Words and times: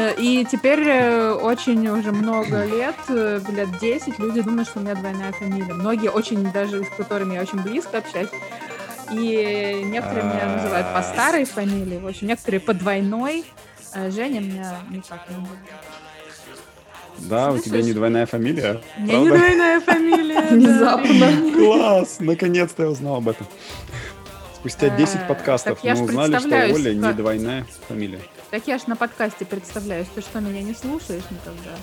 Э, 0.00 0.14
и 0.16 0.44
теперь 0.50 0.80
э, 0.86 1.32
очень 1.32 1.86
уже 1.88 2.12
много 2.12 2.64
лет, 2.64 2.94
э, 3.08 3.40
лет 3.50 3.68
10, 3.80 4.18
люди 4.18 4.40
думают, 4.40 4.68
что 4.68 4.78
у 4.78 4.82
меня 4.82 4.94
двойная 4.94 5.32
фамилия. 5.32 5.74
Многие 5.74 6.10
очень, 6.10 6.50
даже 6.52 6.84
с 6.84 6.88
которыми 6.88 7.34
я 7.34 7.42
очень 7.42 7.60
близко 7.62 7.98
общаюсь, 7.98 8.30
и 9.12 9.82
некоторые 9.84 10.24
меня 10.24 10.56
называют 10.56 10.86
по 10.94 11.02
старой 11.02 11.44
фамилии, 11.44 11.98
в 11.98 12.06
общем, 12.06 12.28
некоторые 12.28 12.60
по 12.60 12.74
двойной. 12.74 13.44
Женя 13.94 14.40
меня 14.40 14.76
никак 14.90 15.28
не. 15.28 15.36
Да, 17.28 17.50
у 17.50 17.58
тебя 17.58 17.82
не 17.82 17.92
двойная 17.92 18.24
фамилия? 18.24 18.80
У 18.96 19.00
меня 19.02 19.18
не 19.18 19.28
двойная 19.28 19.80
фамилия. 19.80 20.40
Внезапно. 20.50 21.52
Класс! 21.52 22.16
Наконец-то 22.20 22.84
я 22.84 22.90
узнал 22.90 23.16
об 23.16 23.28
этом. 23.28 23.46
Спустя 24.54 24.90
10 24.90 25.26
подкастов 25.26 25.82
мы 25.82 26.02
узнали, 26.02 26.38
что 26.38 26.48
у 26.48 26.76
Оли 26.76 26.94
не 26.94 27.12
двойная 27.12 27.66
фамилия. 27.88 28.20
Так 28.50 28.66
я 28.66 28.78
ж 28.78 28.86
на 28.88 28.96
подкасте 28.96 29.44
представляюсь. 29.44 30.08
Ты 30.14 30.20
что, 30.22 30.40
меня 30.40 30.62
не 30.62 30.74
слушаешь 30.74 31.22
никогда? 31.30 31.76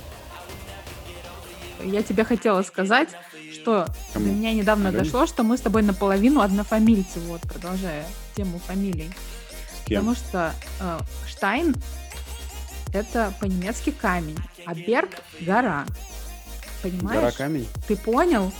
Я 1.84 2.04
тебе 2.04 2.24
хотела 2.26 2.62
сказать, 2.64 3.10
что 3.54 3.88
Кому? 4.14 4.26
до 4.26 4.32
меня 4.32 4.54
недавно 4.54 4.90
Ага. 4.90 5.00
дошло, 5.00 5.28
что 5.28 5.44
мы 5.44 5.58
с 5.58 5.62
тобой 5.62 5.84
наполовину 5.84 6.42
однофамильцы, 6.42 7.20
вот, 7.22 7.42
продолжая 7.42 8.06
тему 8.36 8.60
фамилий. 8.60 9.12
С 9.84 9.86
кем? 9.88 10.02
Потому 10.06 10.16
что 10.16 10.54
э, 10.82 11.00
Штайн 11.28 11.76
это 12.94 13.34
по-немецки 13.40 13.92
камень, 13.92 14.38
а 14.66 14.74
Берг 14.74 15.12
гора. 15.40 15.86
Понимаешь? 16.82 17.22
Гора 17.22 17.32
камень? 17.32 17.68
Ты 17.88 17.96
понял? 17.96 18.52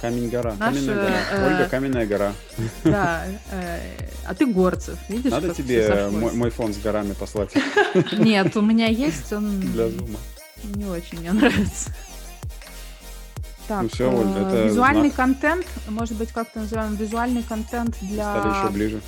Камень-гора. 0.00 0.54
Наш, 0.58 0.74
Каменная 0.74 0.94
гора. 0.94 1.16
Э, 1.30 1.46
Ольга 1.46 1.68
Каменная 1.68 2.06
гора. 2.06 2.32
Да. 2.84 3.24
Э, 3.50 3.80
а 4.26 4.34
ты 4.34 4.46
Горцев. 4.46 4.98
Видишь, 5.08 5.30
Надо 5.30 5.54
тебе 5.54 6.08
мой, 6.10 6.32
мой 6.32 6.50
фон 6.50 6.74
с 6.74 6.78
горами 6.78 7.12
послать. 7.12 7.50
Нет, 8.12 8.56
у 8.56 8.60
меня 8.60 8.86
есть, 8.86 9.32
он... 9.32 9.60
Для 9.60 9.88
зума. 9.88 10.18
Не 10.64 10.84
очень 10.86 11.20
мне 11.20 11.32
нравится. 11.32 11.90
Так, 13.68 13.82
ну 13.82 13.88
все, 13.88 14.12
Оль, 14.12 14.28
это 14.28 14.66
визуальный 14.66 15.10
знак. 15.10 15.16
контент, 15.16 15.66
может 15.88 16.16
быть, 16.16 16.30
как-то 16.30 16.60
называем, 16.60 16.94
визуальный 16.94 17.42
контент 17.42 17.96
для... 18.00 18.38
Стали 18.38 18.58
еще 18.58 18.72
ближе. 18.72 19.00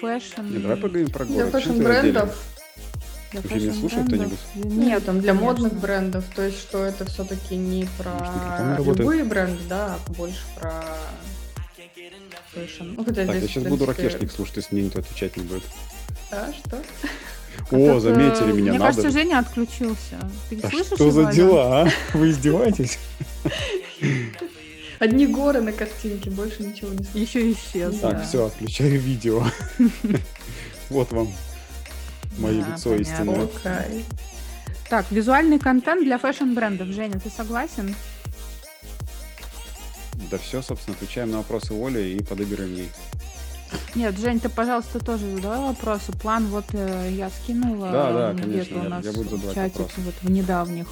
Фэшн. 0.00 0.42
Не, 0.42 0.58
давай 0.58 0.76
поговорим 0.76 1.08
про 1.10 1.24
город. 1.24 1.50
Для 1.50 1.60
фэшн-брендов. 1.60 2.12
Для 2.12 2.55
Вообще 3.32 3.56
меня 3.56 3.74
слушает 3.74 4.06
кто-нибудь? 4.06 4.38
Нет, 4.54 5.04
там 5.04 5.20
для 5.20 5.32
конечно. 5.32 5.46
модных 5.46 5.72
брендов. 5.74 6.24
То 6.34 6.42
есть, 6.42 6.58
что 6.58 6.84
это 6.84 7.04
все-таки 7.04 7.56
не 7.56 7.88
про 7.98 8.76
любые 8.78 9.24
бренды, 9.24 9.62
да, 9.68 9.96
а 9.96 10.12
больше 10.12 10.42
про 10.54 10.84
фэшн. 12.52 12.94
Ну, 12.96 13.04
хотя 13.04 13.26
так, 13.26 13.36
здесь, 13.36 13.42
я 13.42 13.48
сейчас 13.48 13.64
буду 13.64 13.86
ракешник 13.86 14.32
слушать, 14.32 14.56
если 14.56 14.74
мне 14.74 14.84
никто 14.84 15.00
отвечать 15.00 15.36
не 15.36 15.42
будет. 15.44 15.64
А, 16.30 16.52
что? 16.52 16.82
О, 17.70 18.00
заметили 18.00 18.52
меня, 18.52 18.72
Мне 18.72 18.78
надо. 18.78 18.84
кажется, 18.84 19.10
Женя 19.10 19.38
отключился. 19.38 20.30
Ты 20.50 20.60
а 20.62 20.68
слышишь 20.68 20.94
что 20.94 21.10
за 21.10 21.32
дела, 21.32 21.82
а? 21.82 21.88
Вы 22.14 22.30
издеваетесь? 22.30 22.98
Одни 24.98 25.26
горы 25.26 25.60
на 25.60 25.72
картинке, 25.72 26.30
больше 26.30 26.62
ничего 26.62 26.90
не 26.92 27.04
слышу. 27.04 27.18
Еще 27.18 27.52
исчез. 27.52 27.98
Так, 28.00 28.24
все, 28.24 28.46
отключаю 28.46 28.98
видео. 28.98 29.44
Вот 30.88 31.10
вам 31.10 31.32
мое 32.38 32.62
да, 32.62 32.74
лицо 32.74 32.94
истинное. 32.94 33.46
Окей. 33.46 34.04
Так, 34.88 35.10
визуальный 35.10 35.58
контент 35.58 36.04
для 36.04 36.18
фэшн-брендов. 36.18 36.88
Женя, 36.88 37.18
ты 37.18 37.30
согласен? 37.30 37.94
Да 40.30 40.38
все, 40.38 40.62
собственно, 40.62 40.96
отвечаем 40.96 41.30
на 41.30 41.38
вопросы 41.38 41.72
Оли 41.72 42.16
и 42.16 42.22
подыграем 42.22 42.74
ей. 42.74 42.90
Нет, 43.94 44.18
Жень, 44.18 44.40
ты, 44.40 44.48
пожалуйста, 44.48 44.98
тоже 44.98 45.30
задавай 45.30 45.58
вопросы. 45.58 46.12
План 46.12 46.46
вот 46.46 46.66
э, 46.72 47.10
я 47.12 47.30
скинула. 47.30 47.90
Да, 47.90 48.12
да, 48.12 48.40
конечно, 48.40 48.76
я, 48.76 49.00
я 49.02 49.12
буду 49.12 49.30
задавать 49.30 49.54
чатик, 49.54 49.78
вопросы. 49.78 50.00
Вот 50.02 50.14
в 50.22 50.30
недавних. 50.30 50.86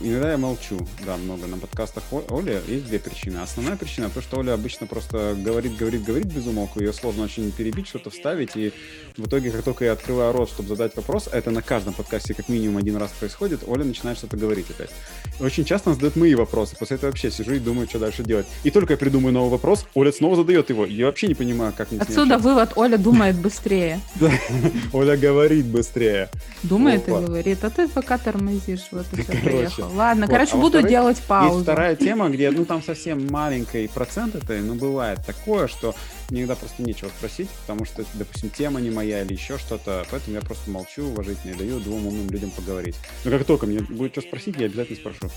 Иногда 0.00 0.32
я 0.32 0.38
молчу, 0.38 0.78
да, 1.06 1.16
много 1.16 1.46
на 1.46 1.56
подкастах 1.56 2.02
Оли. 2.28 2.60
Есть 2.66 2.86
две 2.86 2.98
причины. 2.98 3.38
Основная 3.38 3.76
причина 3.76 4.10
то, 4.10 4.20
что 4.20 4.38
Оля 4.38 4.52
обычно 4.54 4.86
просто 4.86 5.36
говорит, 5.38 5.76
говорит, 5.76 6.04
говорит 6.04 6.26
без 6.26 6.46
умолку. 6.46 6.80
Ее 6.80 6.92
сложно 6.92 7.24
очень 7.24 7.50
перебить, 7.52 7.88
что-то 7.88 8.10
вставить. 8.10 8.56
И 8.56 8.72
в 9.16 9.26
итоге, 9.26 9.50
как 9.50 9.62
только 9.62 9.84
я 9.84 9.92
открываю 9.92 10.32
рот, 10.32 10.48
чтобы 10.48 10.70
задать 10.70 10.96
вопрос, 10.96 11.28
это 11.30 11.50
на 11.50 11.62
каждом 11.62 11.94
подкасте 11.94 12.34
как 12.34 12.48
минимум 12.48 12.78
один 12.78 12.96
раз 12.96 13.12
происходит, 13.12 13.60
Оля 13.66 13.84
начинает 13.84 14.18
что-то 14.18 14.36
говорить 14.36 14.66
опять. 14.70 14.90
И 15.38 15.42
очень 15.42 15.64
часто 15.64 15.90
она 15.90 15.94
задает 15.94 16.16
мои 16.16 16.34
вопросы. 16.34 16.76
После 16.76 16.96
этого 16.96 17.10
вообще 17.10 17.30
сижу 17.30 17.52
и 17.52 17.58
думаю, 17.58 17.88
что 17.88 17.98
дальше 17.98 18.24
делать. 18.24 18.46
И 18.64 18.70
только 18.70 18.94
я 18.94 18.96
придумаю 18.96 19.32
новый 19.32 19.50
вопрос, 19.50 19.86
Оля 19.94 20.10
снова 20.12 20.36
задает 20.36 20.70
его. 20.70 20.86
Я 20.86 21.06
вообще 21.06 21.28
не 21.28 21.34
понимаю, 21.34 21.72
как 21.76 21.92
мне 21.92 22.00
Отсюда 22.00 22.38
вывод, 22.38 22.72
Оля 22.76 22.98
думает 22.98 23.36
быстрее. 23.36 24.00
Оля 24.92 25.16
говорит 25.16 25.66
быстрее. 25.66 26.28
Думает 26.62 27.06
и 27.08 27.10
говорит, 27.10 27.62
а 27.62 27.70
ты 27.70 27.88
пока 27.88 28.18
тормозишь, 28.18 28.88
вот 28.90 29.06
и 29.12 29.22
все, 29.22 29.83
приехал. 29.84 29.98
Ладно, 29.98 30.26
короче, 30.28 30.56
буду 30.56 30.82
делать 30.82 31.20
паузу. 31.22 31.54
Есть 31.54 31.62
вторая 31.62 31.96
тема, 31.96 32.28
где, 32.28 32.50
ну, 32.50 32.64
там 32.64 32.82
совсем 32.86 33.26
маленький 33.30 33.88
процент 33.88 34.34
это, 34.34 34.54
но 34.54 34.74
бывает 34.74 35.24
такое, 35.24 35.68
что 35.68 35.94
иногда 36.30 36.54
просто 36.54 36.82
нечего 36.82 37.08
спросить, 37.08 37.48
потому 37.50 37.84
что, 37.84 38.04
допустим, 38.14 38.50
тема 38.50 38.80
не 38.80 38.90
моя 38.90 39.22
или 39.22 39.32
еще 39.32 39.58
что-то, 39.58 40.04
поэтому 40.10 40.36
я 40.36 40.42
просто 40.42 40.70
молчу 40.70 41.04
уважительно 41.04 41.52
и 41.52 41.58
даю 41.58 41.80
двум 41.80 42.06
умным 42.06 42.28
людям 42.30 42.50
поговорить. 42.50 42.96
Но 43.24 43.30
как 43.30 43.44
только 43.44 43.66
мне 43.66 43.80
будет 43.80 44.12
что 44.12 44.22
спросить, 44.22 44.56
я 44.58 44.66
обязательно 44.66 44.96
спрошу. 44.96 45.30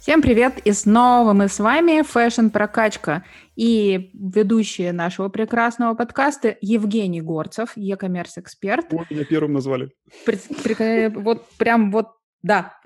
Всем 0.00 0.22
привет! 0.22 0.58
И 0.64 0.72
снова 0.72 1.32
мы 1.32 1.48
с 1.48 1.58
вами 1.58 2.02
Fashion 2.02 2.50
Прокачка 2.50 3.24
и 3.56 4.10
ведущие 4.12 4.92
нашего 4.92 5.28
прекрасного 5.28 5.94
подкаста 5.94 6.56
Евгений 6.60 7.22
Горцев, 7.22 7.72
e-commerce 7.76 8.34
эксперт. 8.36 8.92
Вот 8.92 9.10
меня 9.10 9.24
первым 9.24 9.54
назвали. 9.54 9.90
При, 10.24 10.38
при, 10.62 11.08
вот 11.08 11.48
прям 11.58 11.90
вот, 11.90 12.08
да. 12.42 12.78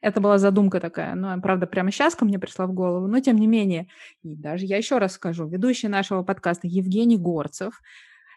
Это 0.00 0.20
была 0.20 0.38
задумка 0.38 0.80
такая, 0.80 1.14
но, 1.14 1.40
правда, 1.40 1.66
прямо 1.66 1.92
сейчас 1.92 2.16
ко 2.16 2.24
мне 2.24 2.38
пришла 2.38 2.66
в 2.66 2.72
голову. 2.72 3.06
Но, 3.06 3.20
тем 3.20 3.36
не 3.36 3.46
менее, 3.46 3.88
и 4.22 4.34
даже 4.34 4.64
я 4.64 4.76
еще 4.76 4.98
раз 4.98 5.12
скажу, 5.12 5.46
ведущий 5.46 5.88
нашего 5.88 6.22
подкаста 6.22 6.66
Евгений 6.66 7.18
Горцев, 7.18 7.80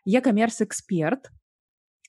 e-commerce 0.06 0.64
эксперт, 0.64 1.32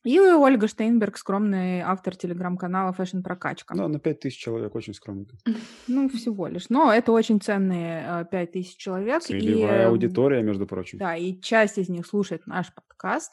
и 0.06 0.20
Ольга 0.20 0.68
Штейнберг, 0.68 1.18
скромный 1.18 1.80
автор 1.80 2.14
телеграм-канала 2.14 2.94
Fashion 2.96 3.22
Прокачка. 3.24 3.74
Ну, 3.74 3.88
на 3.88 3.98
5 3.98 4.20
тысяч 4.20 4.38
человек, 4.38 4.72
очень 4.76 4.94
скромно. 4.94 5.26
Ну, 5.88 6.08
всего 6.08 6.46
лишь. 6.46 6.68
Но 6.68 6.92
это 6.92 7.10
очень 7.10 7.40
ценные 7.40 8.26
5 8.30 8.48
э, 8.48 8.52
тысяч 8.52 8.76
человек. 8.76 9.22
Целевая 9.22 9.82
и, 9.82 9.84
аудитория, 9.86 10.42
между 10.42 10.64
прочим. 10.64 10.98
Да, 10.98 11.16
и 11.16 11.40
часть 11.40 11.78
из 11.78 11.88
них 11.88 12.06
слушает 12.06 12.46
наш 12.46 12.72
подкаст. 12.72 13.32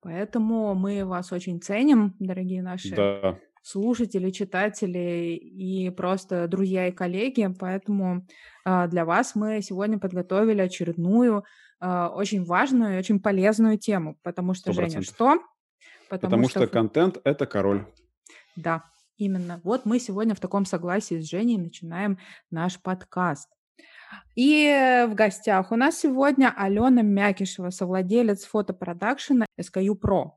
Поэтому 0.00 0.76
мы 0.76 1.04
вас 1.04 1.32
очень 1.32 1.60
ценим, 1.60 2.14
дорогие 2.20 2.62
наши 2.62 2.94
да. 2.94 3.40
слушатели, 3.62 4.30
читатели 4.30 5.34
и 5.34 5.90
просто 5.90 6.46
друзья 6.46 6.86
и 6.86 6.92
коллеги. 6.92 7.52
Поэтому 7.58 8.24
э, 8.64 8.86
для 8.86 9.04
вас 9.04 9.34
мы 9.34 9.60
сегодня 9.60 9.98
подготовили 9.98 10.60
очередную 10.60 11.42
э, 11.80 12.06
очень 12.14 12.44
важную 12.44 12.94
и 12.94 12.98
очень 12.98 13.18
полезную 13.18 13.76
тему. 13.76 14.16
Потому 14.22 14.54
что, 14.54 14.70
100%. 14.70 14.74
Женя, 14.74 15.02
что? 15.02 15.40
Потому, 16.08 16.30
Потому 16.30 16.48
что, 16.48 16.60
что 16.60 16.68
контент— 16.68 17.18
это 17.24 17.46
король. 17.46 17.86
Да, 18.54 18.84
именно. 19.16 19.60
Вот 19.64 19.86
мы 19.86 19.98
сегодня 19.98 20.34
в 20.34 20.40
таком 20.40 20.64
согласии 20.64 21.20
с 21.20 21.28
Женей 21.28 21.58
начинаем 21.58 22.18
наш 22.50 22.80
подкаст. 22.80 23.48
И 24.34 25.04
в 25.08 25.14
гостях 25.14 25.72
у 25.72 25.76
нас 25.76 25.98
сегодня 25.98 26.52
Алена 26.56 27.02
Мякишева, 27.02 27.70
совладелец 27.70 28.44
фотопродакшена 28.44 29.46
SKU 29.60 29.98
Pro. 29.98 30.32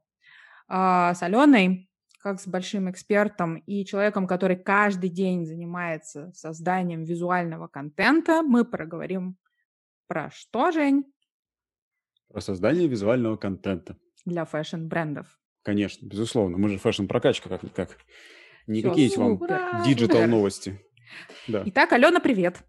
А, 0.67 1.13
с 1.13 1.21
Аленой, 1.21 1.89
как 2.19 2.39
с 2.39 2.47
большим 2.47 2.89
экспертом 2.89 3.57
и 3.57 3.85
человеком, 3.85 4.27
который 4.27 4.55
каждый 4.55 5.09
день 5.09 5.45
занимается 5.45 6.31
созданием 6.33 7.03
визуального 7.03 7.67
контента, 7.67 8.41
мы 8.41 8.65
проговорим 8.65 9.37
про 10.07 10.31
что, 10.31 10.71
Жень? 10.71 11.03
Про 12.29 12.41
создание 12.41 12.87
визуального 12.87 13.37
контента. 13.37 13.97
Для 14.25 14.45
фэшн-брендов. 14.45 15.39
Конечно, 15.69 16.07
безусловно. 16.07 16.57
Мы 16.57 16.69
же 16.69 16.79
фэшн-прокачка 16.79 17.47
как-никак. 17.47 17.95
Не 18.65 18.81
какие-то 18.81 19.19
вам 19.19 19.39
диджитал 19.85 20.25
новости. 20.25 20.81
Да. 21.47 21.61
Итак, 21.67 21.93
Алена, 21.93 22.19
привет. 22.19 22.63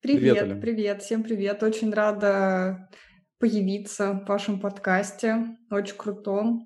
Привет, 0.00 0.38
привет, 0.38 0.60
привет, 0.60 1.02
всем 1.02 1.24
привет. 1.24 1.64
Очень 1.64 1.92
рада 1.92 2.88
появиться 3.40 4.12
в 4.12 4.28
вашем 4.28 4.60
подкасте. 4.60 5.56
Очень 5.72 5.96
круто. 5.96 6.60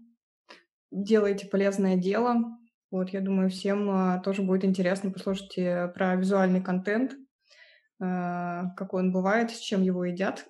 Делаете 0.91 1.47
полезное 1.47 1.97
дело. 1.97 2.59
Вот, 2.91 3.09
я 3.15 3.23
думаю, 3.23 3.49
всем 3.49 3.89
а, 3.89 4.21
тоже 4.21 4.43
будет 4.43 4.67
интересно 4.67 5.11
послушать 5.11 5.55
про 5.95 6.15
визуальный 6.15 6.63
контент, 6.63 7.15
а, 8.03 8.75
какой 8.77 9.01
он 9.01 9.13
бывает, 9.13 9.51
с 9.51 9.59
чем 9.59 9.81
его 9.81 10.05
едят. 10.05 10.47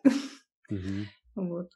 Угу. 0.68 0.76
Вот. 1.36 1.70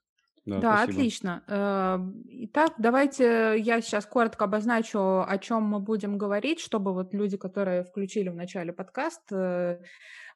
Да, 0.47 0.61
да 0.61 0.83
отлично. 0.83 1.43
Эм, 1.49 2.23
итак, 2.29 2.75
давайте 2.77 3.57
я 3.59 3.81
сейчас 3.81 4.05
коротко 4.05 4.45
обозначу, 4.45 5.25
о 5.27 5.39
чем 5.39 5.63
мы 5.63 5.81
будем 5.81 6.19
говорить, 6.19 6.61
чтобы 6.61 6.93
вот 6.93 7.15
люди, 7.15 7.39
которые 7.39 7.85
включили 7.85 8.29
в 8.29 8.35
начале 8.35 8.73
подкаст, 8.73 9.23
э, 9.33 9.79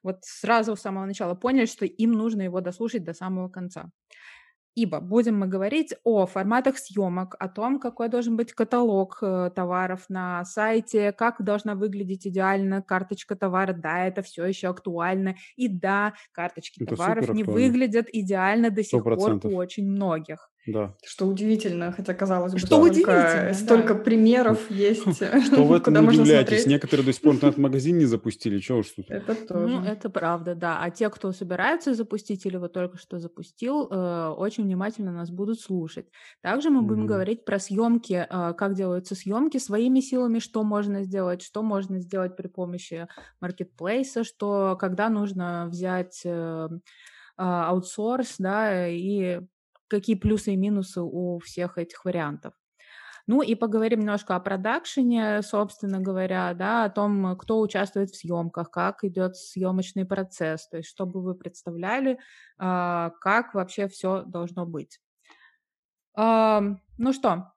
вот 0.01 0.17
сразу 0.23 0.75
с 0.75 0.81
самого 0.81 1.05
начала 1.05 1.35
поняли, 1.35 1.65
что 1.65 1.85
им 1.85 2.13
нужно 2.13 2.41
его 2.41 2.59
дослушать 2.59 3.03
до 3.03 3.13
самого 3.13 3.49
конца. 3.49 3.91
Ибо 4.79 5.01
будем 5.01 5.37
мы 5.37 5.47
говорить 5.47 5.93
о 6.03 6.25
форматах 6.25 6.77
съемок, 6.77 7.35
о 7.37 7.49
том, 7.49 7.79
какой 7.79 8.07
должен 8.07 8.37
быть 8.37 8.53
каталог 8.53 9.17
э, 9.21 9.51
товаров 9.53 10.05
на 10.09 10.45
сайте, 10.45 11.11
как 11.11 11.43
должна 11.43 11.75
выглядеть 11.75 12.25
идеально 12.25 12.81
карточка 12.81 13.35
товара. 13.35 13.73
Да, 13.73 14.07
это 14.07 14.21
все 14.21 14.45
еще 14.45 14.69
актуально. 14.69 15.35
И 15.57 15.67
да, 15.67 16.13
карточки 16.31 16.83
это 16.83 16.95
товаров 16.95 17.29
не 17.29 17.43
выглядят 17.43 18.07
идеально 18.11 18.69
до 18.69 18.83
сих 18.83 19.01
100%. 19.01 19.15
пор 19.15 19.39
у 19.43 19.55
очень 19.55 19.89
многих. 19.89 20.49
Да. 20.67 20.95
Что 21.03 21.25
удивительно, 21.25 21.91
хотя 21.91 22.13
казалось 22.13 22.53
бы, 22.53 22.59
что 22.59 22.67
столько, 22.67 23.53
столько 23.53 23.93
да. 23.93 23.99
примеров 24.01 24.69
есть. 24.69 25.17
Что 25.45 25.63
в 25.63 25.73
этом 25.87 26.07
удивляетесь? 26.07 26.65
Некоторые 26.65 27.05
до 27.05 27.13
сих 27.13 27.21
пор 27.21 27.35
интернет-магазин 27.35 27.97
не 27.97 28.05
запустили, 28.05 28.59
чего 28.59 28.79
уж 28.79 28.89
тут. 28.89 29.09
Это 29.09 29.35
тоже. 29.35 29.67
Ну, 29.67 29.83
это 29.83 30.09
правда, 30.09 30.55
да. 30.55 30.79
А 30.81 30.89
те, 30.91 31.09
кто 31.09 31.31
собираются 31.31 31.93
запустить 31.93 32.45
или 32.45 32.57
вот 32.57 32.73
только 32.73 32.97
что 32.97 33.19
запустил, 33.19 33.87
э, 33.89 34.27
очень 34.37 34.63
внимательно 34.63 35.11
нас 35.11 35.31
будут 35.31 35.59
слушать. 35.59 36.07
Также 36.41 36.69
мы 36.69 36.81
будем 36.81 37.05
говорить 37.05 37.45
про 37.45 37.59
съемки, 37.59 38.27
э, 38.29 38.53
как 38.53 38.75
делаются 38.75 39.15
съемки 39.15 39.57
своими 39.57 40.01
силами, 40.01 40.39
что 40.39 40.63
можно 40.63 41.03
сделать, 41.03 41.41
что 41.41 41.63
можно 41.63 41.99
сделать 41.99 42.35
при 42.35 42.47
помощи 42.47 43.07
маркетплейса, 43.39 44.23
что 44.23 44.77
когда 44.79 45.09
нужно 45.09 45.67
взять 45.69 46.21
э, 46.25 46.69
аутсорс, 47.37 48.35
да, 48.37 48.87
и 48.87 49.39
какие 49.89 50.15
плюсы 50.15 50.53
и 50.53 50.57
минусы 50.57 51.01
у 51.01 51.39
всех 51.39 51.77
этих 51.77 52.05
вариантов. 52.05 52.53
Ну 53.27 53.41
и 53.43 53.55
поговорим 53.55 53.99
немножко 53.99 54.35
о 54.35 54.39
продакшене, 54.39 55.41
собственно 55.43 55.99
говоря, 55.99 56.53
да, 56.55 56.85
о 56.85 56.89
том, 56.89 57.37
кто 57.37 57.59
участвует 57.59 58.09
в 58.09 58.17
съемках, 58.17 58.71
как 58.71 59.03
идет 59.03 59.35
съемочный 59.35 60.05
процесс, 60.05 60.67
то 60.67 60.77
есть 60.77 60.89
чтобы 60.89 61.21
вы 61.21 61.35
представляли, 61.35 62.19
а, 62.57 63.11
как 63.21 63.53
вообще 63.53 63.87
все 63.87 64.23
должно 64.23 64.65
быть. 64.65 64.99
Ну 66.15 67.13
что, 67.13 67.53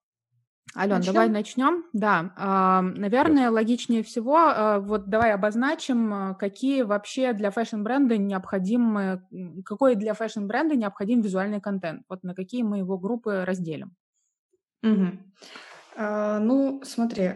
Ален, 0.74 0.96
начнем? 0.96 1.12
давай 1.12 1.28
начнем. 1.28 1.84
Да, 1.92 2.82
наверное, 2.82 3.50
логичнее 3.50 4.02
всего, 4.02 4.38
э, 4.38 4.78
вот 4.78 5.08
давай 5.08 5.32
обозначим, 5.34 6.14
э, 6.14 6.34
какие 6.34 6.82
вообще 6.82 7.34
для 7.34 7.50
фэшн-бренда 7.50 8.16
необходимы, 8.16 9.22
какой 9.64 9.96
для 9.96 10.14
фэшн-бренда 10.14 10.74
необходим 10.76 11.20
визуальный 11.20 11.60
контент. 11.60 12.04
Вот 12.08 12.22
на 12.22 12.34
какие 12.34 12.62
мы 12.62 12.78
его 12.78 12.96
группы 12.96 13.44
разделим. 13.44 13.94
Угу. 14.82 15.06
А, 15.96 16.38
ну, 16.38 16.80
смотри, 16.84 17.32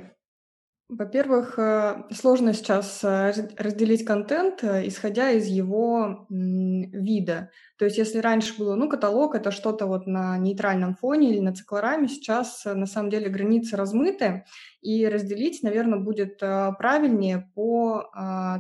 во-первых, 0.89 1.59
э, 1.59 2.05
сложно 2.13 2.53
сейчас 2.53 3.03
э, 3.03 3.33
разделить 3.57 4.05
контент, 4.05 4.63
э, 4.63 4.87
исходя 4.87 5.31
из 5.33 5.47
его 5.47 6.27
вида. 6.29 7.51
То 7.77 7.85
есть 7.85 7.99
если 7.99 8.19
раньше 8.21 8.57
было, 8.57 8.77
ну, 8.77 8.89
каталог- 8.89 9.35
это 9.35 9.51
что-то 9.51 9.87
вот 9.87 10.07
на 10.07 10.39
нейтральном 10.39 10.95
фоне 10.95 11.31
или 11.31 11.41
на 11.41 11.55
циклораме, 11.55 12.07
сейчас 12.07 12.65
на 12.65 12.87
самом 12.87 13.11
деле 13.11 13.29
границы 13.29 13.77
размыты, 13.77 14.45
и 14.81 15.07
разделить, 15.09 15.63
наверное, 15.65 15.99
будет 15.99 16.39
правильнее 16.39 17.51
по 17.57 18.13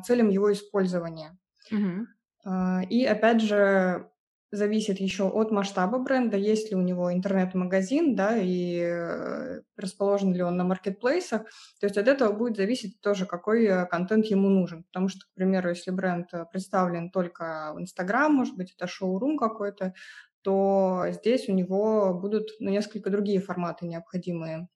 целям 0.04 0.28
его 0.28 0.52
использования. 0.52 1.38
Угу. 1.70 2.88
И 2.90 3.04
опять 3.04 3.40
же, 3.40 4.10
зависит 4.56 5.00
еще 5.00 5.28
от 5.28 5.50
масштаба 5.50 5.98
бренда, 5.98 6.36
есть 6.36 6.70
ли 6.70 6.76
у 6.76 6.82
него 6.82 7.12
интернет-магазин, 7.12 8.16
да, 8.16 8.36
и 8.36 8.80
э, 8.80 9.62
расположен 9.76 10.32
ли 10.34 10.42
он 10.42 10.56
на 10.56 10.64
маркетплейсах. 10.64 11.42
То 11.80 11.86
есть 11.86 11.96
от 11.96 12.08
этого 12.08 12.32
будет 12.32 12.56
зависеть 12.56 13.00
тоже, 13.00 13.26
какой 13.26 13.64
э, 13.66 13.86
контент 13.86 14.26
ему 14.26 14.48
нужен. 14.48 14.84
Потому 14.84 15.08
что, 15.08 15.20
к 15.20 15.34
примеру, 15.34 15.68
если 15.68 15.90
бренд 15.90 16.28
э, 16.32 16.44
представлен 16.50 17.10
только 17.10 17.72
в 17.74 17.80
Инстаграм, 17.80 18.32
может 18.32 18.56
быть, 18.56 18.74
это 18.76 18.86
шоурум 18.86 19.38
какой-то, 19.38 19.94
то 20.42 21.04
здесь 21.10 21.48
у 21.48 21.52
него 21.52 22.14
будут 22.14 22.50
ну, 22.60 22.70
несколько 22.70 23.10
другие 23.10 23.40
форматы 23.40 23.86
необходимые 23.86 24.68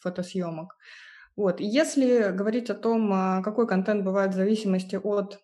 фотосъемок. 0.00 0.76
Вот. 1.36 1.60
И 1.60 1.64
если 1.64 2.30
говорить 2.32 2.68
о 2.70 2.74
том, 2.74 3.10
а, 3.12 3.42
какой 3.42 3.66
контент 3.66 4.04
бывает 4.04 4.32
в 4.32 4.36
зависимости 4.36 4.96
от 4.96 5.40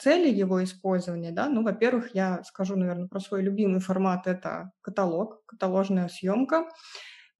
цели 0.00 0.28
его 0.28 0.64
использования, 0.64 1.30
да, 1.30 1.48
ну, 1.48 1.62
во-первых, 1.62 2.14
я 2.14 2.42
скажу, 2.44 2.76
наверное, 2.76 3.06
про 3.06 3.20
свой 3.20 3.42
любимый 3.42 3.80
формат, 3.80 4.26
это 4.26 4.72
каталог, 4.82 5.44
каталожная 5.46 6.08
съемка, 6.08 6.66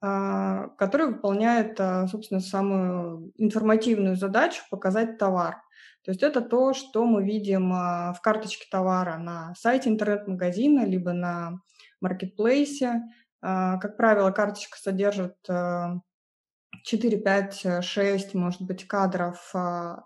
а, 0.01 0.69
который 0.79 1.09
выполняет, 1.09 1.81
а, 1.81 2.07
собственно, 2.07 2.41
самую 2.41 3.33
информативную 3.37 4.15
задачу 4.15 4.63
показать 4.71 5.19
товар. 5.19 5.57
То 6.05 6.13
есть 6.13 6.23
это 6.23 6.43
то, 6.43 6.75
что 6.75 7.05
мы 7.07 7.25
видим 7.25 7.71
в 7.71 8.21
карточке 8.23 8.67
товара 8.71 9.17
на 9.19 9.55
сайте 9.57 9.89
интернет-магазина, 9.91 10.85
либо 10.85 11.13
на 11.13 11.59
маркетплейсе. 12.01 13.03
Как 13.41 13.97
правило, 13.97 14.31
карточка 14.31 14.79
содержит 14.79 15.35
4, 16.87 17.19
5, 17.19 17.83
6, 17.83 18.35
может 18.35 18.63
быть, 18.63 18.87
кадров 18.87 19.53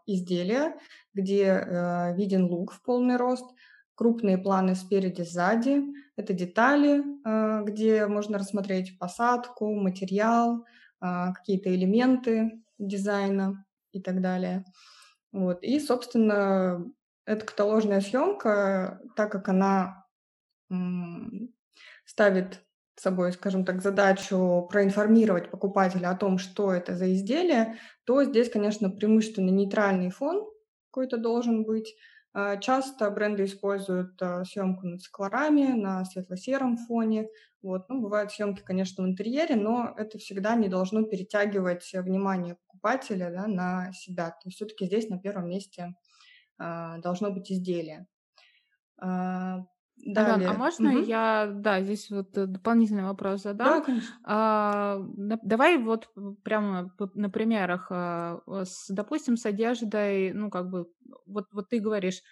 изделия, 0.06 0.78
где 1.12 1.44
э, 1.44 2.16
виден 2.16 2.46
лук 2.46 2.72
в 2.72 2.82
полный 2.82 3.16
рост, 3.16 3.44
крупные 3.94 4.38
планы 4.38 4.74
спереди, 4.74 5.22
сзади. 5.22 5.82
Это 6.16 6.32
детали, 6.32 7.02
э, 7.02 7.64
где 7.64 8.06
можно 8.06 8.38
рассмотреть 8.38 8.98
посадку, 8.98 9.74
материал, 9.74 10.64
э, 11.02 11.32
какие-то 11.34 11.68
элементы 11.74 12.62
дизайна 12.78 13.66
и 13.92 14.00
так 14.00 14.22
далее. 14.22 14.64
Вот. 15.32 15.62
И, 15.62 15.78
собственно, 15.80 16.82
эта 17.26 17.44
каталожная 17.44 18.00
съемка, 18.00 19.02
так 19.16 19.30
как 19.30 19.48
она 19.50 20.06
ставит 22.06 22.64
собой, 22.96 23.32
скажем 23.32 23.64
так, 23.64 23.82
задачу 23.82 24.68
проинформировать 24.70 25.50
покупателя 25.50 26.10
о 26.10 26.16
том, 26.16 26.38
что 26.38 26.72
это 26.72 26.96
за 26.96 27.12
изделие, 27.14 27.76
то 28.04 28.24
здесь, 28.24 28.50
конечно, 28.50 28.90
преимущественно 28.90 29.50
нейтральный 29.50 30.10
фон, 30.10 30.46
какой-то 30.90 31.16
должен 31.16 31.64
быть. 31.64 31.94
А, 32.32 32.56
часто 32.58 33.10
бренды 33.10 33.44
используют 33.44 34.20
а, 34.22 34.44
съемку 34.44 34.86
над 34.86 35.02
циклорами 35.02 35.72
на 35.72 36.04
светло-сером 36.04 36.76
фоне. 36.76 37.28
Вот. 37.62 37.88
Ну, 37.88 38.00
бывают 38.00 38.30
съемки, 38.30 38.62
конечно, 38.62 39.02
в 39.04 39.06
интерьере, 39.06 39.56
но 39.56 39.94
это 39.96 40.18
всегда 40.18 40.54
не 40.54 40.68
должно 40.68 41.02
перетягивать 41.02 41.90
внимание 41.92 42.54
покупателя 42.54 43.30
да, 43.30 43.46
на 43.46 43.92
себя. 43.92 44.30
То 44.30 44.46
есть 44.46 44.56
все-таки 44.56 44.86
здесь 44.86 45.08
на 45.08 45.18
первом 45.18 45.48
месте 45.48 45.94
а, 46.58 46.98
должно 46.98 47.30
быть 47.30 47.50
изделие. 47.50 48.06
Далее. 50.04 50.48
Ален, 50.48 50.48
а 50.48 50.54
можно 50.54 50.90
угу. 50.90 51.00
я, 51.00 51.50
да, 51.52 51.82
здесь 51.82 52.10
вот 52.10 52.36
э, 52.36 52.46
дополнительный 52.46 53.04
вопрос 53.04 53.42
задам? 53.42 53.68
Да, 53.68 53.80
конечно. 53.80 54.14
А, 54.24 54.98
давай 55.42 55.78
вот 55.78 56.08
прямо 56.42 56.92
на 57.14 57.30
примерах, 57.30 57.88
а, 57.90 58.40
с, 58.46 58.86
допустим, 58.88 59.36
с 59.36 59.44
одеждой, 59.44 60.32
ну, 60.32 60.50
как 60.50 60.70
бы, 60.70 60.88
вот, 61.26 61.46
вот 61.52 61.68
ты 61.68 61.80
говоришь, 61.80 62.22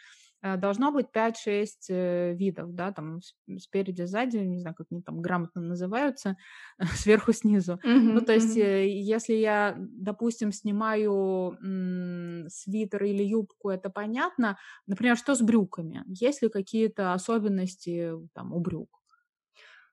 должно 0.42 0.92
быть 0.92 1.07
5-6 1.12 1.90
э, 1.90 2.35
видов, 2.35 2.75
да, 2.75 2.92
там 2.92 3.21
спереди, 3.59 4.02
сзади, 4.02 4.37
не 4.37 4.61
знаю, 4.61 4.76
как 4.76 4.87
они 4.90 5.02
там 5.02 5.21
грамотно 5.21 5.61
называются, 5.61 6.37
сверху, 6.95 7.33
снизу. 7.33 7.80
Mm-hmm, 7.85 8.12
ну, 8.12 8.21
то 8.21 8.33
есть, 8.33 8.57
mm-hmm. 8.57 8.87
если 8.87 9.35
я, 9.35 9.76
допустим, 9.78 10.52
снимаю 10.52 11.57
м- 11.62 12.47
свитер 12.49 13.04
или 13.04 13.23
юбку, 13.25 13.71
это 13.71 13.90
понятно. 13.90 14.59
Например, 14.87 15.16
что 15.16 15.35
с 15.35 15.42
брюками? 15.42 16.04
Есть 16.07 16.42
ли 16.42 16.49
какие-то 16.49 17.12
особенности 17.14 18.12
там 18.35 18.52
у 18.52 18.61
брюк? 18.61 18.98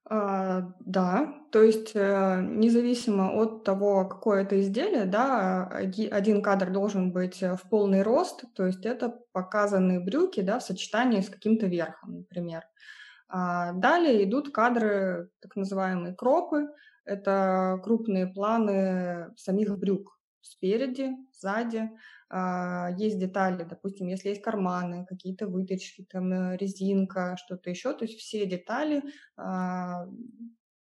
А, 0.08 0.72
да, 0.82 1.34
то 1.52 1.64
есть 1.64 1.96
э, 1.96 2.40
независимо 2.42 3.32
от 3.42 3.64
того, 3.64 4.08
какое 4.08 4.44
это 4.44 4.62
изделие, 4.62 5.06
да, 5.06 5.68
один 5.68 6.44
кадр 6.44 6.70
должен 6.70 7.12
быть 7.12 7.42
э, 7.42 7.56
в 7.56 7.68
полный 7.70 8.04
рост, 8.04 8.44
то 8.54 8.68
есть 8.68 8.86
это 8.86 9.18
показанные 9.32 10.00
брюки, 10.00 10.42
да, 10.42 10.60
в 10.60 10.64
сочетании 10.64 11.22
с 11.22 11.30
каким-то 11.30 11.66
верхом, 11.66 12.18
например. 12.18 12.62
А 13.30 13.74
далее 13.74 14.24
идут 14.26 14.54
кадры, 14.54 15.30
так 15.42 15.56
называемые 15.56 16.14
кропы, 16.14 16.68
это 17.04 17.80
крупные 17.84 18.28
планы 18.28 19.34
самих 19.38 19.76
брюк 19.80 20.20
спереди, 20.42 21.16
сзади, 21.34 21.90
есть 22.98 23.20
детали, 23.20 23.63
допустим, 23.63 24.08
если 24.08 24.30
есть 24.30 24.42
карманы, 24.42 25.06
какие-то 25.06 25.48
выточки, 25.48 26.06
там 26.10 26.32
э, 26.34 26.58
резинка, 26.58 27.38
что-то 27.38 27.70
еще, 27.70 27.94
то 27.94 28.06
есть 28.06 28.20
все 28.20 28.46
детали, 28.46 29.04
а, 29.38 30.06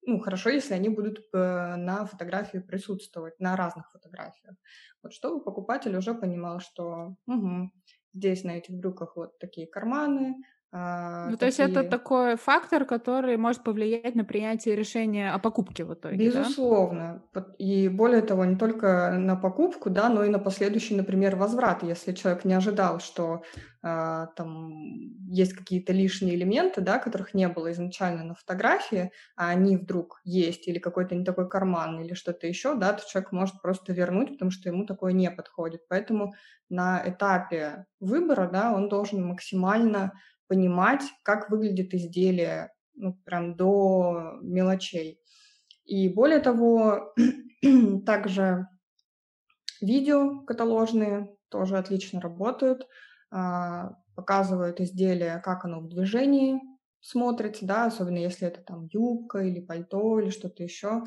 ну, 0.05 0.19
хорошо, 0.19 0.49
если 0.49 0.73
они 0.73 0.89
будут 0.89 1.19
э, 1.33 1.75
на 1.75 2.05
фотографии 2.05 2.59
присутствовать, 2.59 3.39
на 3.39 3.55
разных 3.55 3.91
фотографиях. 3.91 4.55
Вот 5.03 5.13
чтобы 5.13 5.43
покупатель 5.43 5.95
уже 5.95 6.13
понимал, 6.13 6.59
что 6.59 7.15
угу, 7.27 7.71
здесь 8.13 8.43
на 8.43 8.51
этих 8.51 8.75
брюках 8.75 9.15
вот 9.15 9.39
такие 9.39 9.67
карманы, 9.67 10.35
А, 10.71 11.29
ну, 11.29 11.37
то 11.37 11.47
есть 11.47 11.59
это 11.59 11.83
такой 11.83 12.35
фактор, 12.35 12.85
который 12.85 13.37
может 13.37 13.63
повлиять 13.63 14.13
на 14.13 14.23
принятие 14.23 14.75
решения 14.75 15.31
о 15.31 15.39
покупке 15.39 15.83
в 15.83 15.93
итоге, 15.95 16.27
Безусловно. 16.27 17.23
Да? 17.33 17.47
И 17.57 17.87
более 17.87 18.21
того, 18.21 18.45
не 18.45 18.55
только 18.55 19.15
на 19.17 19.35
покупку, 19.35 19.89
да, 19.89 20.09
но 20.09 20.23
и 20.23 20.29
на 20.29 20.37
последующий, 20.37 20.95
например, 20.95 21.35
возврат. 21.35 21.81
Если 21.81 22.13
человек 22.13 22.45
не 22.45 22.53
ожидал, 22.53 22.99
что 22.99 23.41
а, 23.81 24.27
там 24.35 24.69
есть 25.31 25.53
какие-то 25.53 25.91
лишние 25.91 26.35
элементы, 26.35 26.81
да, 26.81 26.99
которых 26.99 27.33
не 27.33 27.47
было 27.47 27.71
изначально 27.71 28.23
на 28.23 28.35
фотографии, 28.35 29.11
а 29.35 29.49
они 29.49 29.75
вдруг 29.75 30.21
есть, 30.23 30.67
или 30.67 30.77
какой-то 30.77 31.15
не 31.15 31.25
такой 31.25 31.49
карман, 31.49 31.99
или 31.99 32.13
что-то 32.13 32.45
еще, 32.45 32.75
да, 32.75 32.93
то 32.93 33.03
человек 33.09 33.31
может 33.31 33.61
просто 33.61 33.91
вернуть, 33.93 34.33
потому 34.33 34.51
что 34.51 34.69
ему 34.69 34.85
такое 34.85 35.13
не 35.13 35.31
подходит. 35.31 35.87
Поэтому 35.87 36.33
на 36.69 37.01
этапе 37.03 37.85
выбора, 37.99 38.47
да, 38.51 38.71
он 38.71 38.87
должен 38.89 39.25
максимально 39.25 40.13
понимать, 40.49 41.03
как 41.23 41.49
выглядит 41.49 41.93
изделие, 41.93 42.73
ну, 42.95 43.13
прям 43.23 43.55
до 43.55 44.33
мелочей. 44.41 45.21
И 45.85 46.09
более 46.09 46.39
того, 46.39 47.13
также 48.05 48.67
видео 49.81 50.41
каталожные 50.41 51.29
тоже 51.49 51.77
отлично 51.77 52.19
работают, 52.19 52.87
а, 53.31 53.93
показывают 54.15 54.81
изделие, 54.81 55.39
как 55.39 55.65
оно 55.65 55.79
в 55.79 55.87
движении 55.87 56.59
смотрится, 57.01 57.65
да, 57.65 57.85
особенно 57.85 58.17
если 58.17 58.47
это 58.47 58.61
там 58.61 58.87
юбка 58.91 59.39
или 59.39 59.61
пальто 59.61 60.19
или 60.19 60.29
что-то 60.29 60.63
еще. 60.63 61.03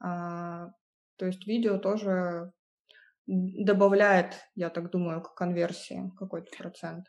А, 0.00 0.70
то 1.16 1.26
есть 1.26 1.46
видео 1.46 1.78
тоже 1.78 2.52
добавляет, 3.26 4.34
я 4.54 4.70
так 4.70 4.90
думаю, 4.90 5.22
к 5.22 5.34
конверсии 5.34 6.10
какой-то 6.18 6.50
процент. 6.56 7.06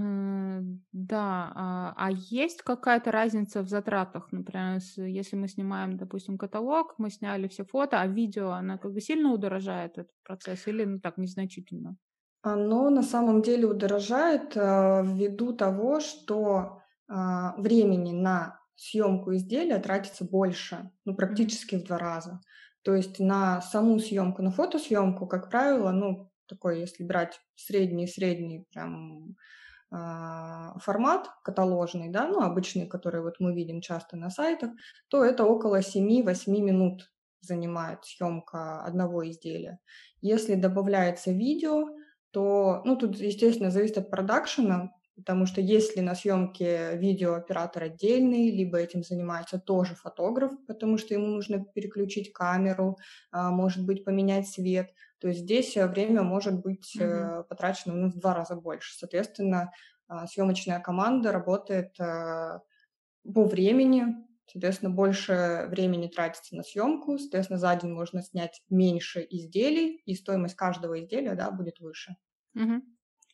Да, 0.00 1.52
а, 1.54 1.94
а 1.96 2.10
есть 2.12 2.62
какая-то 2.62 3.10
разница 3.10 3.62
в 3.62 3.68
затратах? 3.68 4.30
Например, 4.30 4.78
если 4.96 5.34
мы 5.34 5.48
снимаем, 5.48 5.96
допустим, 5.96 6.38
каталог, 6.38 6.94
мы 6.98 7.10
сняли 7.10 7.48
все 7.48 7.64
фото, 7.64 8.00
а 8.00 8.06
видео, 8.06 8.50
она 8.50 8.78
как 8.78 8.92
бы 8.92 9.00
сильно 9.00 9.32
удорожает 9.32 9.98
этот 9.98 10.12
процесс 10.22 10.68
или 10.68 10.84
ну 10.84 11.00
так 11.00 11.18
незначительно? 11.18 11.96
Оно 12.42 12.90
на 12.90 13.02
самом 13.02 13.42
деле 13.42 13.66
удорожает 13.66 14.56
э, 14.56 15.02
ввиду 15.04 15.52
того, 15.52 15.98
что 15.98 16.80
а, 17.08 17.56
времени 17.60 18.12
на 18.12 18.60
съемку 18.76 19.34
изделия 19.34 19.78
тратится 19.78 20.24
больше, 20.24 20.90
ну 21.04 21.16
практически 21.16 21.76
в 21.76 21.84
два 21.84 21.98
раза. 21.98 22.40
То 22.82 22.94
есть 22.94 23.18
на 23.18 23.60
саму 23.60 23.98
съемку, 23.98 24.42
на 24.42 24.50
фотосъемку, 24.52 25.26
как 25.26 25.50
правило, 25.50 25.90
ну 25.90 26.30
такой, 26.46 26.80
если 26.80 27.02
брать 27.02 27.40
средний-средний 27.56 28.64
прям 28.72 29.34
формат 29.90 31.30
каталожный, 31.42 32.10
да, 32.10 32.26
ну, 32.28 32.42
обычный, 32.42 32.86
который 32.86 33.22
вот 33.22 33.36
мы 33.40 33.54
видим 33.54 33.80
часто 33.80 34.16
на 34.16 34.30
сайтах, 34.30 34.70
то 35.08 35.24
это 35.24 35.44
около 35.44 35.80
7-8 35.80 36.60
минут 36.60 37.10
занимает 37.40 38.04
съемка 38.04 38.82
одного 38.82 39.28
изделия. 39.28 39.78
Если 40.20 40.54
добавляется 40.54 41.30
видео, 41.30 41.88
то, 42.30 42.82
ну, 42.84 42.96
тут, 42.96 43.16
естественно, 43.16 43.70
зависит 43.70 43.98
от 43.98 44.10
продакшена, 44.10 44.90
потому 45.18 45.46
что 45.46 45.60
если 45.60 46.00
на 46.00 46.14
съемке 46.14 46.96
видеооператор 46.96 47.82
отдельный, 47.82 48.50
либо 48.50 48.78
этим 48.78 49.02
занимается 49.02 49.58
тоже 49.58 49.96
фотограф, 49.96 50.52
потому 50.66 50.96
что 50.96 51.12
ему 51.12 51.26
нужно 51.26 51.64
переключить 51.64 52.32
камеру, 52.32 52.96
а, 53.32 53.50
может 53.50 53.84
быть, 53.84 54.04
поменять 54.04 54.48
свет, 54.48 54.92
то 55.18 55.26
есть 55.26 55.40
здесь 55.40 55.76
э, 55.76 55.88
время 55.88 56.22
может 56.22 56.60
быть 56.60 56.96
mm-hmm. 56.96 57.44
потрачено 57.48 57.94
ну, 57.94 58.08
в 58.10 58.18
два 58.18 58.34
раза 58.34 58.54
больше. 58.54 58.96
Соответственно, 58.96 59.72
а, 60.06 60.28
съемочная 60.28 60.78
команда 60.78 61.32
работает 61.32 61.98
э, 61.98 62.60
по 63.24 63.44
времени, 63.44 64.14
соответственно, 64.46 64.90
больше 64.92 65.66
времени 65.68 66.06
тратится 66.06 66.54
на 66.54 66.62
съемку, 66.62 67.18
соответственно, 67.18 67.58
за 67.58 67.74
день 67.74 67.90
можно 67.90 68.22
снять 68.22 68.62
меньше 68.70 69.26
изделий, 69.28 70.00
и 70.06 70.14
стоимость 70.14 70.54
каждого 70.54 71.00
изделия 71.00 71.34
да, 71.34 71.50
будет 71.50 71.80
выше. 71.80 72.14
Угу. 72.54 72.82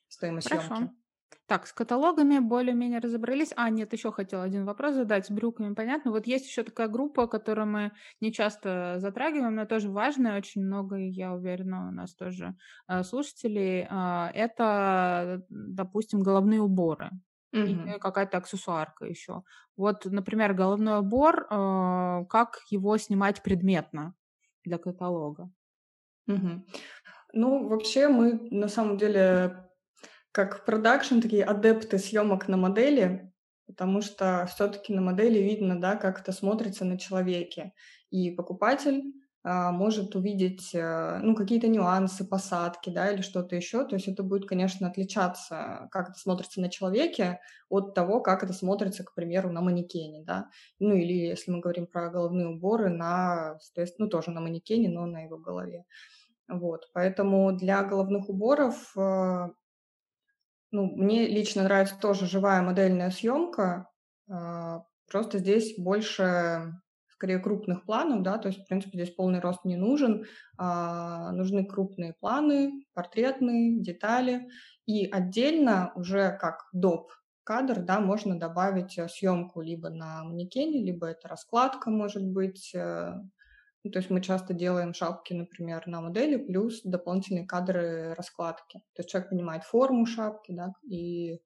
Стоимость 0.08 0.48
Хорошо. 0.48 0.76
съемки. 0.76 1.03
Так, 1.46 1.66
с 1.66 1.72
каталогами 1.72 2.38
более-менее 2.38 3.00
разобрались. 3.00 3.52
А, 3.56 3.70
нет, 3.70 3.92
еще 3.92 4.12
хотел 4.12 4.40
один 4.40 4.64
вопрос 4.64 4.94
задать. 4.94 5.26
С 5.26 5.30
брюками 5.30 5.74
понятно. 5.74 6.10
Вот 6.10 6.26
есть 6.26 6.46
еще 6.46 6.62
такая 6.62 6.88
группа, 6.88 7.26
которую 7.26 7.66
мы 7.66 7.92
не 8.20 8.32
часто 8.32 8.96
затрагиваем, 8.98 9.54
но 9.54 9.66
тоже 9.66 9.90
важная, 9.90 10.38
очень 10.38 10.64
много, 10.64 10.96
я 10.96 11.32
уверена, 11.32 11.88
у 11.88 11.90
нас 11.90 12.14
тоже 12.14 12.56
э, 12.88 13.02
слушателей. 13.02 13.86
Э, 13.90 14.30
это, 14.34 15.42
допустим, 15.48 16.20
головные 16.22 16.60
уборы. 16.60 17.10
Mm-hmm. 17.54 17.96
И 17.96 17.98
какая-то 18.00 18.38
аксессуарка 18.38 19.04
еще. 19.04 19.42
Вот, 19.76 20.04
например, 20.06 20.54
головной 20.54 20.98
убор, 20.98 21.46
э, 21.50 22.24
как 22.28 22.60
его 22.70 22.96
снимать 22.96 23.42
предметно 23.42 24.14
для 24.64 24.78
каталога? 24.78 25.50
Mm-hmm. 26.28 26.60
Ну, 27.34 27.68
вообще 27.68 28.08
мы 28.08 28.48
на 28.50 28.68
самом 28.68 28.96
деле 28.96 29.63
как 30.34 30.64
продакшн 30.64 31.20
такие 31.20 31.44
адепты 31.44 31.96
съемок 31.96 32.48
на 32.48 32.56
модели, 32.56 33.32
потому 33.68 34.02
что 34.02 34.48
все-таки 34.52 34.92
на 34.92 35.00
модели 35.00 35.38
видно, 35.38 35.80
да, 35.80 35.94
как 35.94 36.20
это 36.20 36.32
смотрится 36.32 36.84
на 36.84 36.98
человеке. 36.98 37.72
И 38.10 38.32
покупатель 38.32 39.14
а, 39.44 39.70
может 39.70 40.16
увидеть, 40.16 40.74
а, 40.74 41.20
ну, 41.22 41.36
какие-то 41.36 41.68
нюансы 41.68 42.26
посадки, 42.26 42.90
да, 42.90 43.12
или 43.12 43.22
что-то 43.22 43.54
еще. 43.54 43.84
То 43.84 43.94
есть 43.94 44.08
это 44.08 44.24
будет, 44.24 44.48
конечно, 44.48 44.88
отличаться, 44.88 45.86
как 45.92 46.10
это 46.10 46.18
смотрится 46.18 46.60
на 46.60 46.68
человеке, 46.68 47.38
от 47.68 47.94
того, 47.94 48.18
как 48.20 48.42
это 48.42 48.52
смотрится, 48.52 49.04
к 49.04 49.14
примеру, 49.14 49.52
на 49.52 49.60
манекене, 49.60 50.24
да. 50.24 50.48
Ну, 50.80 50.96
или 50.96 51.12
если 51.12 51.52
мы 51.52 51.60
говорим 51.60 51.86
про 51.86 52.10
головные 52.10 52.48
уборы, 52.48 52.88
на, 52.88 53.56
есть, 53.76 54.00
ну, 54.00 54.08
тоже 54.08 54.32
на 54.32 54.40
манекене, 54.40 54.88
но 54.88 55.06
на 55.06 55.22
его 55.22 55.38
голове. 55.38 55.84
Вот, 56.48 56.90
поэтому 56.92 57.52
для 57.52 57.84
головных 57.84 58.28
уборов 58.28 58.92
а, 58.98 59.52
ну, 60.74 60.86
мне 60.96 61.28
лично 61.28 61.62
нравится 61.62 61.96
тоже 62.00 62.26
живая 62.26 62.60
модельная 62.60 63.10
съемка. 63.10 63.88
А, 64.28 64.82
просто 65.08 65.38
здесь 65.38 65.78
больше, 65.78 66.74
скорее, 67.06 67.38
крупных 67.38 67.84
планов, 67.84 68.22
да, 68.22 68.38
то 68.38 68.48
есть, 68.48 68.64
в 68.64 68.66
принципе, 68.66 68.98
здесь 68.98 69.14
полный 69.14 69.38
рост 69.38 69.64
не 69.64 69.76
нужен. 69.76 70.24
А, 70.58 71.30
нужны 71.30 71.64
крупные 71.64 72.12
планы, 72.12 72.84
портретные, 72.92 73.80
детали. 73.80 74.48
И 74.84 75.06
отдельно 75.06 75.92
уже 75.94 76.36
как 76.40 76.66
доп 76.72 77.12
кадр, 77.44 77.80
да, 77.80 78.00
можно 78.00 78.36
добавить 78.36 78.98
э, 78.98 79.06
съемку 79.08 79.60
либо 79.60 79.90
на 79.90 80.24
манекене, 80.24 80.82
либо 80.82 81.06
это 81.06 81.28
раскладка, 81.28 81.90
может 81.90 82.24
быть, 82.24 82.74
э, 82.74 83.12
то 83.90 83.98
есть 83.98 84.10
мы 84.10 84.20
часто 84.20 84.54
делаем 84.54 84.94
шапки, 84.94 85.34
например, 85.34 85.86
на 85.86 86.00
модели, 86.00 86.36
плюс 86.36 86.80
дополнительные 86.82 87.46
кадры 87.46 88.14
раскладки. 88.14 88.78
То 88.94 89.00
есть 89.00 89.10
человек 89.10 89.30
понимает 89.30 89.64
форму 89.64 90.06
шапки, 90.06 90.52
да, 90.52 90.72
и 90.82 91.40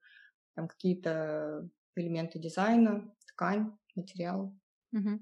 там 0.54 0.68
какие-то 0.68 1.68
элементы 1.96 2.38
дизайна, 2.38 3.12
ткань, 3.26 3.72
материал. 3.96 4.54
Угу. 4.92 5.20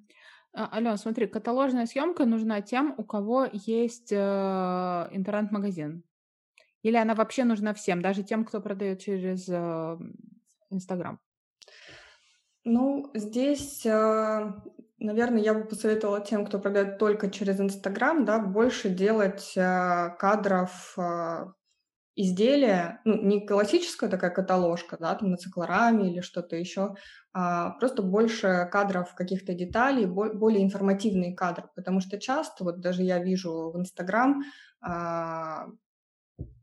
Алена, 0.52 0.96
смотри, 0.96 1.26
каталожная 1.26 1.87
съемка 1.87 2.25
нужна 2.25 2.62
тем, 2.62 2.94
у 2.96 3.04
кого 3.04 3.46
есть 3.52 4.11
э, 4.11 4.16
интернет-магазин. 4.16 6.02
Или 6.82 6.96
она 6.96 7.14
вообще 7.14 7.44
нужна 7.44 7.75
всем, 7.75 8.00
даже 8.00 8.23
тем, 8.23 8.44
кто 8.44 8.61
продает 8.61 9.00
через 9.00 9.49
э, 9.49 9.99
Инстаграм? 10.70 11.20
Ну, 12.64 13.11
здесь 13.14 13.85
э, 13.85 14.52
Наверное, 14.98 15.42
я 15.42 15.52
бы 15.52 15.64
посоветовала 15.64 16.20
тем, 16.20 16.46
кто 16.46 16.58
продает 16.58 16.98
только 16.98 17.30
через 17.30 17.60
Инстаграм, 17.60 18.24
да, 18.24 18.38
больше 18.38 18.88
делать 18.88 19.52
э, 19.54 20.10
кадров 20.18 20.94
э, 20.98 21.52
изделия, 22.16 23.00
ну, 23.04 23.22
не 23.22 23.46
классическая 23.46 24.08
такая 24.08 24.30
каталожка, 24.30 24.96
да, 24.98 25.14
там 25.14 25.30
на 25.30 25.36
циклораме 25.36 26.10
или 26.12 26.20
что-то 26.22 26.56
еще, 26.56 26.94
а 27.34 27.72
просто 27.78 28.02
больше 28.02 28.68
кадров 28.72 29.14
каких-то 29.14 29.54
деталей, 29.54 30.06
бо- 30.06 30.32
более 30.34 30.64
информативные 30.64 31.34
кадры, 31.34 31.68
потому 31.76 32.00
что 32.00 32.18
часто, 32.18 32.64
вот 32.64 32.80
даже 32.80 33.02
я 33.02 33.18
вижу 33.18 33.70
в 33.72 33.78
Инстаграм, 33.78 34.42
э, 34.86 35.66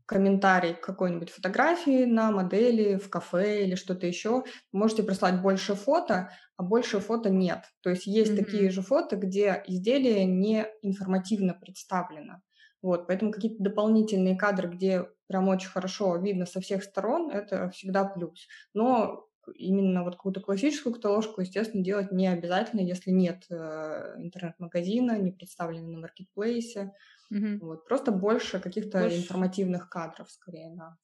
комментарий 0.06 0.74
к 0.74 0.80
какой-нибудь 0.80 1.30
фотографии 1.30 2.04
на 2.04 2.30
модели, 2.30 2.96
в 2.96 3.08
кафе 3.08 3.64
или 3.64 3.74
что-то 3.74 4.06
еще, 4.06 4.44
можете 4.72 5.02
прислать 5.02 5.40
больше 5.40 5.74
фото, 5.74 6.30
а 6.56 6.62
больше 6.62 7.00
фото 7.00 7.30
нет. 7.30 7.64
То 7.82 7.90
есть 7.90 8.06
есть 8.06 8.32
mm-hmm. 8.32 8.44
такие 8.44 8.70
же 8.70 8.82
фото, 8.82 9.16
где 9.16 9.62
изделие 9.66 10.24
не 10.24 10.66
информативно 10.82 11.54
представлено. 11.54 12.42
Вот, 12.82 13.06
поэтому 13.06 13.32
какие-то 13.32 13.62
дополнительные 13.62 14.36
кадры, 14.36 14.68
где 14.68 15.08
прям 15.26 15.48
очень 15.48 15.70
хорошо 15.70 16.16
видно 16.16 16.44
со 16.44 16.60
всех 16.60 16.84
сторон, 16.84 17.30
это 17.30 17.70
всегда 17.70 18.04
плюс. 18.04 18.46
Но 18.74 19.26
именно 19.56 20.04
вот 20.04 20.16
какую-то 20.16 20.40
классическую 20.40 20.94
каталожку, 20.94 21.40
естественно, 21.40 21.82
делать 21.82 22.12
не 22.12 22.26
обязательно, 22.26 22.80
если 22.80 23.10
нет 23.10 23.44
э, 23.50 24.16
интернет-магазина, 24.18 25.18
не 25.18 25.32
представлено 25.32 25.88
на 25.88 25.98
маркетплейсе. 26.00 26.92
Угу. 27.34 27.66
Вот, 27.66 27.86
просто 27.86 28.12
больше 28.12 28.60
каких-то 28.60 29.00
больше... 29.00 29.18
информативных 29.18 29.88
кадров, 29.90 30.30
скорее, 30.30 30.72
да. 30.76 30.96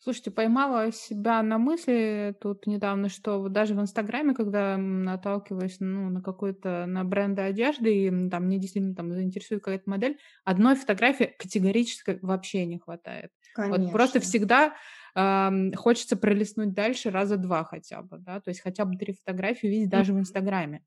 Слушайте, 0.00 0.30
поймала 0.30 0.92
себя 0.92 1.42
на 1.42 1.56
мысли 1.56 2.36
тут 2.40 2.66
недавно, 2.66 3.08
что 3.08 3.48
даже 3.48 3.74
в 3.74 3.80
Инстаграме, 3.80 4.34
когда 4.34 4.76
наталкиваюсь 4.76 5.78
ну, 5.80 6.10
на 6.10 6.20
какой-то 6.20 6.84
на 6.86 7.04
бренды 7.04 7.40
одежды, 7.40 8.06
и 8.06 8.28
там 8.28 8.44
мне 8.44 8.58
действительно 8.58 8.94
там 8.94 9.12
заинтересует 9.12 9.62
какая-то 9.62 9.88
модель, 9.88 10.18
одной 10.44 10.74
фотографии 10.74 11.34
категорически 11.38 12.18
вообще 12.20 12.66
не 12.66 12.78
хватает. 12.78 13.30
Конечно. 13.54 13.84
Вот 13.84 13.92
просто 13.92 14.20
всегда 14.20 14.74
э, 15.14 15.74
хочется 15.74 16.16
пролистнуть 16.16 16.74
дальше 16.74 17.10
раза 17.10 17.38
два 17.38 17.64
хотя 17.64 18.02
бы, 18.02 18.18
да, 18.18 18.40
то 18.40 18.50
есть 18.50 18.60
хотя 18.60 18.84
бы 18.84 18.96
три 18.96 19.14
фотографии 19.14 19.68
видеть 19.68 19.88
даже 19.88 20.12
в 20.12 20.18
Инстаграме. 20.18 20.82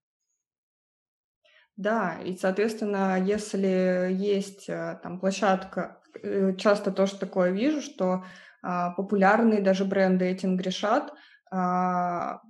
Да, 1.78 2.16
и, 2.26 2.36
соответственно, 2.36 3.20
если 3.20 4.10
есть 4.12 4.68
э, 4.68 5.00
там 5.04 5.20
площадка, 5.20 6.02
э, 6.22 6.56
часто 6.58 6.92
тоже 6.92 7.18
такое 7.18 7.52
вижу, 7.52 7.82
что 7.82 8.24
а, 8.64 8.92
популярные 8.92 9.62
даже 9.62 9.86
бренды 9.86 10.26
этим 10.26 10.58
грешат. 10.58 11.14
А, 11.52 12.42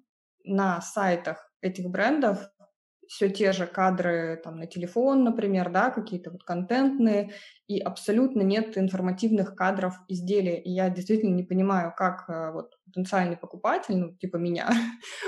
на 0.46 0.82
сайтах 0.82 1.52
этих 1.62 1.90
брендов 1.90 2.40
все 3.08 3.30
те 3.30 3.52
же 3.52 3.66
кадры 3.66 4.40
там, 4.44 4.58
на 4.58 4.68
телефон, 4.68 5.24
например, 5.24 5.70
да, 5.72 5.90
какие-то 5.90 6.32
вот 6.32 6.44
контентные, 6.44 7.32
и 7.68 7.80
абсолютно 7.80 8.42
нет 8.42 8.78
информативных 8.78 9.56
кадров 9.56 9.96
изделия. 10.08 10.62
И 10.62 10.70
я 10.70 10.90
действительно 10.90 11.34
не 11.34 11.44
понимаю, 11.44 11.94
как 11.96 12.30
э, 12.30 12.52
вот 12.52 12.76
потенциальный 12.86 13.38
покупатель, 13.38 13.98
ну, 13.98 14.16
типа 14.16 14.38
меня, 14.38 14.70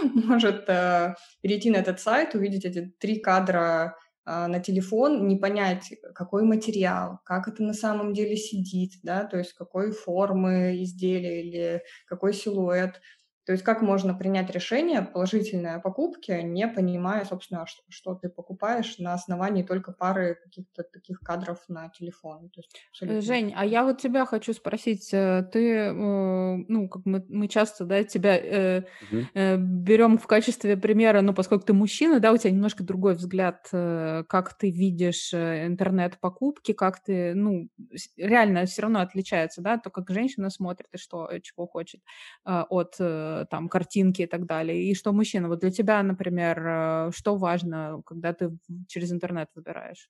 может 0.13 0.65
э, 0.67 1.15
перейти 1.41 1.69
на 1.71 1.77
этот 1.77 1.99
сайт, 1.99 2.35
увидеть 2.35 2.65
эти 2.65 2.93
три 2.99 3.19
кадра 3.19 3.95
а, 4.31 4.47
на 4.47 4.59
телефон, 4.59 5.27
не 5.27 5.37
понять, 5.37 5.91
какой 6.13 6.43
материал, 6.43 7.19
как 7.25 7.47
это 7.47 7.63
на 7.63 7.73
самом 7.73 8.13
деле 8.13 8.35
сидит, 8.35 8.91
да, 9.01 9.23
то 9.23 9.39
есть 9.39 9.53
какой 9.53 9.91
формы 9.91 10.83
изделия 10.83 11.41
или 11.41 11.81
какой 12.05 12.35
силуэт. 12.35 13.01
То 13.49 13.53
есть 13.53 13.63
как 13.63 13.81
можно 13.81 14.13
принять 14.13 14.51
решение 14.51 15.01
положительное 15.01 15.77
о 15.77 15.79
покупке, 15.79 16.43
не 16.43 16.67
понимая, 16.67 17.25
собственно, 17.25 17.65
что, 17.65 17.81
что 17.89 18.13
ты 18.13 18.29
покупаешь 18.29 18.99
на 18.99 19.15
основании 19.15 19.63
только 19.63 19.91
пары 19.91 20.37
каких-то 20.43 20.83
таких 20.83 21.19
кадров 21.21 21.57
на 21.67 21.89
телефон. 21.89 22.51
То 22.51 22.61
есть 22.61 23.25
Жень, 23.25 23.51
а 23.57 23.65
я 23.65 23.85
вот 23.85 23.99
тебя 23.99 24.27
хочу 24.27 24.53
спросить, 24.53 25.11
э, 25.13 25.49
ты, 25.51 25.67
э, 25.67 25.91
ну, 25.91 26.89
как 26.89 27.01
мы, 27.05 27.25
мы 27.27 27.47
часто, 27.47 27.85
да, 27.85 28.03
тебя 28.03 28.37
э, 28.37 28.83
угу. 29.09 29.21
э, 29.33 29.57
берем 29.57 30.19
в 30.19 30.27
качестве 30.27 30.77
примера, 30.77 31.21
ну, 31.21 31.33
поскольку 31.33 31.65
ты 31.65 31.73
мужчина, 31.73 32.19
да, 32.19 32.31
у 32.31 32.37
тебя 32.37 32.51
немножко 32.51 32.83
другой 32.83 33.15
взгляд, 33.15 33.67
э, 33.71 34.25
как 34.29 34.55
ты 34.59 34.69
видишь 34.69 35.33
интернет-покупки, 35.33 36.73
как 36.73 37.03
ты, 37.03 37.33
ну, 37.33 37.67
реально 38.15 38.67
все 38.67 38.83
равно 38.83 38.99
отличается, 38.99 39.63
да, 39.63 39.79
то, 39.79 39.89
как 39.89 40.11
женщина 40.11 40.51
смотрит 40.51 40.89
и 40.93 40.99
что, 40.99 41.27
чего 41.41 41.65
хочет 41.65 42.01
э, 42.45 42.61
от 42.69 42.99
Э, 43.38 43.38
там 43.45 43.69
картинки 43.69 44.23
и 44.23 44.27
так 44.27 44.45
далее, 44.45 44.83
и 44.83 44.95
что 44.95 45.13
мужчина. 45.13 45.47
Вот 45.47 45.59
для 45.61 45.71
тебя, 45.71 46.01
например, 46.03 46.59
э, 46.67 47.11
что 47.13 47.35
важно, 47.37 48.01
когда 48.05 48.33
ты 48.33 48.57
через 48.87 49.11
интернет 49.11 49.49
выбираешь? 49.55 50.09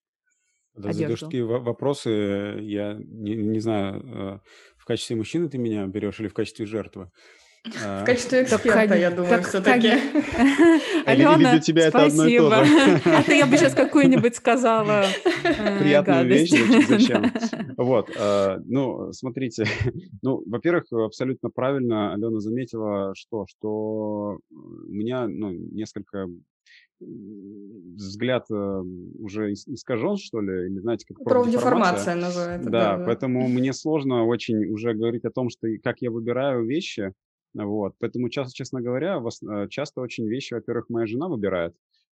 Да, 0.76 0.94
задаешь 0.94 1.24
такие 1.24 1.44
вопросы, 1.46 2.10
я 2.62 2.94
не, 2.94 3.36
не 3.36 3.60
знаю, 3.60 4.02
э, 4.02 4.40
в 4.78 4.86
качестве 4.86 5.16
мужчины 5.16 5.50
ты 5.50 5.58
меня 5.58 5.86
берешь 5.88 6.20
или 6.20 6.28
в 6.28 6.34
качестве 6.34 6.66
жертвы? 6.66 7.12
В 7.66 8.06
качестве 8.06 8.44
эксперта, 8.44 8.96
я 8.96 9.12
думаю, 9.12 9.44
все-таки. 9.44 9.92
Алена, 11.06 11.38
для 11.38 11.60
тебя 11.60 11.88
это 11.88 12.06
одно 12.06 12.26
и 12.26 12.38
то 12.38 12.64
же. 12.64 13.02
А 13.06 13.24
то 13.24 13.34
я 13.34 13.46
бы 13.46 13.58
сейчас 13.58 13.74
какую-нибудь 13.76 14.36
сказала 14.36 15.04
э, 15.44 15.80
Приятную 15.80 16.26
вещь, 16.26 16.52
зачем? 16.88 17.32
Вот, 17.78 18.10
э, 18.16 18.60
ну, 18.66 19.12
смотрите, 19.14 19.66
ну, 20.22 20.42
во-первых, 20.46 20.86
абсолютно 20.92 21.50
правильно 21.50 22.14
Алена 22.14 22.40
заметила, 22.40 23.14
что, 23.16 23.46
что 23.48 24.40
у 24.52 24.92
меня, 24.92 25.28
ну, 25.28 25.52
несколько 25.52 26.28
взгляд 27.00 28.46
э, 28.52 28.84
уже 29.20 29.54
искажен, 29.54 30.18
что 30.18 30.42
ли, 30.42 30.68
или 30.68 30.80
знаете, 30.80 31.06
как 31.08 31.24
профдеформация 31.24 32.16
называется. 32.16 32.70
Да, 32.70 32.98
да, 32.98 33.06
поэтому 33.06 33.48
мне 33.48 33.74
сложно 33.74 34.26
очень 34.26 34.66
уже 34.66 34.94
говорить 34.94 35.26
о 35.26 35.32
том, 35.32 35.50
что 35.50 35.68
как 35.84 36.02
я 36.02 36.12
выбираю 36.12 36.66
вещи, 36.66 37.14
вот, 37.54 37.96
поэтому 38.00 38.30
часто, 38.30 38.54
честно 38.54 38.82
говоря, 38.82 39.20
вас, 39.20 39.42
э, 39.42 39.68
часто 39.70 40.02
очень 40.02 40.28
вещи, 40.28 40.54
во-первых, 40.54 40.90
моя 40.90 41.06
жена 41.06 41.28
выбирает, 41.28 41.76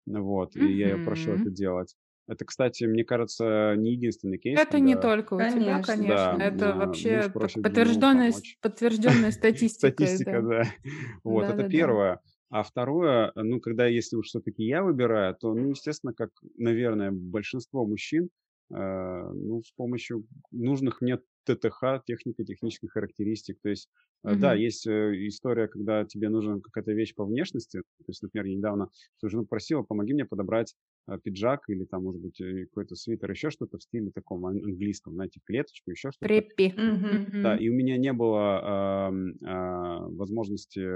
вот, 0.06 0.56
и 0.56 0.74
я 0.74 0.90
ее 0.90 1.06
прошу 1.06 1.32
это 1.32 1.50
делать. 1.50 1.96
Это, 2.30 2.46
кстати, 2.46 2.84
мне 2.84 3.04
кажется, 3.04 3.74
не 3.76 3.94
единственный 3.94 4.38
кейс. 4.38 4.54
Это 4.54 4.74
когда... 4.74 4.86
не 4.86 4.96
только 4.96 5.34
у 5.34 5.38
конечно. 5.40 5.62
тебя, 5.62 5.82
конечно. 5.82 6.36
Да, 6.38 6.38
это 6.38 6.76
вообще 6.76 7.32
подтвержденная, 7.34 8.32
подтвержденная 8.62 9.32
статистика. 9.32 9.88
Статистика, 9.88 10.42
да. 10.44 10.64
Вот, 11.24 11.46
это 11.46 11.68
первое. 11.68 12.22
А 12.52 12.62
второе, 12.62 13.32
ну, 13.36 13.60
когда 13.60 13.88
если 13.88 14.16
уж 14.16 14.28
все-таки 14.28 14.64
я 14.64 14.84
выбираю, 14.84 15.36
то, 15.36 15.56
ну, 15.56 15.70
естественно, 15.70 16.14
как, 16.14 16.30
наверное, 16.58 17.10
большинство 17.12 17.84
мужчин, 17.86 18.30
э, 18.72 18.76
ну, 18.76 19.64
с 19.64 19.72
помощью 19.72 20.26
нужных 20.52 21.02
мне 21.02 21.18
ТТХ, 21.56 22.04
техника 22.06 22.44
технических 22.44 22.92
характеристик. 22.92 23.60
То 23.62 23.70
есть, 23.70 23.90
mm-hmm. 24.26 24.36
да, 24.36 24.54
есть 24.54 24.88
э, 24.88 25.28
история, 25.28 25.68
когда 25.68 26.06
тебе 26.06 26.30
нужна 26.30 26.60
какая-то 26.60 26.92
вещь 26.94 27.14
по 27.16 27.26
внешности. 27.26 27.80
То 27.80 28.06
есть, 28.08 28.22
например, 28.22 28.46
я 28.46 28.56
недавно 28.56 28.90
свою 29.18 29.32
жену 29.32 29.46
просила, 29.46 29.84
помоги 29.84 30.14
мне 30.14 30.26
подобрать 30.26 30.76
э, 31.08 31.18
пиджак 31.24 31.62
или 31.70 31.86
там, 31.86 32.04
может 32.04 32.22
быть, 32.22 32.42
какой-то 32.70 32.96
свитер, 32.96 33.32
еще 33.32 33.50
что-то 33.50 33.78
в 33.78 33.84
стиле 33.84 34.12
таком 34.12 34.46
английском, 34.46 35.14
знаете, 35.14 35.40
клеточку, 35.46 35.92
еще 35.92 36.12
что-то. 36.12 36.28
Преппи. 36.28 36.74
Mm-hmm. 36.76 37.42
Да, 37.42 37.58
и 37.58 37.70
у 37.70 37.74
меня 37.74 37.98
не 37.98 38.14
было 38.14 39.10
э, 39.10 39.46
э, 39.46 40.16
возможности, 40.16 40.88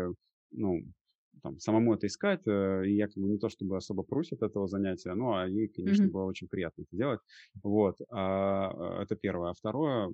ну, 0.52 0.82
там, 1.44 1.60
самому 1.60 1.94
это 1.94 2.08
искать, 2.08 2.48
э, 2.48 2.88
и 2.88 2.96
я 2.96 3.08
как 3.08 3.18
бы 3.18 3.28
не 3.28 3.38
то 3.38 3.50
чтобы 3.50 3.76
особо 3.76 4.04
просит 4.04 4.42
этого 4.42 4.68
занятия, 4.68 5.14
ну, 5.14 5.36
а 5.36 5.46
ей, 5.46 5.68
конечно, 5.68 6.04
mm-hmm. 6.04 6.12
было 6.12 6.24
очень 6.24 6.48
приятно 6.48 6.84
это 6.84 6.96
делать. 6.96 7.20
Вот, 7.62 7.98
а, 8.10 9.02
это 9.04 9.16
первое. 9.16 9.50
А 9.50 9.54
второе, 9.54 10.10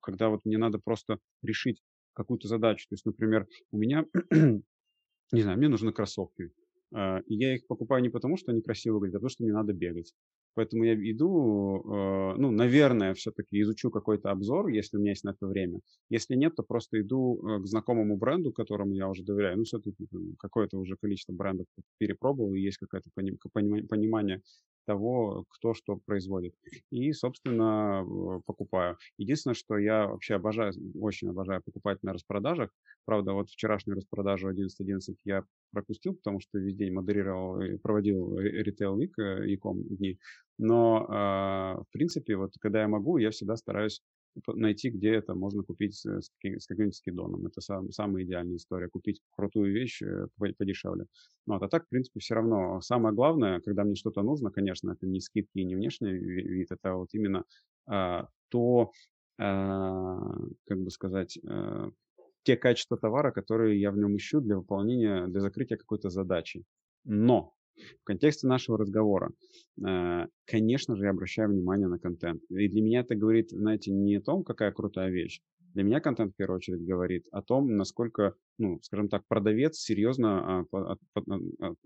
когда 0.00 0.28
вот 0.28 0.44
мне 0.44 0.56
надо 0.56 0.78
просто 0.78 1.18
решить 1.42 1.82
какую-то 2.14 2.46
задачу, 2.46 2.86
то 2.88 2.94
есть, 2.94 3.04
например, 3.04 3.48
у 3.72 3.78
меня, 3.78 4.06
не 5.32 5.42
знаю, 5.42 5.58
мне 5.58 5.68
нужны 5.68 5.92
кроссовки, 5.92 6.52
а, 6.94 7.20
и 7.26 7.34
я 7.34 7.56
их 7.56 7.66
покупаю 7.66 8.02
не 8.02 8.08
потому, 8.08 8.36
что 8.36 8.52
они 8.52 8.62
красиво 8.62 8.94
выглядят, 8.94 9.16
а 9.16 9.18
потому, 9.18 9.30
что 9.30 9.42
мне 9.42 9.52
надо 9.52 9.72
бегать. 9.72 10.14
Поэтому 10.54 10.84
я 10.84 10.94
иду, 10.94 11.82
э, 11.84 12.34
ну, 12.36 12.50
наверное, 12.50 13.14
все-таки 13.14 13.60
изучу 13.60 13.90
какой-то 13.90 14.30
обзор, 14.30 14.68
если 14.68 14.96
у 14.96 15.00
меня 15.00 15.10
есть 15.10 15.24
на 15.24 15.30
это 15.30 15.46
время. 15.46 15.80
Если 16.10 16.36
нет, 16.36 16.54
то 16.56 16.62
просто 16.62 17.00
иду 17.00 17.40
э, 17.42 17.60
к 17.62 17.66
знакомому 17.66 18.16
бренду, 18.16 18.52
которому 18.52 18.94
я 18.94 19.08
уже 19.08 19.24
доверяю. 19.24 19.58
Ну, 19.58 19.64
все-таки 19.64 20.06
какое-то 20.38 20.78
уже 20.78 20.96
количество 20.96 21.32
брендов 21.32 21.66
перепробовал, 21.98 22.54
и 22.54 22.60
есть 22.60 22.78
какое-то 22.78 23.10
понимание 23.14 24.42
того, 24.86 25.44
кто 25.48 25.74
что 25.74 25.96
производит. 25.96 26.54
И, 26.90 27.12
собственно, 27.12 28.04
покупаю. 28.46 28.98
Единственное, 29.18 29.54
что 29.54 29.78
я 29.78 30.06
вообще 30.06 30.34
обожаю, 30.34 30.72
очень 31.00 31.28
обожаю 31.28 31.62
покупать 31.62 32.02
на 32.02 32.12
распродажах. 32.12 32.70
Правда, 33.04 33.32
вот 33.32 33.48
вчерашнюю 33.48 33.96
распродажу 33.96 34.50
11.11 34.50 35.16
я 35.24 35.44
пропустил, 35.72 36.14
потому 36.14 36.40
что 36.40 36.58
весь 36.58 36.76
день 36.76 36.92
модерировал, 36.92 37.60
проводил 37.82 38.38
Retail 38.38 38.96
Week, 38.98 39.14
Ecom 39.18 39.82
дни. 39.82 40.18
Но, 40.58 41.06
а, 41.08 41.82
в 41.82 41.92
принципе, 41.92 42.36
вот 42.36 42.52
когда 42.60 42.82
я 42.82 42.88
могу, 42.88 43.18
я 43.18 43.30
всегда 43.30 43.56
стараюсь 43.56 44.00
найти, 44.46 44.90
где 44.90 45.14
это 45.14 45.34
можно 45.34 45.62
купить 45.62 45.94
с, 45.94 46.30
каким-нибудь 46.40 46.94
скидоном. 46.96 47.46
Это 47.46 47.60
сам, 47.60 47.90
самая 47.92 48.24
идеальная 48.24 48.56
история. 48.56 48.88
Купить 48.88 49.20
крутую 49.30 49.72
вещь 49.72 50.02
э, 50.02 50.26
подешевле. 50.36 51.06
Вот. 51.46 51.62
А 51.62 51.68
так, 51.68 51.86
в 51.86 51.88
принципе, 51.88 52.20
все 52.20 52.34
равно 52.34 52.80
самое 52.80 53.14
главное, 53.14 53.60
когда 53.60 53.84
мне 53.84 53.94
что-то 53.94 54.22
нужно, 54.22 54.50
конечно, 54.50 54.92
это 54.92 55.06
не 55.06 55.20
скидки 55.20 55.58
и 55.58 55.64
не 55.64 55.76
внешний 55.76 56.12
вид, 56.12 56.72
это 56.72 56.94
вот 56.94 57.10
именно 57.12 57.44
а, 57.86 58.28
то, 58.48 58.92
а, 59.38 60.18
как 60.66 60.80
бы 60.80 60.90
сказать, 60.90 61.38
а, 61.46 61.90
те 62.42 62.56
качества 62.56 62.96
товара, 62.96 63.30
которые 63.30 63.80
я 63.80 63.90
в 63.90 63.96
нем 63.96 64.16
ищу 64.16 64.40
для 64.40 64.56
выполнения, 64.56 65.26
для 65.26 65.40
закрытия 65.40 65.76
какой-то 65.76 66.10
задачи. 66.10 66.64
Но 67.04 67.54
в 68.00 68.04
контексте 68.04 68.46
нашего 68.46 68.78
разговора, 68.78 69.30
э, 69.86 70.26
конечно 70.46 70.96
же, 70.96 71.04
я 71.04 71.10
обращаю 71.10 71.50
внимание 71.50 71.88
на 71.88 71.98
контент. 71.98 72.42
И 72.50 72.68
для 72.68 72.82
меня 72.82 73.00
это 73.00 73.14
говорит, 73.14 73.50
знаете, 73.50 73.90
не 73.90 74.16
о 74.16 74.20
том, 74.20 74.44
какая 74.44 74.72
крутая 74.72 75.10
вещь. 75.10 75.40
Для 75.74 75.82
меня 75.82 76.00
контент 76.00 76.32
в 76.32 76.36
первую 76.36 76.58
очередь 76.58 76.84
говорит 76.84 77.26
о 77.32 77.42
том, 77.42 77.76
насколько, 77.76 78.34
ну, 78.58 78.80
скажем 78.82 79.08
так, 79.08 79.22
продавец 79.28 79.78
серьезно 79.78 80.66
а, 80.72 80.96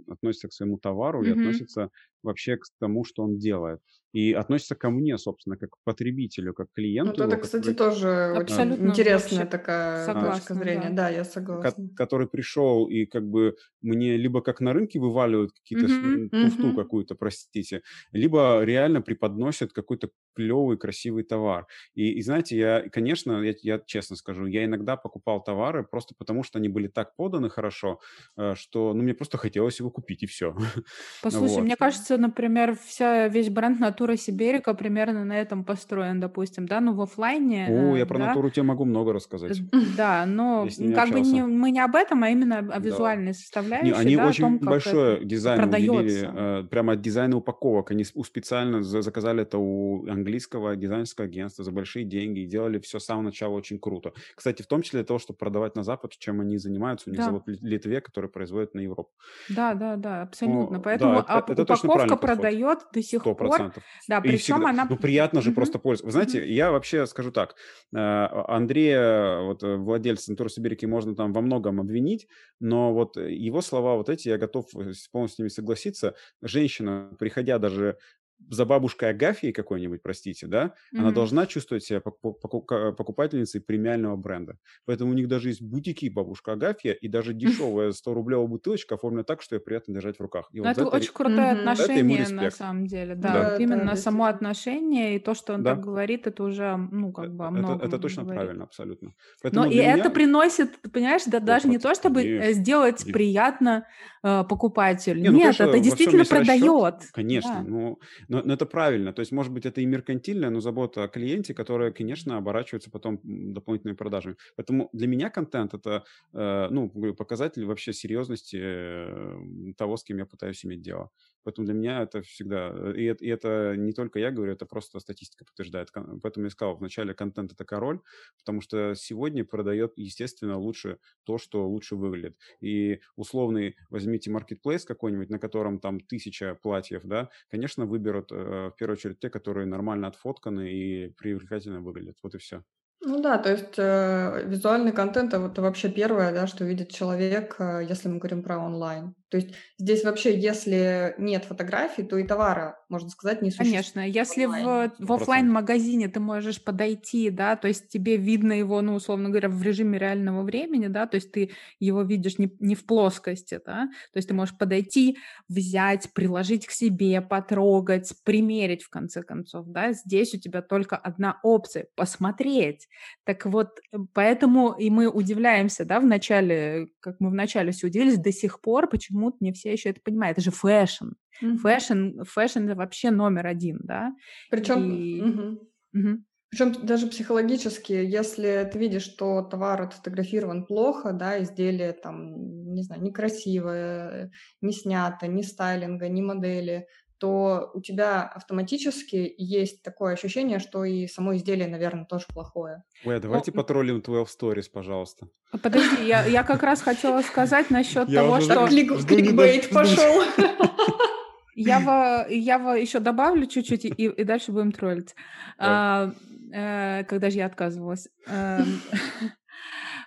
относится 0.08 0.48
к 0.48 0.52
своему 0.52 0.78
товару 0.78 1.22
mm-hmm. 1.22 1.28
и 1.28 1.32
относится 1.32 1.90
вообще 2.22 2.56
к 2.56 2.64
тому, 2.78 3.04
что 3.04 3.22
он 3.22 3.38
делает. 3.38 3.80
и 4.12 4.32
относится 4.32 4.74
ко 4.74 4.90
мне, 4.90 5.18
собственно, 5.18 5.56
как 5.56 5.70
к 5.70 5.76
потребителю, 5.84 6.54
как 6.54 6.70
к 6.70 6.74
клиенту. 6.74 7.22
Вот 7.22 7.32
это, 7.32 7.36
кстати, 7.36 7.74
тоже 7.74 8.08
Абсолютно 8.36 8.88
интересная 8.88 9.46
такая 9.46 10.06
согласна, 10.06 10.32
точка 10.32 10.54
зрения. 10.54 10.88
Да. 10.90 11.08
да, 11.08 11.08
я 11.10 11.24
согласна. 11.24 11.88
Который 11.94 12.26
пришел 12.26 12.88
и 12.88 13.04
как 13.04 13.26
бы 13.26 13.56
мне 13.82 14.16
либо 14.16 14.40
как 14.40 14.60
на 14.60 14.72
рынке 14.72 14.98
вываливают 14.98 15.52
какие-то 15.52 15.86
mm-hmm, 15.86 16.28
туфту 16.30 16.68
mm-hmm. 16.68 16.76
какую-то, 16.76 17.14
простите, 17.14 17.82
либо 18.12 18.62
реально 18.64 19.02
преподносят 19.02 19.72
какой-то 19.72 20.10
клевый, 20.34 20.78
красивый 20.78 21.24
товар. 21.24 21.66
И, 21.94 22.12
и 22.12 22.22
знаете, 22.22 22.56
я, 22.56 22.88
конечно, 22.88 23.42
я, 23.42 23.54
я 23.62 23.80
честно 23.84 24.16
скажу, 24.16 24.46
я 24.46 24.64
иногда 24.64 24.96
покупал 24.96 25.42
товары 25.42 25.84
просто 25.84 26.14
потому, 26.16 26.44
что 26.44 26.57
они 26.58 26.68
были 26.68 26.88
так 26.88 27.16
поданы 27.16 27.48
хорошо, 27.48 28.00
э, 28.36 28.54
что 28.54 28.92
ну, 28.94 29.02
мне 29.02 29.14
просто 29.14 29.38
хотелось 29.38 29.78
его 29.78 29.90
купить, 29.90 30.22
и 30.22 30.26
все. 30.26 30.54
Послушай, 31.22 31.54
вот. 31.54 31.64
мне 31.64 31.76
кажется, 31.76 32.16
например, 32.18 32.76
вся, 32.84 33.28
весь 33.28 33.48
бренд 33.48 33.80
Натура 33.80 34.16
Сиберика 34.16 34.74
примерно 34.74 35.24
на 35.24 35.40
этом 35.40 35.64
построен, 35.64 36.20
допустим, 36.20 36.66
да, 36.66 36.80
ну 36.80 36.94
в 36.94 37.00
офлайне. 37.00 37.68
О, 37.68 37.96
я 37.96 38.06
про 38.06 38.18
да? 38.18 38.26
Натуру 38.26 38.50
тебе 38.50 38.64
могу 38.64 38.84
много 38.84 39.12
рассказать. 39.12 39.58
Да, 39.96 40.26
но 40.26 40.68
как 40.94 41.10
бы 41.10 41.20
не, 41.20 41.42
мы 41.42 41.70
не 41.70 41.80
об 41.80 41.94
этом, 41.94 42.22
а 42.22 42.30
именно 42.30 42.58
о 42.58 42.78
визуальной 42.78 43.32
да. 43.32 43.38
составляющей. 43.38 43.86
Не, 43.86 43.92
они 43.92 44.16
да, 44.16 44.28
очень 44.28 44.44
том, 44.44 44.58
большой 44.58 45.24
дизайн 45.24 45.60
продается. 45.60 46.32
э, 46.34 46.64
прямо 46.70 46.92
от 46.92 47.00
дизайна 47.00 47.36
упаковок. 47.36 47.90
Они 47.90 48.04
специально 48.04 48.82
заказали 48.82 49.42
это 49.42 49.58
у 49.58 50.06
английского 50.08 50.76
дизайнерского 50.76 51.26
агентства 51.26 51.64
за 51.64 51.72
большие 51.72 52.04
деньги 52.04 52.40
и 52.40 52.46
делали 52.46 52.78
все 52.78 52.98
с 52.98 53.04
самого 53.04 53.24
начала 53.24 53.54
очень 53.54 53.78
круто. 53.78 54.12
Кстати, 54.34 54.62
в 54.62 54.66
том 54.66 54.82
числе 54.82 55.00
для 55.00 55.06
того, 55.06 55.18
чтобы 55.18 55.38
продавать 55.38 55.76
на 55.76 55.82
Запад, 55.82 56.12
чем 56.18 56.40
они 56.40 56.47
занимаются. 56.56 57.10
У 57.10 57.12
них 57.12 57.18
да. 57.18 57.26
завод 57.26 57.42
Литве, 57.46 58.00
который 58.00 58.30
производит 58.30 58.74
на 58.74 58.80
Европу. 58.80 59.10
Да, 59.48 59.74
да, 59.74 59.96
да, 59.96 60.22
абсолютно. 60.22 60.78
О, 60.78 60.80
Поэтому 60.80 61.24
да, 61.26 61.44
это, 61.46 61.52
это 61.52 61.62
упаковка 61.62 62.16
продает 62.16 62.78
до 62.92 63.02
сих 63.02 63.26
100%. 63.26 63.34
пор. 63.34 63.72
Да, 64.08 64.20
причем 64.20 64.64
она... 64.66 64.86
Ну, 64.88 64.96
приятно 64.96 65.42
же 65.42 65.50
mm-hmm. 65.50 65.54
просто 65.54 65.78
пользоваться. 65.78 66.06
Вы 66.06 66.12
знаете, 66.12 66.44
mm-hmm. 66.44 66.54
я 66.54 66.72
вообще 66.72 67.06
скажу 67.06 67.30
так. 67.30 67.56
Э, 67.94 68.26
Андрея, 68.48 69.40
вот 69.42 69.62
э, 69.62 69.76
владельца 69.76 70.30
Натура 70.30 70.48
Сибирики, 70.48 70.86
можно 70.86 71.14
там 71.14 71.32
во 71.32 71.40
многом 71.40 71.80
обвинить, 71.80 72.26
но 72.60 72.94
вот 72.94 73.16
его 73.16 73.60
слова 73.60 73.96
вот 73.96 74.08
эти, 74.08 74.28
я 74.28 74.38
готов 74.38 74.66
э, 74.74 74.92
полностью 75.12 75.36
с 75.36 75.38
ними 75.38 75.48
согласиться. 75.48 76.14
Женщина, 76.42 77.10
приходя 77.18 77.58
даже 77.58 77.98
за 78.48 78.64
бабушкой 78.64 79.10
Агафьей 79.10 79.52
какой-нибудь, 79.52 80.02
простите, 80.02 80.46
да, 80.46 80.74
mm-hmm. 80.92 80.98
она 81.00 81.10
должна 81.12 81.46
чувствовать 81.46 81.84
себя 81.84 82.00
покупательницей 82.00 83.60
премиального 83.60 84.16
бренда. 84.16 84.56
Поэтому 84.86 85.10
у 85.10 85.14
них 85.14 85.28
даже 85.28 85.48
есть 85.48 85.62
бутики 85.62 86.08
бабушка 86.08 86.52
Агафья, 86.52 86.92
и 86.92 87.08
даже 87.08 87.34
дешевая 87.34 87.90
100-рублевая 87.90 88.46
бутылочка 88.46 88.94
оформлена 88.94 89.24
так, 89.24 89.42
что 89.42 89.56
ее 89.56 89.60
приятно 89.60 89.94
держать 89.94 90.18
в 90.18 90.20
руках. 90.20 90.48
И 90.52 90.60
вот 90.60 90.68
это, 90.68 90.82
это 90.82 90.90
очень 90.90 91.12
крутое 91.12 91.38
mm-hmm. 91.38 91.58
отношение, 91.58 92.28
на 92.28 92.50
самом 92.50 92.86
деле. 92.86 93.14
Да, 93.14 93.32
да. 93.32 93.50
Вот 93.50 93.60
именно 93.60 93.90
это 93.90 93.96
само 93.96 94.24
отношение 94.24 95.16
и 95.16 95.18
то, 95.18 95.34
что 95.34 95.54
он 95.54 95.62
да. 95.62 95.74
так 95.74 95.84
говорит, 95.84 96.26
это 96.26 96.42
уже, 96.42 96.76
ну, 96.76 97.12
как 97.12 97.34
бы 97.34 97.50
много. 97.50 97.76
Это, 97.76 97.86
это 97.86 97.98
точно 97.98 98.22
говорит. 98.22 98.40
правильно, 98.40 98.64
абсолютно. 98.64 99.12
Поэтому 99.42 99.64
Но 99.64 99.70
и 99.70 99.78
меня... 99.78 99.96
это 99.96 100.10
приносит, 100.10 100.80
понимаешь, 100.92 101.22
да, 101.26 101.40
даже 101.40 101.68
не 101.68 101.78
то, 101.78 101.94
чтобы 101.94 102.22
Конечно. 102.22 102.52
сделать 102.52 103.04
приятно 103.12 103.86
э, 104.22 104.44
покупателю. 104.48 105.20
Не, 105.20 105.28
ну, 105.30 105.36
Нет, 105.36 105.56
конечно, 105.56 105.62
это 105.64 105.80
действительно 105.80 106.24
продает. 106.24 106.94
Расчет, 106.94 107.12
конечно, 107.12 107.54
да. 107.54 107.62
ну, 107.62 107.98
но, 108.28 108.42
но 108.42 108.54
это 108.54 108.66
правильно. 108.66 109.12
То 109.12 109.20
есть, 109.20 109.32
может 109.32 109.52
быть, 109.52 109.66
это 109.66 109.80
и 109.80 109.86
меркантильная, 109.86 110.50
но 110.50 110.60
забота 110.60 111.04
о 111.04 111.08
клиенте, 111.08 111.54
которая, 111.54 111.92
конечно, 111.92 112.36
оборачивается 112.36 112.90
потом 112.90 113.20
дополнительными 113.22 113.96
продажами. 113.96 114.36
Поэтому 114.56 114.88
для 114.92 115.06
меня 115.06 115.30
контент 115.30 115.74
это, 115.74 116.04
э, 116.32 116.68
ну, 116.70 116.88
показатель 117.14 117.64
вообще 117.64 117.92
серьезности 117.92 118.58
э, 118.60 119.72
того, 119.76 119.96
с 119.96 120.04
кем 120.04 120.18
я 120.18 120.26
пытаюсь 120.26 120.64
иметь 120.64 120.82
дело. 120.82 121.10
Поэтому 121.48 121.64
для 121.64 121.72
меня 121.72 122.02
это 122.02 122.20
всегда... 122.20 122.70
Э, 122.74 122.92
и 122.94 123.04
и 123.08 123.28
это 123.30 123.74
не 123.74 123.92
только 123.92 124.18
я 124.18 124.30
говорю, 124.30 124.52
это 124.52 124.66
просто 124.66 125.00
статистика 125.00 125.46
подтверждает. 125.46 125.88
Поэтому 126.22 126.44
я 126.44 126.50
сказал, 126.50 126.76
вначале 126.76 127.14
контент— 127.14 127.52
это 127.54 127.64
король, 127.64 128.00
потому 128.36 128.60
что 128.60 128.94
сегодня 128.94 129.46
продает, 129.46 129.94
естественно, 129.96 130.58
лучше 130.58 130.98
то, 131.24 131.38
что 131.38 131.66
лучше 131.66 131.96
выглядит. 131.96 132.36
И 132.60 133.00
условный, 133.16 133.76
возьмите 133.88 134.30
маркетплейс 134.30 134.84
какой-нибудь, 134.84 135.30
на 135.30 135.38
котором 135.38 135.78
там 135.80 136.00
тысяча 136.00 136.54
платьев, 136.62 137.04
да, 137.04 137.30
конечно, 137.48 137.86
выберут 137.86 138.30
э, 138.30 138.34
в 138.34 138.74
первую 138.78 138.98
очередь 138.98 139.18
те, 139.18 139.30
которые 139.30 139.66
нормально 139.66 140.08
отфотканы 140.08 140.70
и 140.70 141.08
привлекательно 141.16 141.80
выглядят. 141.80 142.18
Вот 142.22 142.34
и 142.34 142.38
все. 142.38 142.62
Ну 143.08 143.22
да, 143.22 143.38
то 143.38 143.50
есть 143.50 143.78
э, 143.78 144.42
визуальный 144.44 144.92
контент 144.92 145.32
это, 145.32 145.62
вообще 145.62 145.88
первое, 145.88 146.30
да, 146.30 146.46
что 146.46 146.64
видит 146.66 146.90
человек, 146.90 147.56
э, 147.58 147.80
если 147.88 148.08
мы 148.08 148.18
говорим 148.18 148.42
про 148.42 148.58
онлайн. 148.58 149.14
То 149.30 149.38
есть 149.38 149.54
здесь 149.78 150.04
вообще, 150.04 150.38
если 150.38 151.14
нет 151.16 151.46
фотографий, 151.46 152.02
то 152.02 152.18
и 152.18 152.26
товара, 152.26 152.78
можно 152.88 153.10
сказать, 153.10 153.42
не 153.42 153.50
существует. 153.50 153.92
Конечно, 153.92 154.08
если 154.08 154.46
в, 154.46 154.92
в 154.98 155.12
офлайн 155.12 155.50
магазине 155.50 156.08
ты 156.08 156.20
можешь 156.20 156.62
подойти, 156.62 157.30
да, 157.30 157.56
то 157.56 157.68
есть 157.68 157.88
тебе 157.88 158.16
видно 158.16 158.52
его, 158.52 158.80
ну, 158.80 158.94
условно 158.94 159.28
говоря, 159.28 159.48
в 159.48 159.62
режиме 159.62 159.98
реального 159.98 160.42
времени, 160.42 160.86
да, 160.86 161.06
то 161.06 161.16
есть 161.16 161.32
ты 161.32 161.50
его 161.78 162.02
видишь 162.02 162.38
не, 162.38 162.50
не 162.60 162.74
в 162.74 162.86
плоскости, 162.86 163.60
да, 163.64 163.88
то 164.12 164.16
есть 164.16 164.28
ты 164.28 164.34
можешь 164.34 164.56
подойти, 164.56 165.18
взять, 165.48 166.12
приложить 166.14 166.66
к 166.66 166.70
себе, 166.70 167.20
потрогать, 167.20 168.12
примерить 168.24 168.82
в 168.82 168.90
конце 168.90 169.22
концов, 169.22 169.66
да, 169.68 169.92
здесь 169.92 170.34
у 170.34 170.38
тебя 170.38 170.62
только 170.62 170.96
одна 170.96 171.38
опция— 171.42 171.86
посмотреть. 171.96 172.88
Так 173.24 173.44
вот, 173.46 173.78
э, 173.92 173.98
поэтому 174.14 174.72
и 174.72 174.90
мы 174.90 175.08
удивляемся, 175.08 175.84
да, 175.84 176.00
в 176.00 176.06
начале, 176.06 176.88
как 177.00 177.16
мы 177.20 177.30
в 177.30 177.34
начале 177.34 177.72
все 177.72 177.88
удивились, 177.88 178.18
до 178.18 178.32
сих 178.32 178.60
пор, 178.60 178.88
почему 178.88 179.18
почему-то 179.18 179.36
не 179.40 179.52
все 179.52 179.72
еще 179.72 179.90
это 179.90 180.00
понимают. 180.00 180.38
Это 180.38 180.44
же 180.44 180.50
фэшн. 180.50 181.10
Mm-hmm. 181.42 181.56
Фэшн, 181.56 182.22
фэшн 182.22 182.64
это 182.66 182.74
вообще 182.74 183.10
номер 183.10 183.46
один, 183.46 183.78
да. 183.82 184.12
Причем, 184.50 184.90
И... 184.90 185.20
mm-hmm. 185.20 185.58
Mm-hmm. 185.96 186.16
Причем 186.50 186.72
даже 186.86 187.08
психологически, 187.08 187.92
если 187.92 188.68
ты 188.72 188.78
видишь, 188.78 189.02
что 189.02 189.42
товар 189.42 189.82
отфотографирован 189.82 190.64
плохо, 190.64 191.12
да, 191.12 191.42
изделие 191.42 191.92
там, 191.92 192.72
не 192.72 192.82
знаю, 192.82 193.02
некрасивое, 193.02 194.30
не 194.62 194.72
снято, 194.72 195.26
ни 195.26 195.42
стайлинга, 195.42 196.08
ни 196.08 196.22
модели, 196.22 196.86
то 197.18 197.70
у 197.74 197.80
тебя 197.80 198.22
автоматически 198.22 199.34
есть 199.36 199.82
такое 199.82 200.14
ощущение, 200.14 200.58
что 200.58 200.84
и 200.84 201.06
само 201.06 201.36
изделие, 201.36 201.68
наверное, 201.68 202.06
тоже 202.06 202.24
плохое. 202.32 202.84
Ой, 203.04 203.16
а 203.16 203.20
давайте 203.20 203.50
Но... 203.52 203.60
потроллим 203.60 204.00
12 204.00 204.40
Stories, 204.40 204.70
пожалуйста. 204.72 205.28
А 205.50 205.58
подожди, 205.58 206.06
я, 206.06 206.24
я 206.24 206.44
как 206.44 206.62
раз 206.62 206.80
хотела 206.80 207.20
сказать 207.22 207.70
насчет 207.70 208.12
того, 208.12 208.40
что... 208.40 208.68
Клик, 208.68 209.06
кликбейт 209.06 209.68
пошел. 209.70 210.22
Я, 211.60 212.26
я 212.30 212.56
еще 212.76 213.00
добавлю 213.00 213.46
чуть-чуть, 213.46 213.84
и, 213.84 213.88
и 213.90 214.24
дальше 214.24 214.52
будем 214.52 214.72
троллить. 214.72 215.14
А, 215.58 216.12
э, 216.52 217.04
когда 217.04 217.30
же 217.30 217.38
я 217.38 217.46
отказывалась? 217.46 218.08
Эм, 218.26 218.82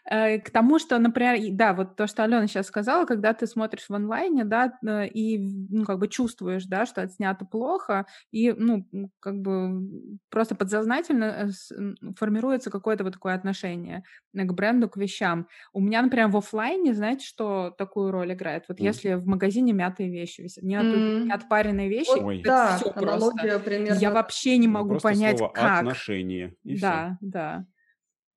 к 0.04 0.50
тому, 0.52 0.80
что, 0.80 0.98
например, 0.98 1.38
да, 1.52 1.74
вот 1.74 1.96
то, 1.96 2.08
что 2.08 2.24
Алена 2.24 2.48
сейчас 2.48 2.68
сказала, 2.68 3.06
когда 3.06 3.34
ты 3.34 3.46
смотришь 3.46 3.86
в 3.88 3.94
онлайне, 3.94 4.44
да, 4.46 4.74
э, 4.86 5.08
и, 5.08 5.38
ну, 5.70 5.86
как 5.86 6.00
бы 6.00 6.08
чувствуешь, 6.08 6.66
да, 6.66 6.86
что 6.86 7.02
отснято 7.02 7.46
плохо, 7.46 8.06
и, 8.32 8.52
ну, 8.52 8.88
как 9.20 9.40
бы 9.40 9.88
просто 10.30 10.56
подсознательно 10.56 11.50
э, 11.50 12.14
формируется 12.18 12.72
какое-то 12.72 13.04
вот 13.04 13.14
такое 13.14 13.36
отношение 13.36 14.04
к 14.34 14.52
бренду, 14.54 14.90
к 14.90 14.98
вещам. 14.98 15.48
У 15.72 15.80
меня, 15.80 16.02
например, 16.02 16.30
в 16.30 16.38
офлайне, 16.38 16.94
знаете, 16.94 17.26
что 17.26 17.74
такую 17.78 18.12
роль 18.12 18.34
играет? 18.34 18.66
Вот 18.68 18.80
mm. 18.80 18.84
если 18.84 19.14
в 19.14 19.28
магазине 19.28 19.72
мятые 19.72 20.10
вещи 20.10 20.42
висят, 20.42 20.64
не, 20.64 20.76
mm. 20.76 21.26
не 21.26 21.32
отпаренные 21.32 21.90
вещи, 21.90 22.18
это 22.18 22.44
да, 22.44 22.78
все 22.78 22.92
просто. 22.92 23.60
Примерно. 23.60 24.00
Я 24.00 24.12
вообще 24.12 24.58
не 24.58 24.68
могу 24.68 24.90
просто 24.90 25.10
понять, 25.10 25.38
слово 25.38 25.52
как. 25.52 25.80
отношения. 25.80 26.56
да, 26.64 27.18
все. 27.20 27.30
да. 27.30 27.66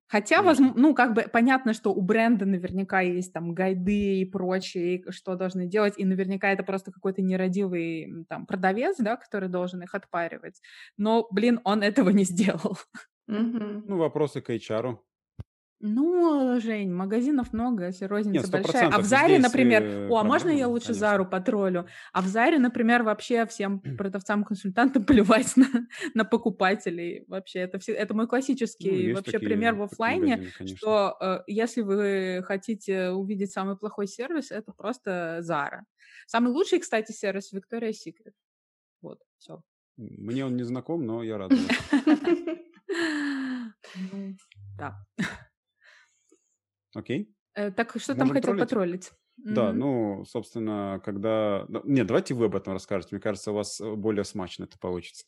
Хотя, 0.07 0.41
возможно, 0.41 0.79
ну, 0.79 0.93
как 0.93 1.13
бы 1.13 1.23
понятно, 1.23 1.73
что 1.73 1.93
у 1.93 2.01
бренда 2.01 2.45
наверняка 2.45 3.01
есть 3.01 3.33
там 3.33 3.53
гайды 3.53 4.21
и 4.21 4.25
прочее, 4.25 5.03
что 5.09 5.35
должны 5.35 5.65
делать, 5.67 5.95
и 5.97 6.05
наверняка 6.05 6.51
это 6.51 6.63
просто 6.63 6.91
какой-то 6.91 7.21
нерадивый 7.21 8.25
там 8.29 8.45
продавец, 8.45 8.97
да, 8.99 9.15
который 9.17 9.49
должен 9.49 9.81
их 9.81 9.95
отпаривать. 9.95 10.61
Но, 10.97 11.27
блин, 11.31 11.59
он 11.63 11.81
этого 11.83 12.09
не 12.09 12.23
сделал. 12.23 12.77
Ну, 13.27 13.97
вопросы 13.97 14.41
к 14.41 14.49
HR. 14.49 14.99
Ну, 15.81 16.59
Жень, 16.59 16.91
магазинов 16.91 17.51
много, 17.51 17.87
если 17.87 18.05
розница 18.05 18.45
Нет, 18.45 18.51
большая. 18.51 18.89
А 18.89 18.99
в 18.99 19.03
Заре, 19.03 19.39
например, 19.39 19.83
э, 19.83 20.07
о, 20.09 20.19
а 20.19 20.23
можно 20.23 20.49
я 20.49 20.67
лучше 20.67 20.87
конечно. 20.87 20.99
Зару 20.99 21.25
потроллю? 21.25 21.85
А 22.13 22.21
в 22.21 22.27
Заре, 22.27 22.59
например, 22.59 23.03
вообще 23.03 23.45
всем 23.45 23.81
продавцам-консультантам 23.97 25.03
плевать 25.05 25.55
на, 25.57 25.67
на 26.13 26.23
покупателей. 26.23 27.25
Вообще, 27.27 27.59
это, 27.59 27.77
все, 27.79 27.91
это 27.91 28.13
мой 28.13 28.27
классический 28.27 29.09
ну, 29.09 29.15
вообще 29.15 29.37
пример 29.37 29.75
в 29.75 29.83
офлайне, 29.83 30.47
что 30.75 31.17
э, 31.19 31.39
если 31.47 31.81
вы 31.81 32.41
хотите 32.45 33.09
увидеть 33.09 33.51
самый 33.51 33.77
плохой 33.77 34.07
сервис, 34.07 34.51
это 34.51 34.71
просто 34.71 35.37
Зара. 35.41 35.85
Самый 36.25 36.53
лучший, 36.53 36.79
кстати, 36.79 37.11
сервис 37.11 37.53
Victoria's 37.53 37.95
Secret. 38.07 38.33
Вот, 39.01 39.19
все. 39.37 39.61
Мне 39.97 40.45
он 40.45 40.55
не 40.55 40.63
знаком, 40.63 41.05
но 41.05 41.21
я 41.21 41.37
рад. 41.37 41.51
Да. 44.77 45.05
Окей. 46.95 47.29
Э, 47.53 47.71
так 47.71 47.95
что 47.97 48.15
там 48.15 48.29
хотел 48.29 48.57
потроллить? 48.57 49.11
Да, 49.37 49.73
ну, 49.73 50.23
собственно, 50.25 51.01
когда... 51.03 51.65
Нет, 51.83 52.07
давайте 52.07 52.33
вы 52.33 52.45
об 52.45 52.55
этом 52.55 52.73
расскажете. 52.73 53.09
Мне 53.11 53.21
кажется, 53.21 53.51
у 53.51 53.55
вас 53.55 53.81
э, 53.81 53.93
более 53.95 54.23
смачно 54.23 54.63
это 54.63 54.79
получится. 54.79 55.25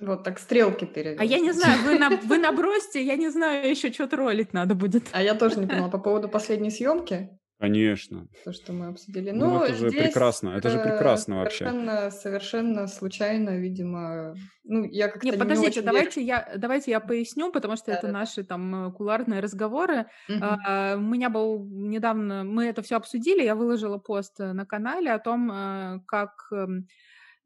Вот 0.00 0.24
так 0.24 0.40
стрелки 0.40 0.84
перевел. 0.84 1.20
А 1.20 1.24
я 1.24 1.38
не 1.38 1.52
знаю, 1.52 1.82
вы, 1.84 1.98
на, 1.98 2.10
вы 2.10 2.38
набросьте, 2.38 3.02
я 3.02 3.14
не 3.14 3.28
знаю, 3.28 3.70
еще 3.70 3.92
что-то 3.92 4.16
ролить 4.16 4.52
надо 4.52 4.74
будет. 4.74 5.04
А 5.12 5.22
я 5.22 5.34
тоже 5.34 5.60
не 5.60 5.66
поняла 5.66 5.88
по 5.88 5.98
поводу 5.98 6.28
последней 6.28 6.70
съемки. 6.70 7.38
Конечно. 7.64 8.28
То, 8.44 8.52
что 8.52 8.72
мы 8.72 8.86
обсудили. 8.86 9.30
Ну, 9.30 9.46
ну 9.46 9.62
это 9.62 9.74
же 9.74 9.90
прекрасно, 9.90 10.50
это 10.50 10.70
же 10.70 10.78
прекрасно 10.78 11.38
вообще. 11.38 11.64
Совершенно, 11.64 12.10
совершенно 12.10 12.86
случайно, 12.86 13.58
видимо. 13.58 14.34
Ну, 14.64 14.84
я 14.84 15.08
как-то 15.08 15.26
не, 15.26 15.32
подождите, 15.32 15.80
не 15.80 15.86
давайте 15.86 16.22
я, 16.22 16.52
давайте 16.56 16.90
я 16.90 17.00
поясню, 17.00 17.52
потому 17.52 17.76
что 17.76 17.86
да, 17.86 17.94
это 17.94 18.06
да. 18.08 18.12
наши 18.12 18.44
там 18.44 18.92
кулуарные 18.92 19.40
разговоры. 19.40 20.06
Угу. 20.28 20.38
А, 20.40 20.96
у 20.96 21.00
меня 21.00 21.30
был 21.30 21.64
недавно, 21.70 22.44
мы 22.44 22.66
это 22.66 22.82
все 22.82 22.96
обсудили, 22.96 23.42
я 23.42 23.54
выложила 23.54 23.98
пост 23.98 24.38
на 24.38 24.64
канале 24.66 25.12
о 25.12 25.18
том, 25.18 25.50
э, 25.50 26.00
как 26.06 26.30
эм, 26.52 26.86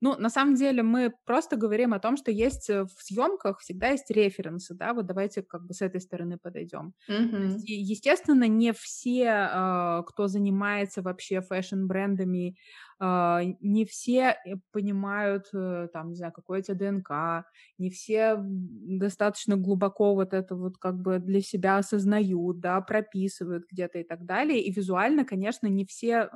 ну, 0.01 0.17
на 0.17 0.31
самом 0.31 0.55
деле 0.55 0.83
мы 0.83 1.13
просто 1.25 1.57
говорим 1.57 1.93
о 1.93 1.99
том, 1.99 2.17
что 2.17 2.31
есть 2.31 2.71
э, 2.71 2.85
в 2.85 3.03
съемках 3.03 3.61
всегда 3.61 3.89
есть 3.89 4.11
референсы, 4.11 4.75
да, 4.75 4.95
вот 4.95 5.07
давайте 5.07 5.43
как 5.43 5.67
бы 5.67 5.75
с 5.75 5.83
этой 5.83 6.01
стороны 6.01 6.39
подойдем. 6.39 6.95
Mm-hmm. 7.11 7.59
Естественно, 7.65 8.47
не 8.47 8.73
все, 8.73 9.29
а, 9.29 10.03
кто 10.03 10.29
занимается 10.29 11.03
вообще 11.03 11.41
фэшн-брендами, 11.41 12.57
не 13.01 13.85
все 13.85 14.37
э, 14.45 14.57
понимают, 14.73 15.47
э, 15.55 15.89
там, 15.93 16.09
не 16.11 16.17
знаю, 16.17 16.33
какое-то 16.33 16.75
ДНК, 16.75 17.45
не 17.79 17.91
все 17.91 18.37
достаточно 18.41 19.57
глубоко 19.57 20.15
вот 20.15 20.35
это 20.35 20.57
вот 20.57 20.79
как 20.79 21.01
бы 21.01 21.19
для 21.19 21.41
себя 21.41 21.79
осознают, 21.79 22.61
да, 22.61 22.81
прописывают 22.81 23.65
где-то 23.71 23.99
и 23.99 24.05
так 24.05 24.25
далее. 24.27 24.61
И 24.63 24.73
визуально, 24.73 25.25
конечно, 25.25 25.67
не 25.69 25.85
все 25.87 26.29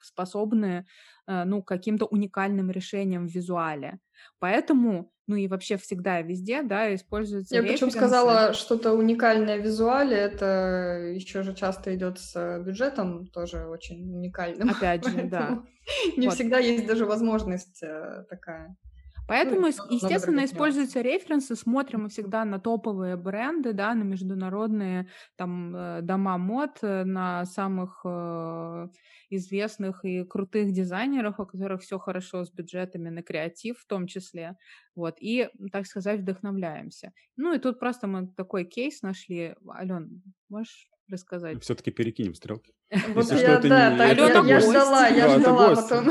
способны, 0.00 0.86
э, 1.26 1.44
ну, 1.44 1.62
каким-то 1.62 2.06
уникальным 2.06 2.70
решением 2.70 3.28
в 3.28 3.32
визуале. 3.32 4.00
Поэтому, 4.38 5.12
ну 5.32 5.36
и 5.36 5.48
вообще 5.48 5.78
всегда 5.78 6.20
везде, 6.20 6.62
да, 6.62 6.94
используется. 6.94 7.54
Я 7.54 7.62
причем 7.62 7.90
сказала 7.90 8.52
что-то 8.52 8.92
уникальное 8.92 9.58
в 9.58 9.62
визуале, 9.64 10.14
это 10.14 11.14
еще 11.14 11.42
же 11.42 11.54
часто 11.54 11.94
идет 11.94 12.18
с 12.18 12.58
бюджетом, 12.58 13.26
тоже 13.28 13.66
очень 13.66 14.14
уникальным. 14.14 14.68
Опять 14.68 15.08
же, 15.08 15.22
да. 15.30 15.62
Не 16.18 16.28
всегда 16.28 16.58
есть 16.58 16.86
даже 16.86 17.06
возможность 17.06 17.82
э, 17.82 18.24
такая. 18.28 18.76
Поэтому, 19.28 19.62
ну, 19.62 19.68
естественно, 19.90 20.44
используются 20.44 21.00
референсы, 21.00 21.56
смотрим 21.56 22.02
мы 22.02 22.08
всегда 22.08 22.44
на 22.44 22.58
топовые 22.58 23.16
бренды, 23.16 23.72
да, 23.72 23.94
на 23.94 24.02
международные 24.02 25.08
там 25.36 25.74
э, 25.74 26.00
дома 26.02 26.38
мод, 26.38 26.78
э, 26.82 27.04
на 27.04 27.44
самых 27.44 28.00
э, 28.04 28.88
известных 29.30 30.04
и 30.04 30.24
крутых 30.24 30.72
дизайнеров, 30.72 31.38
у 31.40 31.46
которых 31.46 31.82
все 31.82 31.98
хорошо 31.98 32.44
с 32.44 32.50
бюджетами 32.50 33.08
на 33.10 33.22
креатив 33.22 33.78
в 33.78 33.86
том 33.86 34.06
числе, 34.06 34.56
вот, 34.94 35.16
и, 35.20 35.48
так 35.70 35.86
сказать, 35.86 36.20
вдохновляемся. 36.20 37.12
Ну 37.36 37.54
и 37.54 37.58
тут 37.58 37.78
просто 37.78 38.06
мы 38.06 38.28
такой 38.36 38.64
кейс 38.64 39.02
нашли. 39.02 39.54
Ален, 39.68 40.22
можешь 40.48 40.88
рассказать? 41.08 41.62
Все-таки 41.62 41.90
перекинем 41.90 42.34
стрелки. 42.34 42.74
Вот 43.14 43.30
я, 43.32 43.58
да, 43.60 44.04
я 44.04 44.60
ждала, 44.60 45.08
я 45.08 45.38
ждала 45.38 45.74
потом. 45.74 46.10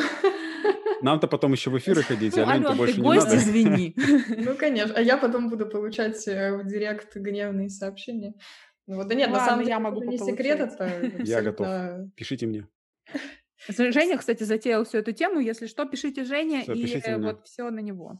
Нам-то 1.01 1.27
потом 1.27 1.51
еще 1.51 1.69
в 1.69 1.77
эфиры 1.77 2.01
ходить, 2.03 2.37
а 2.37 2.45
нам-то 2.45 2.73
больше 2.73 3.01
не 3.01 3.07
надо. 3.07 3.35
извини. 3.35 3.95
Ну, 4.37 4.55
конечно. 4.55 4.95
А 4.95 5.01
я 5.01 5.17
потом 5.17 5.49
буду 5.49 5.65
получать 5.65 6.27
э, 6.27 6.55
в 6.57 6.65
директ 6.65 7.15
гневные 7.15 7.69
сообщения. 7.69 8.33
Ну, 8.87 8.97
вот, 8.97 9.07
да 9.07 9.15
нет, 9.15 9.29
на 9.29 9.45
самом 9.45 9.59
деле, 9.59 9.71
я 9.71 9.79
могу 9.79 10.03
не 10.03 10.17
секрет, 10.17 10.59
это... 10.59 11.11
Я 11.23 11.41
готов. 11.41 11.67
Пишите 12.15 12.47
мне. 12.47 12.67
Женя, 13.67 14.17
кстати, 14.17 14.43
затеял 14.43 14.85
всю 14.85 14.97
эту 14.97 15.11
тему. 15.11 15.39
Если 15.39 15.67
что, 15.67 15.85
пишите 15.85 16.23
Женя, 16.23 16.63
все, 16.63 16.73
и 16.73 16.81
пишите 16.81 17.17
вот 17.17 17.45
все 17.45 17.69
на 17.69 17.79
него. 17.79 18.19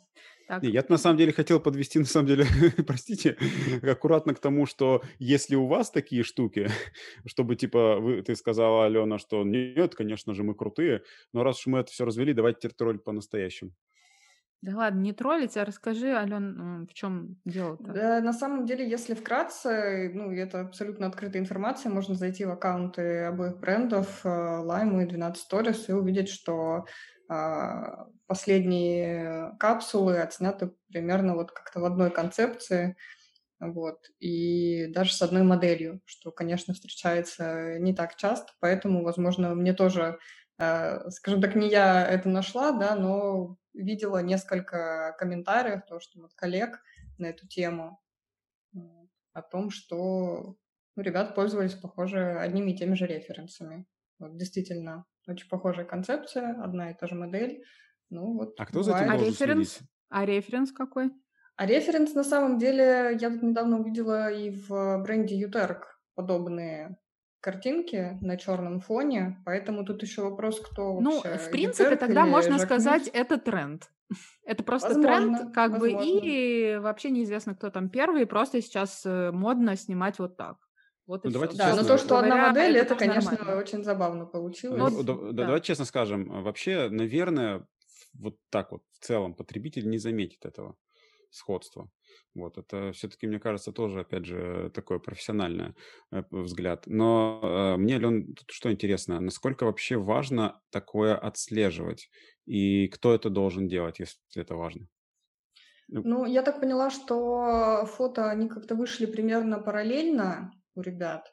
Так. 0.52 0.64
Я 0.64 0.84
на 0.90 0.98
самом 0.98 1.18
деле 1.18 1.32
хотел 1.32 1.62
подвести, 1.62 1.98
на 1.98 2.06
самом 2.06 2.28
деле, 2.28 2.46
простите, 2.86 3.38
аккуратно 3.82 4.34
к 4.34 4.40
тому, 4.40 4.66
что 4.66 5.02
если 5.18 5.56
у 5.56 5.66
вас 5.66 5.92
такие 5.92 6.24
штуки, 6.24 6.68
чтобы, 7.26 7.56
типа, 7.56 8.02
вы, 8.02 8.22
ты 8.22 8.36
сказала, 8.36 8.86
Алена, 8.86 9.18
что 9.18 9.46
нет, 9.46 9.96
конечно 9.96 10.34
же, 10.34 10.44
мы 10.44 10.54
крутые, 10.54 11.04
но 11.32 11.44
раз 11.44 11.60
уж 11.60 11.68
мы 11.68 11.80
это 11.80 11.92
все 11.94 12.04
развели, 12.04 12.34
давайте 12.34 12.60
теперь 12.60 12.74
троллить 12.74 13.04
по-настоящему. 13.06 13.72
Да 14.62 14.76
ладно, 14.76 15.00
не 15.00 15.14
троллить, 15.14 15.56
а 15.56 15.64
расскажи, 15.64 16.10
Ален, 16.10 16.86
в 16.86 16.94
чем 16.94 17.38
дело-то? 17.46 17.94
Да, 17.94 18.20
на 18.20 18.34
самом 18.34 18.66
деле, 18.66 18.88
если 18.88 19.14
вкратце, 19.14 20.12
ну, 20.14 20.32
это 20.32 20.60
абсолютно 20.60 21.08
открытая 21.08 21.42
информация, 21.42 21.94
можно 21.94 22.14
зайти 22.14 22.44
в 22.44 22.52
аккаунты 22.52 23.24
обоих 23.24 23.58
брендов, 23.58 24.20
э, 24.26 24.28
Lime 24.28 25.04
и 25.04 25.08
12 25.08 25.48
Stories, 25.50 25.86
и 25.88 25.94
увидеть, 25.94 26.28
что 26.28 26.86
последние 28.28 29.56
капсулы 29.60 30.20
отсняты 30.20 30.74
примерно 30.90 31.36
вот 31.36 31.52
как-то 31.52 31.80
в 31.80 31.86
одной 31.86 32.12
концепции, 32.12 32.98
вот, 33.60 34.00
и 34.20 34.88
даже 34.88 35.14
с 35.14 35.22
одной 35.22 35.44
моделью, 35.44 36.02
что, 36.06 36.32
конечно, 36.32 36.74
встречается 36.74 37.80
не 37.80 37.94
так 37.94 38.16
часто, 38.16 38.52
поэтому, 38.60 39.04
возможно, 39.04 39.54
мне 39.56 39.74
тоже, 39.74 40.18
э, 40.60 41.10
скажем 41.12 41.42
так, 41.42 41.56
не 41.56 41.70
я 41.70 42.06
это 42.08 42.28
нашла, 42.30 42.72
да, 42.72 42.96
но 42.96 43.58
видела 43.74 44.20
несколько 44.24 45.16
комментариев, 45.20 45.84
то, 45.88 46.00
что 46.00 46.22
вот 46.22 46.34
коллег 46.34 46.82
на 47.18 47.28
эту 47.28 47.48
тему, 47.48 48.02
о 49.34 49.42
том, 49.42 49.70
что 49.70 50.56
ну, 50.96 51.04
ребят 51.04 51.36
пользовались, 51.36 51.74
похоже, 51.74 52.38
одними 52.40 52.72
и 52.72 52.78
теми 52.78 52.96
же 52.96 53.08
референсами. 53.08 53.86
Вот, 54.22 54.38
действительно, 54.38 55.06
очень 55.28 55.50
похожая 55.50 55.86
концепция, 55.86 56.62
одна 56.64 56.92
и 56.92 56.94
та 56.94 57.08
же 57.08 57.16
модель. 57.16 57.64
Ну, 58.12 58.38
вот, 58.38 58.54
а 58.60 58.66
кто 58.66 58.84
за 58.84 58.96
этим 58.96 59.10
а 59.10 59.18
референс? 59.18 59.70
Следить? 59.70 59.90
А 60.10 60.26
референс 60.26 60.72
какой? 60.72 61.12
А 61.56 61.66
референс, 61.66 62.14
на 62.14 62.24
самом 62.24 62.60
деле, 62.60 63.18
я 63.20 63.32
тут 63.32 63.42
недавно 63.42 63.80
увидела 63.80 64.32
и 64.32 64.52
в 64.52 65.02
бренде 65.04 65.36
Ютерк 65.36 66.00
подобные 66.14 66.98
картинки 67.40 68.20
на 68.22 68.38
черном 68.38 68.80
фоне, 68.80 69.42
поэтому 69.46 69.84
тут 69.84 70.04
еще 70.04 70.22
вопрос, 70.22 70.60
кто 70.60 71.00
Ну, 71.02 71.22
в 71.22 71.52
принципе, 71.52 71.96
тогда 71.96 72.26
можно 72.26 72.60
Жакмус. 72.60 72.66
сказать, 72.66 73.08
это 73.08 73.38
тренд. 73.38 73.90
Это 74.44 74.64
просто 74.64 74.90
возможно, 74.90 75.38
тренд, 75.38 75.56
как 75.56 75.72
возможно. 75.72 75.98
бы, 75.98 76.06
и 76.06 76.78
вообще 76.82 77.10
неизвестно, 77.10 77.56
кто 77.56 77.70
там 77.70 77.90
первый, 77.90 78.26
просто 78.26 78.62
сейчас 78.62 79.04
э, 79.06 79.32
модно 79.32 79.76
снимать 79.78 80.20
вот 80.20 80.36
так. 80.36 80.58
Вот 81.08 81.24
ну, 81.24 81.32
давайте 81.32 81.58
да, 81.58 81.68
честно. 81.68 81.82
но 81.82 81.88
то, 81.88 81.98
что 81.98 82.20
одна 82.20 82.50
модель, 82.50 82.78
это, 82.78 82.96
конечно, 82.96 83.32
нормально. 83.32 83.62
очень 83.62 83.84
забавно 83.84 84.26
получилось. 84.26 84.94
Ну, 84.94 85.04
да, 85.04 85.14
да. 85.14 85.46
Давайте 85.46 85.68
честно 85.68 85.86
скажем, 85.86 86.44
вообще, 86.44 86.90
наверное, 86.90 87.68
вот 88.14 88.38
так 88.50 88.72
вот 88.72 88.84
в 89.00 89.06
целом 89.06 89.34
потребитель 89.34 89.90
не 89.90 89.98
заметит 89.98 90.46
этого 90.46 90.76
сходства. 91.32 91.90
Вот, 92.34 92.58
это 92.58 92.92
все-таки, 92.94 93.28
мне 93.28 93.40
кажется, 93.40 93.72
тоже, 93.72 94.02
опять 94.02 94.26
же, 94.26 94.70
такой 94.74 95.00
профессиональный 95.00 95.74
э, 96.12 96.24
взгляд. 96.30 96.84
Но 96.88 97.40
э, 97.42 97.78
мне, 97.78 97.98
Лен, 97.98 98.34
тут 98.34 98.50
что 98.52 98.72
интересно, 98.72 99.20
насколько 99.20 99.66
вообще 99.66 99.98
важно 99.98 100.62
такое 100.70 101.18
отслеживать? 101.18 102.10
И 102.46 102.88
кто 102.88 103.14
это 103.14 103.30
должен 103.30 103.68
делать, 103.68 104.00
если 104.00 104.18
это 104.36 104.56
важно? 104.56 104.88
Ну, 105.88 106.02
ну 106.04 106.26
я 106.26 106.42
так 106.42 106.60
поняла, 106.60 106.90
что 106.90 107.86
фото, 107.86 108.30
они 108.30 108.48
как-то 108.48 108.76
вышли 108.76 109.06
примерно 109.06 109.60
параллельно 109.60 110.54
у 110.76 110.82
ребят. 110.82 111.32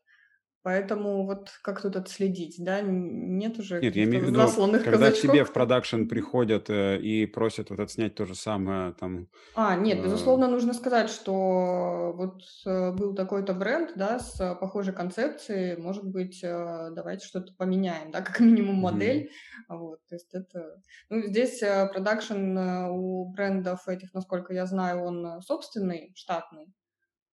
Поэтому 0.69 1.25
вот 1.25 1.51
как 1.63 1.81
тут 1.81 1.97
отследить, 1.97 2.57
да? 2.59 2.81
Нет 2.83 3.59
уже 3.59 3.81
Нет, 3.81 3.95
я 3.95 4.05
имею 4.05 4.25
в 4.25 4.27
виду, 4.27 4.41
когда 4.85 5.07
казачков. 5.07 5.21
тебе 5.21 5.45
в 5.45 5.53
продакшн 5.53 6.05
приходят 6.05 6.69
э, 6.69 6.99
и 6.99 7.27
просят 7.27 7.71
вот 7.71 7.79
отснять 7.79 8.17
то 8.17 8.27
же 8.27 8.35
самое 8.35 8.93
там. 8.93 9.29
А, 9.55 9.77
нет, 9.77 10.01
э... 10.01 10.03
безусловно, 10.03 10.49
нужно 10.49 10.75
сказать, 10.75 11.11
что 11.11 12.13
вот 12.15 12.43
э, 12.67 12.93
был 12.93 13.15
такой-то 13.15 13.55
бренд, 13.55 13.93
да, 13.95 14.19
с 14.19 14.57
похожей 14.57 14.93
концепцией, 14.93 15.81
может 15.81 16.05
быть, 16.05 16.43
э, 16.43 16.91
давайте 16.91 17.25
что-то 17.25 17.55
поменяем, 17.55 18.11
да, 18.11 18.21
как 18.23 18.41
минимум 18.41 18.77
модель. 18.77 19.31
Mm-hmm. 19.71 19.77
Вот, 19.79 20.01
то 20.09 20.17
есть 20.17 20.35
это... 20.35 20.83
Ну, 21.09 21.23
здесь 21.23 21.63
э, 21.63 21.89
продакшн 21.91 22.59
э, 22.59 22.91
у 22.91 23.33
брендов 23.33 23.87
этих, 23.89 24.13
насколько 24.13 24.53
я 24.53 24.67
знаю, 24.67 25.03
он 25.03 25.41
собственный, 25.41 26.13
штатный. 26.15 26.67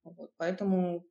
Вот, 0.04 0.30
поэтому 0.38 1.04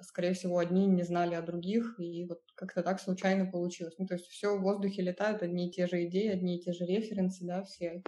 скорее 0.00 0.34
всего, 0.34 0.58
одни 0.58 0.86
не 0.86 1.02
знали 1.02 1.34
о 1.34 1.42
других, 1.42 1.98
и 1.98 2.24
вот 2.26 2.40
как-то 2.54 2.82
так 2.82 3.00
случайно 3.00 3.50
получилось. 3.50 3.94
Ну, 3.98 4.06
то 4.06 4.14
есть 4.14 4.26
все 4.26 4.56
в 4.56 4.62
воздухе 4.62 5.02
летают, 5.02 5.42
одни 5.42 5.68
и 5.68 5.72
те 5.72 5.86
же 5.86 6.04
идеи, 6.04 6.28
одни 6.28 6.56
и 6.56 6.62
те 6.62 6.72
же 6.72 6.84
референсы, 6.84 7.44
да, 7.44 7.62
все 7.62 8.02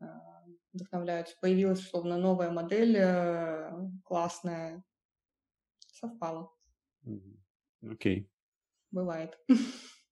э, 0.00 0.06
вдохновляются. 0.72 1.36
Появилась, 1.40 1.80
условно, 1.80 2.18
новая 2.18 2.50
модель, 2.50 2.96
э, 2.96 3.70
классная, 4.04 4.84
совпало. 5.92 6.52
Окей. 7.82 8.20
Okay. 8.20 8.28
Бывает. 8.90 9.38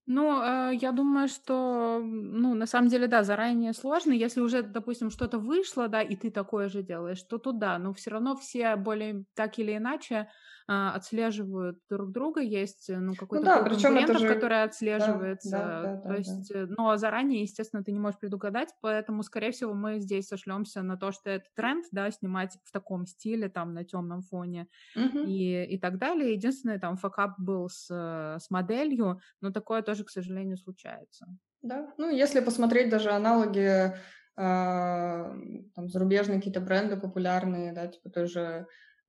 Ну, 0.09 0.41
э, 0.41 0.75
я 0.81 0.93
думаю, 0.93 1.27
что, 1.27 2.01
ну, 2.01 2.55
на 2.55 2.67
самом 2.67 2.89
деле, 2.89 3.09
да, 3.09 3.25
заранее 3.25 3.73
сложно. 3.73 4.13
Если 4.13 4.41
уже, 4.41 4.63
допустим, 4.63 5.11
что-то 5.11 5.39
вышло, 5.41 5.89
да, 5.89 6.01
и 6.01 6.15
ты 6.15 6.31
такое 6.31 6.69
же 6.69 6.83
делаешь, 6.83 7.23
то 7.23 7.39
туда, 7.39 7.77
но 7.79 7.93
все 7.93 8.11
равно 8.11 8.37
все 8.37 8.77
более 8.77 9.25
так 9.35 9.59
или 9.59 9.77
иначе 9.77 10.29
отслеживают 10.69 11.79
друг 11.89 12.13
друга, 12.13 12.41
есть 12.41 12.87
ну, 12.89 13.15
Ну 13.15 13.17
какой-то 13.17 13.45
да, 13.45 13.63
причем 13.63 13.97
это 13.99 14.15
конкурентов, 14.15 14.19
же... 14.19 14.29
который 14.29 14.65
Да, 14.97 15.19
отслеживается. 15.25 15.51
да, 15.51 15.77
да, 15.81 15.97
То 16.07 16.15
да, 16.15 16.19
да. 16.25 16.45
есть, 16.45 16.51
э, 16.51 16.67
но 16.69 16.97
заранее, 16.97 17.43
естественно, 17.43 17.85
ты 17.85 17.93
не 17.93 18.01
можешь 18.01 18.19
предугадать, 18.21 18.71
поэтому, 18.81 19.23
скорее 19.23 19.53
всего, 19.53 19.75
мы 19.75 20.01
здесь 20.01 20.29
сошлемся 20.29 20.83
на 20.83 20.97
то, 20.97 21.13
что 21.13 21.31
это 21.31 21.47
тренд, 21.55 21.87
да, 21.93 22.11
снимать 22.11 22.59
в 22.65 22.73
таком 22.73 23.07
стиле, 23.07 23.49
там, 23.49 23.75
на 23.75 23.85
темном 23.85 24.23
фоне 24.23 24.69
Мгм. 24.95 25.25
и, 25.25 25.65
и 25.65 25.79
так 25.79 25.99
далее. 25.99 26.33
Единственное, 26.35 26.79
там, 26.79 26.97
факап 26.97 27.39
был 27.39 27.69
с, 27.69 27.89
э, 27.91 28.39
с 28.41 28.51
моделью, 28.51 29.21
но 29.41 29.51
такое 29.53 29.83
тоже, 29.83 30.05
к 30.05 30.11
сожалению, 30.11 30.57
случается. 30.59 31.27
Да, 31.63 31.93
ну 31.99 32.11
если 32.11 32.41
посмотреть 32.41 32.91
даже 32.91 33.11
аналоги, 33.11 33.95
а, 34.37 35.33
там, 35.75 35.89
зарубежные 35.89 36.39
какие-то 36.39 36.61
бренды 36.61 36.97
популярные, 36.97 37.73
да, 37.73 37.87
типа 37.89 38.11
тоже 38.11 38.67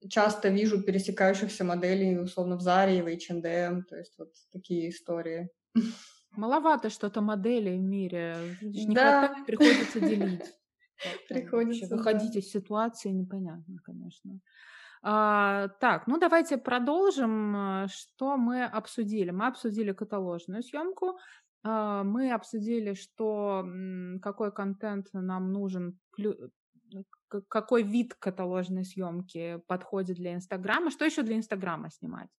часто 0.10 0.50
вижу 0.50 0.82
пересекающихся 0.84 1.64
моделей, 1.64 2.18
условно, 2.20 2.56
в 2.58 2.62
Заре 2.62 3.00
и 3.00 3.02
в 3.02 3.08
H&M, 3.08 3.84
то 3.84 3.96
есть 3.98 4.16
вот 4.18 4.34
такие 4.52 4.90
истории. 4.90 5.50
Маловато 6.32 6.90
что-то 6.90 7.22
моделей 7.22 7.78
в 7.78 7.82
мире. 7.82 8.36
Не 8.62 8.94
Да. 8.94 9.28
хватает, 9.28 9.46
приходится 9.48 10.00
делить. 10.00 10.54
Приходится, 11.30 11.96
выходить 11.96 12.36
из 12.36 12.50
ситуации 12.52 13.10
непонятно, 13.10 13.78
конечно. 13.84 14.40
А, 15.04 15.68
так, 15.80 16.08
ну 16.08 16.18
давайте 16.20 16.58
продолжим. 16.58 17.56
А, 17.56 17.88
Что 17.88 18.38
мы 18.38 18.66
обсудили? 18.66 19.32
Мы 19.32 19.48
обсудили 19.48 19.92
каталожную 19.94 20.64
съемку. 20.64 21.18
А, 21.64 22.04
Мы 22.04 22.32
обсудили, 22.32 22.94
что 22.94 23.66
какой 24.22 24.52
контент 24.52 25.08
нам 25.14 25.52
нужен, 25.54 26.00
какой 27.48 27.84
вид 27.84 28.14
каталожной 28.16 28.86
съемки 28.86 29.62
подходит 29.68 30.18
для 30.18 30.34
Инстаграма. 30.34 30.92
Что 30.92 31.06
еще 31.06 31.24
для 31.24 31.36
Инстаграма 31.36 31.90
снимать? 31.90 32.30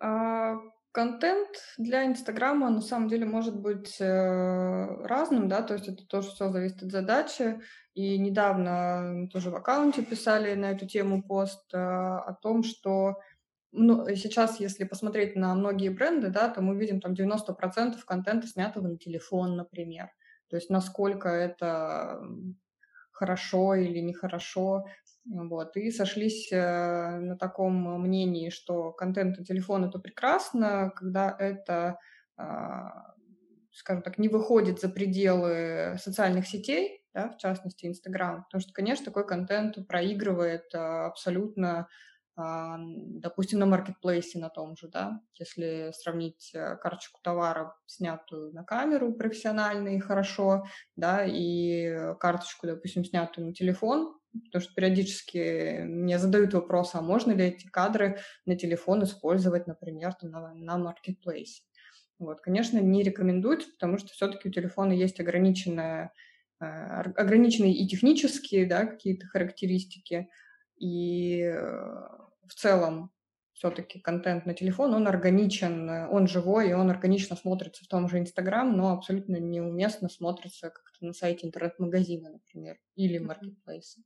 А, 0.00 0.56
Контент 0.96 1.50
для 1.76 2.06
Инстаграма 2.06 2.70
на 2.70 2.80
самом 2.80 3.08
деле 3.08 3.26
может 3.26 3.54
быть 3.60 4.00
э, 4.00 4.86
разным, 5.04 5.46
да, 5.46 5.60
то 5.60 5.74
есть 5.74 5.88
это 5.88 6.06
тоже 6.06 6.30
все 6.30 6.48
зависит 6.48 6.84
от 6.84 6.90
задачи. 6.90 7.60
И 7.92 8.16
недавно 8.16 9.28
тоже 9.30 9.50
в 9.50 9.56
аккаунте 9.56 10.02
писали 10.02 10.54
на 10.54 10.70
эту 10.70 10.86
тему 10.86 11.22
пост 11.22 11.62
э, 11.74 11.76
о 11.76 12.34
том, 12.40 12.62
что 12.62 13.20
ну, 13.72 14.06
сейчас, 14.16 14.58
если 14.58 14.84
посмотреть 14.84 15.36
на 15.36 15.54
многие 15.54 15.90
бренды, 15.90 16.30
да, 16.30 16.48
то 16.48 16.62
мы 16.62 16.74
видим 16.78 17.02
там 17.02 17.12
90% 17.12 17.96
контента 18.06 18.46
снятого 18.46 18.88
на 18.88 18.96
телефон, 18.96 19.54
например. 19.54 20.08
То 20.48 20.56
есть 20.56 20.70
насколько 20.70 21.28
это 21.28 22.22
хорошо 23.16 23.74
или 23.74 23.98
нехорошо. 24.00 24.84
Вот. 25.24 25.76
И 25.76 25.90
сошлись 25.90 26.52
э, 26.52 27.18
на 27.18 27.36
таком 27.36 28.00
мнении, 28.00 28.50
что 28.50 28.92
контент 28.92 29.38
на 29.38 29.44
телефон 29.44 29.84
это 29.84 29.98
прекрасно, 29.98 30.92
когда 30.94 31.34
это, 31.36 31.98
а, 32.36 33.14
скажем 33.72 34.02
так, 34.02 34.18
не 34.18 34.28
выходит 34.28 34.80
за 34.80 34.88
пределы 34.88 35.96
социальных 35.98 36.46
сетей, 36.46 37.02
да, 37.12 37.30
в 37.30 37.38
частности 37.38 37.86
Инстаграм, 37.86 38.44
потому 38.44 38.60
что, 38.60 38.72
конечно, 38.72 39.06
такой 39.06 39.26
контент 39.26 39.88
проигрывает 39.88 40.72
а, 40.74 41.06
абсолютно, 41.06 41.88
допустим, 42.36 43.60
на 43.60 43.66
маркетплейсе 43.66 44.38
на 44.38 44.50
том 44.50 44.76
же, 44.76 44.88
да, 44.88 45.22
если 45.38 45.90
сравнить 45.94 46.50
э, 46.54 46.76
карточку 46.76 47.18
товара, 47.22 47.74
снятую 47.86 48.52
на 48.52 48.62
камеру 48.62 49.14
профессионально 49.14 49.96
и 49.96 49.98
хорошо, 49.98 50.66
да, 50.96 51.24
и 51.24 52.14
карточку, 52.20 52.66
допустим, 52.66 53.06
снятую 53.06 53.46
на 53.46 53.54
телефон, 53.54 54.18
потому 54.44 54.62
что 54.62 54.74
периодически 54.74 55.84
мне 55.84 56.18
задают 56.18 56.52
вопрос, 56.52 56.94
а 56.94 57.00
можно 57.00 57.32
ли 57.32 57.46
эти 57.46 57.66
кадры 57.68 58.18
на 58.44 58.54
телефон 58.54 59.04
использовать, 59.04 59.66
например, 59.66 60.12
там, 60.12 60.30
на, 60.30 60.52
на 60.52 60.76
маркетплейсе. 60.76 61.62
Вот, 62.18 62.42
конечно, 62.42 62.78
не 62.78 63.02
рекомендуется, 63.02 63.70
потому 63.70 63.96
что 63.96 64.08
все-таки 64.08 64.48
у 64.48 64.52
телефона 64.52 64.92
есть 64.92 65.20
ограниченная, 65.20 66.12
э, 66.60 66.66
ограниченные 66.66 67.72
и 67.72 67.88
технические 67.88 68.66
да, 68.66 68.84
какие-то 68.84 69.26
характеристики, 69.26 70.28
и 70.78 71.40
э, 71.40 72.25
в 72.48 72.54
целом 72.54 73.12
все-таки 73.56 74.00
контент 74.00 74.44
на 74.44 74.52
телефон, 74.52 74.92
он 74.92 75.08
органичен, 75.08 75.88
э, 75.88 76.08
он 76.08 76.28
живой, 76.28 76.70
и 76.70 76.74
он 76.74 76.90
органично 76.90 77.36
смотрится 77.36 77.84
в 77.84 77.88
том 77.88 78.08
же 78.08 78.18
Инстаграм, 78.18 78.76
но 78.76 78.92
абсолютно 78.92 79.36
неуместно 79.36 80.10
смотрится 80.10 80.68
как-то 80.68 81.06
на 81.06 81.14
сайте 81.14 81.46
интернет-магазина, 81.46 82.32
например, 82.32 82.78
или 82.96 83.18
маркетплейса. 83.18 84.00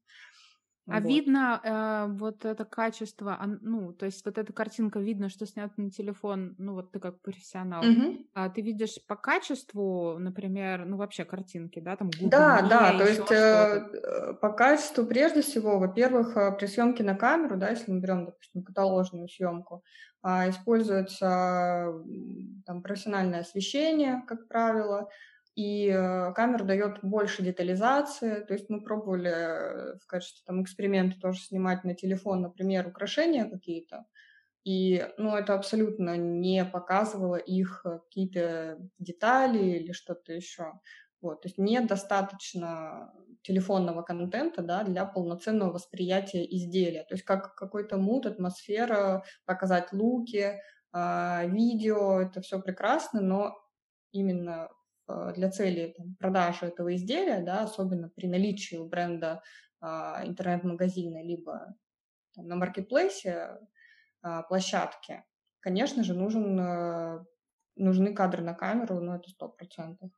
А 0.92 0.98
Вот. 0.98 1.00
видно 1.00 1.60
э, 1.62 2.12
вот 2.18 2.44
это 2.44 2.64
качество, 2.64 3.38
ну, 3.62 3.92
то 3.92 4.06
есть 4.06 4.24
вот 4.24 4.38
эта 4.38 4.52
картинка 4.52 4.98
видно, 4.98 5.28
что 5.28 5.46
снята 5.46 5.72
на 5.76 5.90
телефон, 5.90 6.56
ну, 6.58 6.74
вот 6.74 6.90
ты 6.92 6.98
как 7.00 7.22
профессионал, 7.22 7.88
Мгм. 7.88 8.24
а 8.34 8.48
ты 8.50 8.60
видишь 8.62 8.96
по 9.06 9.14
качеству, 9.16 10.18
например, 10.18 10.84
ну, 10.86 10.96
вообще 10.96 11.24
картинки, 11.24 11.78
да, 11.80 11.96
там 11.96 12.10
Да, 12.22 12.62
да, 12.68 12.92
глубине, 12.92 12.98
то 12.98 13.06
есть 13.06 13.30
что-то. 13.30 13.30
э, 13.30 14.34
по 14.40 14.52
качеству 14.52 15.06
прежде 15.06 15.42
всего, 15.42 15.78
во-первых, 15.78 16.36
э, 16.36 16.52
при 16.58 16.66
съемке 16.66 17.02
на 17.04 17.14
камеру, 17.14 17.56
да, 17.56 17.70
если 17.70 17.92
мы 17.92 18.00
берем, 18.00 18.26
допустим, 18.26 18.62
каталожную 18.64 19.28
съемку, 19.28 19.84
а, 20.22 20.48
используется 20.50 21.26
м, 21.26 22.62
там 22.66 22.82
профессиональное 22.82 23.40
освещение, 23.40 24.22
как 24.26 24.48
правило, 24.48 25.08
и 25.54 25.88
э, 25.88 26.32
камера 26.34 26.64
дает 26.64 27.00
больше 27.02 27.42
детализации. 27.42 28.44
То 28.44 28.54
есть 28.54 28.70
мы 28.70 28.82
пробовали 28.82 29.30
э, 29.30 29.98
в 29.98 30.06
качестве 30.06 30.42
там 30.46 30.62
эксперимента 30.62 31.18
тоже 31.20 31.40
снимать 31.40 31.84
на 31.84 31.94
телефон, 31.94 32.42
например, 32.42 32.86
украшения 32.86 33.48
какие-то, 33.48 34.06
и, 34.64 35.06
ну, 35.16 35.36
это 35.36 35.54
абсолютно 35.54 36.16
не 36.16 36.64
показывало 36.64 37.36
их 37.36 37.82
э, 37.84 37.98
какие-то 37.98 38.78
детали 38.98 39.58
или 39.58 39.92
что-то 39.92 40.32
еще. 40.32 40.72
Вот, 41.22 41.42
то 41.42 41.48
есть 41.48 41.58
недостаточно 41.58 43.12
телефонного 43.42 44.02
контента 44.02 44.62
да, 44.62 44.84
для 44.84 45.04
полноценного 45.04 45.72
восприятия 45.72 46.44
изделия. 46.44 47.04
То 47.04 47.14
есть 47.14 47.24
как 47.24 47.54
какой-то 47.54 47.96
мут, 47.98 48.26
атмосфера, 48.26 49.24
показать 49.44 49.92
луки, 49.92 50.60
а, 50.92 51.44
видео, 51.46 52.20
это 52.20 52.40
все 52.40 52.60
прекрасно, 52.60 53.20
но 53.20 53.54
именно 54.12 54.68
для 55.34 55.50
цели 55.50 55.94
там, 55.96 56.16
продажи 56.16 56.66
этого 56.66 56.94
изделия, 56.94 57.42
да, 57.42 57.62
особенно 57.62 58.08
при 58.08 58.26
наличии 58.26 58.76
у 58.76 58.88
бренда 58.88 59.42
а, 59.80 60.22
интернет-магазина 60.26 61.22
либо 61.22 61.74
там, 62.34 62.46
на 62.46 62.56
маркетплейсе 62.56 63.58
а, 64.22 64.42
площадки, 64.42 65.24
конечно 65.60 66.02
же, 66.02 66.14
нужен, 66.14 66.58
э, 66.58 67.24
нужны 67.76 68.14
кадры 68.14 68.42
на 68.42 68.54
камеру, 68.54 69.00
но 69.00 69.16
это 69.16 69.30
сто 69.30 69.48
процентов. 69.48 70.10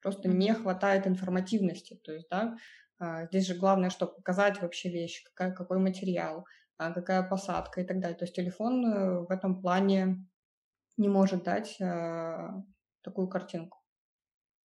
Просто 0.00 0.28
не 0.28 0.52
хватает 0.54 1.06
информативности. 1.06 2.00
То 2.02 2.12
есть, 2.12 2.28
да, 2.30 2.56
а, 2.98 3.26
здесь 3.26 3.46
же 3.46 3.54
главное, 3.54 3.90
что 3.90 4.06
показать 4.06 4.60
вообще 4.60 4.90
вещи, 4.90 5.24
какая, 5.24 5.52
какой 5.52 5.78
материал, 5.78 6.46
а, 6.78 6.92
какая 6.92 7.22
посадка 7.22 7.80
и 7.80 7.84
так 7.84 8.00
далее. 8.00 8.16
То 8.16 8.24
есть 8.24 8.34
телефон 8.34 8.86
э, 8.86 9.20
в 9.20 9.30
этом 9.30 9.60
плане 9.60 10.26
не 10.96 11.08
может 11.08 11.44
дать 11.44 11.76
такую 13.02 13.28
картинку. 13.28 13.75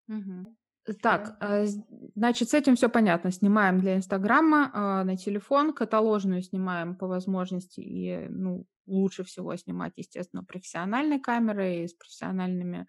Мгм. 0.08 0.58
Так, 1.02 1.38
з- 1.66 1.84
значит, 2.16 2.50
с 2.50 2.54
этим 2.54 2.76
все 2.76 2.90
понятно. 2.90 3.32
Снимаем 3.32 3.80
для 3.80 3.96
Инстаграма 3.96 4.72
а, 4.74 5.04
на 5.04 5.16
телефон, 5.16 5.74
каталожную 5.74 6.42
снимаем 6.42 6.96
по 6.96 7.08
возможности 7.08 7.80
и, 7.82 8.28
ну, 8.30 8.66
лучше 8.88 9.24
всего 9.24 9.56
снимать, 9.56 9.94
естественно, 9.98 10.44
профессиональной 10.44 11.20
камерой 11.20 11.88
с 11.88 11.94
профессиональными 11.94 12.88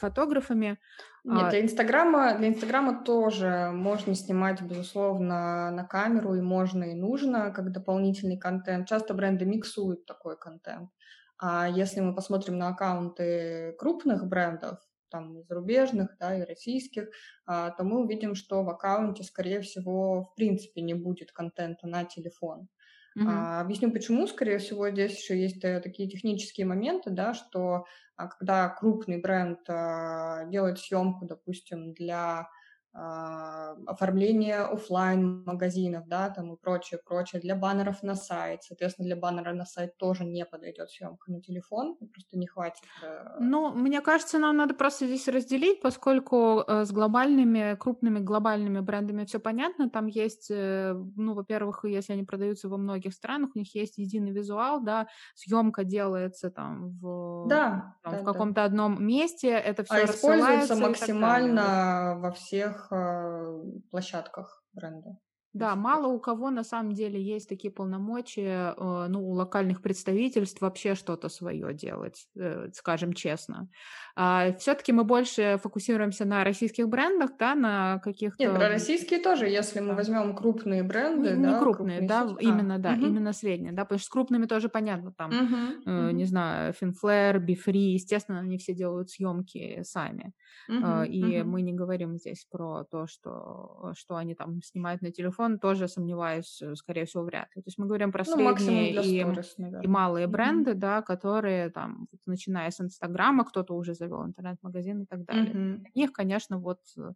фотографами. 0.00 0.78
Нет, 1.24 1.48
А, 1.48 1.50
для 1.50 1.62
Инстаграма, 1.62 2.34
для 2.36 2.48
Инстаграма 2.48 3.02
тоже 3.02 3.70
можно 3.72 4.14
снимать, 4.14 4.60
безусловно, 4.60 5.70
на 5.70 5.84
камеру, 5.84 6.34
и 6.34 6.42
можно, 6.42 6.84
и 6.84 6.94
нужно, 6.94 7.50
как 7.50 7.72
дополнительный 7.72 8.38
контент. 8.38 8.86
Часто 8.88 9.14
бренды 9.14 9.46
миксуют 9.46 10.04
такой 10.04 10.38
контент. 10.38 10.90
А 11.38 11.66
если 11.68 12.00
мы 12.00 12.14
посмотрим 12.14 12.58
на 12.58 12.68
аккаунты 12.68 13.74
крупных 13.78 14.26
брендов, 14.28 14.78
там 15.14 15.38
и 15.38 15.42
зарубежных, 15.44 16.16
да, 16.18 16.36
и 16.38 16.42
российских, 16.44 17.10
а, 17.46 17.70
то 17.70 17.84
мы 17.84 18.02
увидим, 18.04 18.34
что 18.34 18.64
в 18.64 18.68
аккаунте, 18.70 19.22
скорее 19.22 19.60
всего, 19.60 20.24
в 20.24 20.34
принципе 20.34 20.80
не 20.82 20.94
будет 20.94 21.32
контента 21.32 21.86
на 21.86 22.04
телефон. 22.04 22.68
мгм. 23.14 23.46
А, 23.46 23.60
Объясню 23.60 23.90
почему. 23.92 24.26
Скорее 24.26 24.58
всего, 24.58 24.90
здесь 24.90 25.16
еще 25.16 25.40
есть 25.40 25.64
э, 25.64 25.80
такие 25.80 26.08
технические 26.08 26.66
моменты, 26.66 27.10
да, 27.10 27.32
что 27.34 27.86
а, 28.16 28.28
когда 28.28 28.68
крупный 28.68 29.20
бренд 29.20 29.60
а, 29.68 30.44
делает 30.46 30.78
съемку, 30.78 31.24
допустим, 31.26 31.94
для 31.94 32.48
оформление 32.94 34.58
офлайн 34.58 35.42
магазинов, 35.44 36.06
да, 36.06 36.30
там 36.30 36.52
и 36.52 36.56
прочее, 36.56 37.00
прочее, 37.04 37.40
для 37.40 37.56
баннеров 37.56 38.02
на 38.04 38.14
сайт. 38.14 38.62
Соответственно, 38.62 39.06
для 39.06 39.16
баннера 39.16 39.52
на 39.52 39.64
сайт 39.64 39.96
тоже 39.98 40.24
не 40.24 40.44
подойдет 40.44 40.90
съемка 40.90 41.32
на 41.32 41.40
телефон, 41.40 41.96
просто 41.96 42.38
не 42.38 42.46
хватит. 42.46 42.82
Э, 43.02 43.36
ну, 43.40 43.72
мне 43.72 44.00
кажется, 44.00 44.38
нам 44.38 44.56
надо 44.56 44.74
просто 44.74 45.06
здесь 45.06 45.26
разделить, 45.26 45.82
поскольку 45.82 46.62
э, 46.66 46.84
с 46.84 46.92
глобальными, 46.92 47.74
крупными 47.74 48.20
глобальными 48.20 48.78
брендами 48.78 49.24
все 49.24 49.40
понятно. 49.40 49.90
Там 49.90 50.06
есть, 50.06 50.50
э, 50.50 50.94
ну, 51.16 51.34
во-первых, 51.34 51.84
если 51.84 52.12
они 52.12 52.22
продаются 52.22 52.68
во 52.68 52.76
многих 52.76 53.12
странах, 53.12 53.50
у 53.56 53.58
них 53.58 53.74
есть 53.74 53.98
единый 53.98 54.30
визуал, 54.30 54.80
да, 54.80 55.08
съемка 55.34 55.82
делается 55.82 56.50
там 56.50 56.90
в, 57.00 57.48
да, 57.48 57.96
там, 58.04 58.12
да, 58.12 58.18
в 58.20 58.24
каком-то 58.24 58.54
да. 58.54 58.64
одном 58.64 59.04
месте, 59.04 59.48
это 59.48 59.82
все 59.82 59.94
а 59.94 60.04
используется 60.04 60.76
максимально 60.76 62.18
во 62.20 62.30
всех 62.30 62.83
э, 62.92 63.62
площадках 63.90 64.64
бренда. 64.72 65.18
Да, 65.54 65.76
мало 65.76 66.08
у 66.08 66.18
кого 66.18 66.50
на 66.50 66.64
самом 66.64 66.94
деле 66.94 67.22
есть 67.22 67.48
такие 67.48 67.72
полномочия, 67.72 68.74
э, 68.76 69.06
ну, 69.08 69.20
у 69.20 69.34
локальных 69.34 69.82
представительств 69.82 70.60
вообще 70.60 70.96
что-то 70.96 71.28
свое 71.28 71.72
делать, 71.72 72.26
э, 72.36 72.70
скажем 72.74 73.12
честно. 73.12 73.68
А, 74.16 74.52
Все-таки 74.58 74.92
мы 74.92 75.04
больше 75.04 75.60
фокусируемся 75.62 76.24
на 76.24 76.42
российских 76.42 76.88
брендах, 76.88 77.36
да, 77.38 77.54
на 77.54 78.00
каких-то... 78.00 78.42
Нет, 78.42 78.52
про 78.52 78.68
российские 78.68 79.20
тоже, 79.20 79.46
если 79.46 79.78
мы 79.78 79.94
возьмем 79.94 80.34
крупные 80.34 80.82
бренды, 80.82 81.36
не, 81.36 81.44
да, 81.44 81.60
крупные, 81.60 81.98
крупные 81.98 82.08
да, 82.08 82.28
сети. 82.28 82.44
именно, 82.44 82.74
а, 82.74 82.78
да, 82.78 82.92
угу. 82.94 83.06
именно 83.06 83.32
средние, 83.32 83.72
да, 83.72 83.84
потому 83.84 84.00
что 84.00 84.06
с 84.06 84.10
крупными 84.10 84.46
тоже 84.46 84.68
понятно, 84.68 85.12
там, 85.12 85.30
угу, 85.30 85.90
э, 85.90 86.08
угу. 86.08 86.16
не 86.16 86.24
знаю, 86.24 86.72
Финфлэр, 86.72 87.38
Бифри, 87.38 87.92
естественно, 87.92 88.40
они 88.40 88.58
все 88.58 88.74
делают 88.74 89.10
съемки 89.10 89.82
сами, 89.84 90.32
угу, 90.68 91.02
и 91.04 91.42
угу. 91.42 91.50
мы 91.50 91.62
не 91.62 91.72
говорим 91.72 92.16
здесь 92.16 92.44
про 92.50 92.82
то, 92.90 93.06
что, 93.06 93.92
что 93.96 94.16
они 94.16 94.34
там 94.34 94.60
снимают 94.62 95.00
на 95.00 95.12
телефон, 95.12 95.43
телефон 95.44 95.58
тоже 95.58 95.88
сомневаюсь, 95.88 96.62
э, 96.62 96.74
скорее 96.74 97.04
всего, 97.04 97.24
вряд 97.24 97.48
ли. 97.56 97.62
То 97.62 97.68
есть 97.68 97.78
мы 97.78 97.86
говорим 97.86 98.12
про 98.12 98.24
ну, 98.26 98.34
средние 98.34 98.92
и, 98.92 99.22
stories, 99.22 99.82
и 99.82 99.86
малые 99.86 100.26
бренды, 100.26 100.70
mm-hmm. 100.70 100.80
да, 100.80 101.02
которые 101.02 101.70
там, 101.70 102.06
начиная 102.26 102.70
с 102.70 102.80
Инстаграма, 102.80 103.44
кто-то 103.44 103.74
уже 103.74 103.94
завел 103.94 104.24
интернет-магазин 104.24 105.02
и 105.02 105.06
так 105.06 105.24
далее. 105.24 105.52
Mm-hmm. 105.52 105.76
Для 105.78 105.90
них, 105.94 106.12
конечно, 106.12 106.58
вот, 106.58 106.80
э, 106.98 107.12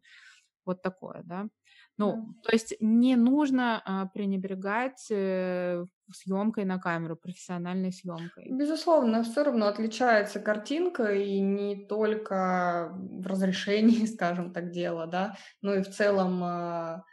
вот 0.67 0.83
такое, 0.83 1.23
да. 1.25 1.47
Ну, 1.97 2.13
mm-hmm. 2.13 2.43
то 2.43 2.53
есть 2.53 2.77
не 2.81 3.17
нужно 3.17 3.83
а, 3.85 4.07
пренебрегать 4.07 5.11
э, 5.11 5.85
съемкой 6.13 6.65
на 6.65 6.79
камеру, 6.79 7.17
профессиональной 7.17 7.93
съемкой. 7.93 8.47
Безусловно, 8.51 9.23
все 9.23 9.43
равно 9.43 9.67
отличается 9.67 10.41
картинка, 10.41 11.13
и 11.13 11.41
не 11.41 11.87
только 11.87 12.93
в 12.93 13.27
разрешении, 13.27 14.07
скажем 14.15 14.53
так, 14.53 14.71
дело, 14.71 15.07
да, 15.07 15.37
но 15.63 15.75
и 15.75 15.83
в 15.83 15.89
целом 15.89 16.41
а, 16.45 17.05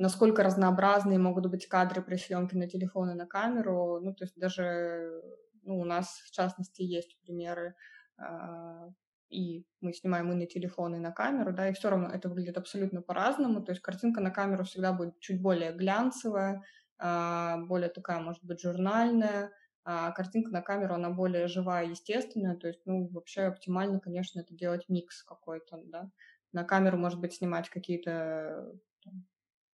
насколько 0.00 0.42
разнообразные 0.42 1.18
могут 1.18 1.46
быть 1.50 1.68
кадры 1.68 2.02
при 2.02 2.16
съемке 2.16 2.56
на 2.56 2.66
телефон 2.66 3.10
и 3.10 3.14
на 3.14 3.26
камеру. 3.26 4.00
Ну, 4.00 4.14
то 4.14 4.24
есть 4.24 4.34
даже 4.38 5.22
ну, 5.62 5.78
у 5.78 5.84
нас, 5.84 6.22
в 6.24 6.30
частности, 6.30 6.80
есть 6.80 7.18
примеры, 7.20 7.74
э, 8.18 8.90
и 9.28 9.66
мы 9.82 9.92
снимаем 9.92 10.32
и 10.32 10.34
на 10.34 10.46
телефон, 10.46 10.94
и 10.94 10.98
на 10.98 11.12
камеру, 11.12 11.52
да, 11.52 11.68
и 11.68 11.74
все 11.74 11.90
равно 11.90 12.08
это 12.08 12.30
выглядит 12.30 12.56
абсолютно 12.56 13.02
по-разному. 13.02 13.62
То 13.62 13.72
есть 13.72 13.82
картинка 13.82 14.22
на 14.22 14.30
камеру 14.30 14.64
всегда 14.64 14.94
будет 14.94 15.20
чуть 15.20 15.42
более 15.42 15.72
глянцевая, 15.72 16.62
э, 16.98 17.56
более 17.68 17.90
такая, 17.90 18.20
может 18.20 18.42
быть, 18.42 18.62
журнальная, 18.62 19.52
а 19.84 20.12
картинка 20.12 20.50
на 20.50 20.62
камеру, 20.62 20.94
она 20.94 21.10
более 21.10 21.46
живая, 21.46 21.84
естественная, 21.84 22.56
то 22.56 22.68
есть, 22.68 22.80
ну, 22.86 23.06
вообще 23.08 23.42
оптимально, 23.42 24.00
конечно, 24.00 24.40
это 24.40 24.54
делать 24.54 24.88
микс 24.88 25.22
какой-то, 25.22 25.82
да. 25.84 26.10
На 26.52 26.64
камеру, 26.64 26.96
может 26.96 27.20
быть, 27.20 27.34
снимать 27.34 27.68
какие-то 27.68 28.72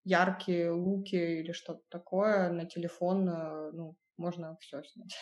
яркие 0.07 0.70
луки 0.70 1.16
или 1.16 1.52
что-то 1.52 1.82
такое 1.88 2.50
на 2.50 2.64
телефон, 2.64 3.28
э, 3.28 3.72
ну, 3.72 3.96
можно 4.16 4.57
все 4.61 4.82
снять. 4.84 5.16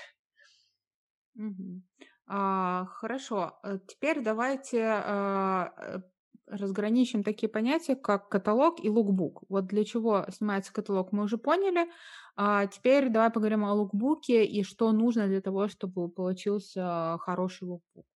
Угу. 1.37 1.83
А, 2.27 2.87
хорошо, 2.87 3.59
э, 3.65 3.79
теперь 3.89 4.23
давайте 4.23 4.85
а, 4.85 6.03
разграничим 6.47 7.23
такие 7.23 7.49
понятия, 7.49 7.97
как 7.97 8.29
каталог 8.29 8.85
и 8.85 8.91
лукбук. 8.91 9.45
Вот 9.49 9.67
для 9.67 9.85
чего 9.85 10.27
снимается 10.31 10.73
каталог, 10.73 11.13
мы 11.13 11.25
уже 11.25 11.39
поняли. 11.39 11.91
А 12.37 12.67
теперь 12.67 13.09
давай 13.09 13.31
поговорим 13.31 13.65
о 13.65 13.73
лукбуке 13.73 14.45
и 14.45 14.63
что 14.63 14.93
нужно 14.93 15.27
для 15.27 15.41
того, 15.41 15.69
чтобы 15.69 16.11
получился 16.11 17.17
хороший 17.21 17.65
лукбук. 17.65 18.07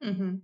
Угу. 0.00 0.40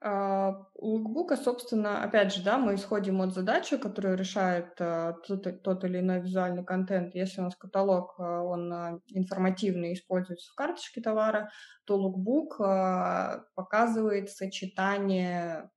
А, 0.00 0.66
у 0.74 0.90
лукбука, 0.90 1.36
собственно, 1.36 2.04
опять 2.04 2.32
же, 2.32 2.44
да, 2.44 2.56
мы 2.56 2.76
исходим 2.76 3.20
от 3.20 3.34
задачи, 3.34 3.76
которую 3.76 4.16
решает 4.16 4.80
а, 4.80 5.14
тот, 5.26 5.62
тот 5.62 5.84
или 5.84 5.98
иной 5.98 6.20
визуальный 6.20 6.64
контент. 6.64 7.16
Если 7.16 7.40
у 7.40 7.44
нас 7.44 7.56
каталог, 7.56 8.14
а, 8.18 8.42
он 8.42 9.02
информативный, 9.08 9.94
используется 9.94 10.52
в 10.52 10.54
карточке 10.54 11.00
товара, 11.00 11.50
то 11.84 11.96
лукбук 11.96 12.58
показывает 12.58 14.30
сочетание, 14.30 15.70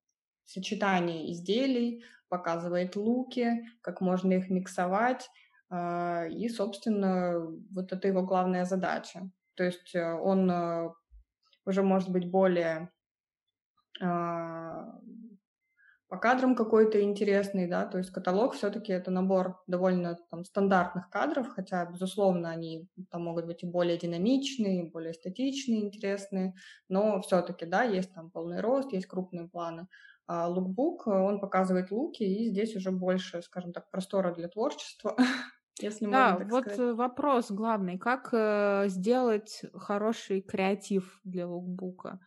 сочетание 0.45 1.32
изделий, 1.32 2.03
показывает 2.30 2.95
луки, 2.95 3.65
как 3.82 4.01
можно 4.01 4.34
их 4.34 4.49
миксовать, 4.49 5.30
и, 5.74 6.49
собственно, 6.49 7.39
вот 7.74 7.93
это 7.93 8.07
его 8.09 8.24
главная 8.24 8.65
задача. 8.65 9.32
То 9.55 9.63
есть 9.63 9.95
он 9.95 10.51
уже 11.65 11.82
может 11.82 12.09
быть 12.09 12.30
более 12.30 12.78
а, 12.78 13.01
по 16.12 16.18
кадрам 16.18 16.56
какой-то 16.56 17.02
интересный, 17.02 17.68
да, 17.70 17.86
то 17.86 17.97
есть 17.97 18.12
каталог 18.12 18.54
все-таки 18.54 18.91
это 18.91 19.12
набор 19.12 19.64
довольно 19.66 20.18
там 20.30 20.43
стандартных 20.43 21.10
кадров, 21.10 21.47
хотя, 21.47 21.86
безусловно, 21.86 22.49
они 22.49 22.89
там 23.10 23.24
могут 23.24 23.45
быть 23.45 23.64
и 23.64 23.66
более 23.66 23.97
динамичные, 23.97 24.82
и 24.82 24.89
более 24.89 25.14
эстетичные, 25.14 25.86
интересные, 25.86 26.54
но 26.89 27.22
все-таки, 27.22 27.66
да, 27.66 27.84
есть 27.84 28.14
там 28.14 28.30
полный 28.30 28.60
рост, 28.60 28.91
есть 28.91 29.08
крупные 29.08 29.47
планы. 29.47 29.88
А 30.28 30.49
лукбук, 30.49 31.08
он 31.08 31.39
показывает 31.39 31.91
луки, 31.91 32.24
и 32.24 32.49
здесь 32.49 32.76
уже 32.76 32.91
больше, 32.91 33.41
скажем 33.41 33.72
так, 33.72 33.89
простора 33.89 34.34
для 34.36 34.49
творчества, 34.49 35.16
если 35.80 36.08
да, 36.08 36.34
можно 36.34 36.49
вот 36.49 36.64
сказать. 36.66 36.95
вопрос 36.97 37.52
главный, 37.52 37.97
как 37.97 38.32
э, 38.34 38.89
сделать 38.89 39.62
хороший 39.76 40.41
креатив 40.41 41.22
для 41.24 41.47
лукбука? 41.47 42.20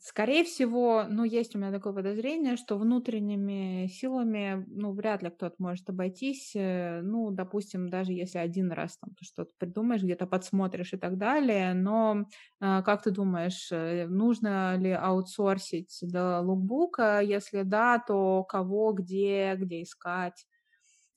Скорее 0.00 0.44
всего, 0.44 1.04
ну, 1.08 1.24
есть 1.24 1.54
у 1.54 1.58
меня 1.58 1.70
такое 1.72 1.92
подозрение, 1.92 2.56
что 2.56 2.78
внутренними 2.78 3.86
силами, 3.88 4.64
ну, 4.68 4.92
вряд 4.92 5.22
ли 5.22 5.28
кто-то 5.30 5.56
может 5.58 5.88
обойтись. 5.90 6.52
Э, 6.54 7.00
ну, 7.02 7.30
допустим, 7.30 7.88
даже 7.90 8.12
если 8.12 8.38
один 8.38 8.72
раз 8.72 8.96
там 8.98 9.10
что-то 9.20 9.52
придумаешь, 9.58 10.02
где-то 10.02 10.26
подсмотришь 10.26 10.94
и 10.94 10.96
так 10.96 11.18
далее. 11.18 11.74
Но 11.74 12.26
э, 12.60 12.82
как 12.82 13.02
ты 13.02 13.10
думаешь, 13.10 13.68
э, 13.72 14.06
нужно 14.08 14.76
ли 14.78 14.92
аутсорсить 14.92 15.98
до 16.02 16.40
лукбука? 16.40 17.20
Если 17.20 17.62
да, 17.62 17.98
то 17.98 18.44
кого, 18.44 18.92
где, 18.92 19.54
где 19.56 19.82
искать? 19.82 20.46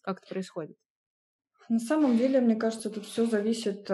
Как 0.03 0.19
это 0.19 0.27
происходит? 0.29 0.77
На 1.69 1.79
самом 1.79 2.17
деле, 2.17 2.39
мне 2.41 2.55
кажется, 2.55 2.89
тут 2.89 3.05
все 3.05 3.25
зависит 3.25 3.89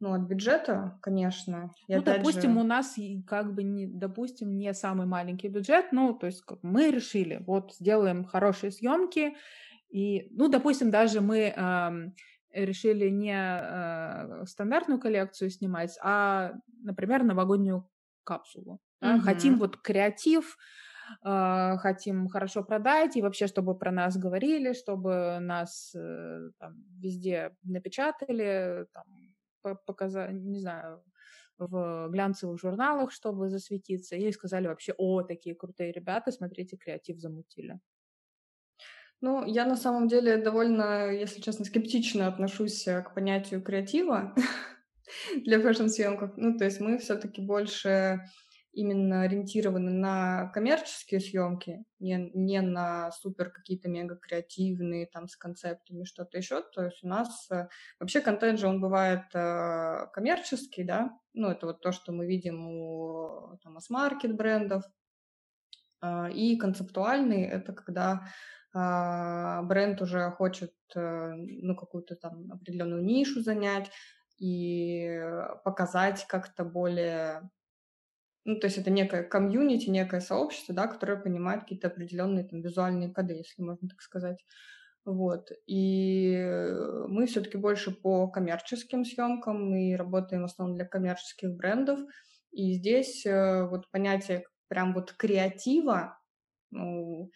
ну, 0.00 0.12
от 0.12 0.22
бюджета, 0.22 0.98
конечно. 1.02 1.74
И 1.88 1.96
ну, 1.96 2.02
допустим, 2.02 2.54
же... 2.54 2.60
у 2.60 2.62
нас 2.62 2.96
как 3.26 3.54
бы, 3.54 3.62
не, 3.64 3.86
допустим, 3.86 4.56
не 4.56 4.72
самый 4.72 5.06
маленький 5.06 5.48
бюджет, 5.48 5.86
ну, 5.92 6.14
то 6.14 6.26
есть 6.26 6.42
как 6.42 6.62
мы 6.62 6.90
решили, 6.90 7.42
вот 7.46 7.74
сделаем 7.74 8.24
хорошие 8.24 8.70
съемки, 8.70 9.34
и, 9.90 10.28
ну, 10.30 10.48
допустим, 10.48 10.90
даже 10.90 11.20
мы 11.20 11.52
э, 11.56 11.90
решили 12.52 13.08
не 13.08 13.34
э, 13.34 14.44
стандартную 14.46 15.00
коллекцию 15.00 15.50
снимать, 15.50 15.98
а, 16.02 16.52
например, 16.82 17.24
новогоднюю 17.24 17.88
капсулу. 18.24 18.80
Да? 19.00 19.16
Угу. 19.16 19.22
Хотим 19.22 19.58
вот 19.58 19.78
креатив, 19.78 20.58
э, 21.24 21.76
хотим 21.78 22.28
хорошо 22.28 22.64
продать, 22.64 23.16
и 23.16 23.22
вообще, 23.22 23.46
чтобы 23.46 23.78
про 23.78 23.90
нас 23.90 24.16
говорили, 24.16 24.72
чтобы 24.72 25.38
нас 25.40 25.94
э, 25.94 26.50
там, 26.58 26.84
везде 26.98 27.56
напечатали, 27.62 28.86
там, 28.92 29.76
показать, 29.86 30.32
не 30.32 30.60
знаю, 30.60 31.02
в 31.58 32.08
глянцевых 32.10 32.60
журналах, 32.60 33.10
чтобы 33.10 33.48
засветиться, 33.50 34.16
и 34.16 34.32
сказали 34.32 34.68
вообще, 34.68 34.94
о, 34.96 35.22
такие 35.22 35.54
крутые 35.54 35.92
ребята, 35.92 36.30
смотрите, 36.30 36.76
креатив 36.76 37.18
замутили. 37.18 37.80
Ну, 39.20 39.44
я 39.44 39.66
на 39.66 39.76
самом 39.76 40.06
деле 40.06 40.36
довольно, 40.36 41.10
если 41.10 41.40
честно, 41.40 41.64
скептично 41.64 42.28
отношусь 42.28 42.86
э, 42.86 43.02
к 43.02 43.14
понятию 43.14 43.60
креатива 43.60 44.32
для 45.44 45.60
фэшн-съемков. 45.60 46.36
Ну, 46.36 46.56
то 46.56 46.64
есть 46.64 46.78
мы 46.80 46.98
все-таки 46.98 47.40
больше 47.40 48.20
именно 48.72 49.22
ориентированы 49.22 49.90
на 49.90 50.50
коммерческие 50.54 51.20
съемки, 51.20 51.84
не, 51.98 52.30
не 52.34 52.60
на 52.60 53.10
супер 53.12 53.50
какие-то 53.50 53.88
мега 53.88 54.16
креативные, 54.16 55.06
там, 55.06 55.28
с 55.28 55.36
концептами, 55.36 56.04
что-то 56.04 56.38
еще. 56.38 56.62
То 56.62 56.84
есть 56.84 57.02
у 57.02 57.08
нас 57.08 57.50
э, 57.50 57.68
вообще 57.98 58.20
контент 58.20 58.58
же, 58.60 58.68
он 58.68 58.80
бывает 58.80 59.24
э, 59.34 60.06
коммерческий, 60.12 60.84
да, 60.84 61.10
ну, 61.34 61.48
это 61.48 61.66
вот 61.66 61.80
то, 61.80 61.92
что 61.92 62.12
мы 62.12 62.26
видим 62.26 62.66
у 62.68 63.58
там, 63.62 63.74
масс-маркет 63.74 64.36
брендов, 64.36 64.84
А, 66.00 66.28
и 66.30 66.56
концептуальный— 66.56 67.42
это 67.56 67.72
когда 67.72 68.22
а, 68.72 69.62
бренд 69.62 70.00
уже 70.02 70.30
хочет 70.30 70.74
э, 70.94 71.32
ну, 71.34 71.74
какую-то 71.74 72.14
там 72.16 72.52
определенную 72.52 73.02
нишу 73.02 73.40
занять 73.40 73.90
и 74.38 75.20
показать 75.64 76.26
как-то 76.28 76.64
более... 76.64 77.50
Ну, 78.48 78.58
то 78.58 78.66
есть 78.66 78.78
это 78.78 78.90
некое 78.90 79.24
комьюнити, 79.24 79.90
некое 79.90 80.20
сообщество, 80.20 80.74
да, 80.74 80.86
которое 80.86 81.18
понимает 81.18 81.64
какие-то 81.64 81.88
определенные 81.88 82.46
там 82.46 82.62
визуальные 82.62 83.12
коды, 83.12 83.34
если 83.34 83.60
можно 83.60 83.90
так 83.90 84.00
сказать. 84.00 84.42
Вот. 85.04 85.50
И 85.66 86.34
мы 87.08 87.26
все-таки 87.26 87.58
больше 87.58 87.90
по 87.90 88.26
коммерческим 88.28 89.04
съемкам 89.04 89.74
и 89.76 89.94
работаем 89.94 90.40
в 90.40 90.44
основном 90.46 90.76
для 90.76 90.86
коммерческих 90.86 91.54
брендов. 91.56 92.00
И 92.50 92.72
здесь 92.72 93.26
э, 93.26 93.68
вот 93.68 93.90
понятие 93.90 94.44
прям 94.68 94.94
вот 94.94 95.12
креатива, 95.12 96.18
ну, 96.70 97.30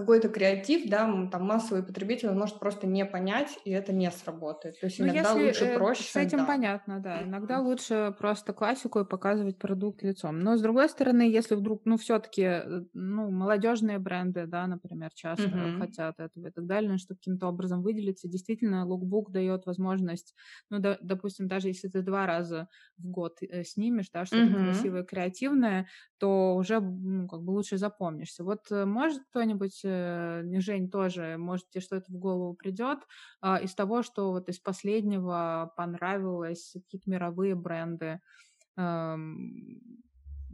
какой-то 0.00 0.28
креатив, 0.28 0.88
да, 0.88 1.28
там 1.30 1.44
массовый 1.44 1.82
потребитель 1.82 2.28
он 2.28 2.38
может 2.38 2.58
просто 2.58 2.86
не 2.86 3.04
понять, 3.04 3.58
и 3.64 3.70
это 3.70 3.92
не 3.92 4.10
сработает. 4.10 4.80
То 4.80 4.86
есть 4.86 4.98
ну, 4.98 5.04
иногда 5.04 5.32
если, 5.32 5.46
лучше 5.46 5.64
э, 5.66 5.78
проще. 5.78 6.04
С 6.04 6.16
этим 6.16 6.38
да. 6.38 6.44
понятно, 6.46 7.00
да. 7.00 7.22
Иногда 7.22 7.60
лучше 7.60 8.14
просто 8.18 8.52
классику 8.52 9.00
и 9.00 9.04
показывать 9.04 9.58
продукт 9.58 10.02
лицом. 10.02 10.40
Но 10.40 10.56
с 10.56 10.62
другой 10.62 10.88
стороны, 10.88 11.22
если 11.22 11.54
вдруг, 11.54 11.82
ну, 11.84 11.98
все-таки, 11.98 12.42
э, 12.42 12.82
ну, 12.94 13.30
молодежные 13.30 13.98
бренды, 13.98 14.46
да, 14.46 14.66
например, 14.66 15.10
часто 15.14 15.44
mm-hmm. 15.44 15.78
хотят 15.78 16.18
этого 16.18 16.48
и 16.48 16.50
так 16.50 16.66
далее, 16.66 16.96
чтобы 16.98 17.18
каким-то 17.18 17.48
образом 17.48 17.82
выделиться, 17.82 18.28
действительно, 18.28 18.86
лукбук 18.86 19.30
дает 19.30 19.66
возможность, 19.66 20.34
ну, 20.70 20.78
да, 20.78 20.96
допустим, 21.02 21.46
даже 21.46 21.68
если 21.68 21.88
ты 21.88 22.02
два 22.02 22.26
раза 22.26 22.68
в 22.96 23.06
год 23.06 23.38
э, 23.42 23.64
снимешь, 23.64 24.10
да, 24.10 24.24
что-то 24.24 24.44
mm-hmm. 24.44 24.64
красивое, 24.64 25.04
креативное, 25.04 25.86
то 26.20 26.54
уже, 26.56 26.80
ну, 26.80 27.26
как 27.28 27.42
бы 27.42 27.50
лучше 27.52 27.78
запомнишься. 27.78 28.44
Вот 28.44 28.70
может 28.70 29.24
кто-нибудь 29.30 29.80
э, 29.84 30.44
Жень 30.60 30.90
тоже, 30.90 31.36
может, 31.38 31.70
тебе 31.70 31.80
что-то 31.82 32.12
в 32.12 32.16
голову 32.18 32.54
придет, 32.54 33.00
а, 33.40 33.58
из 33.58 33.74
того, 33.74 34.02
что 34.02 34.30
вот 34.32 34.48
из 34.48 34.58
последнего 34.60 35.72
понравилось, 35.76 36.72
какие-то 36.74 37.10
мировые 37.10 37.54
бренды, 37.54 38.20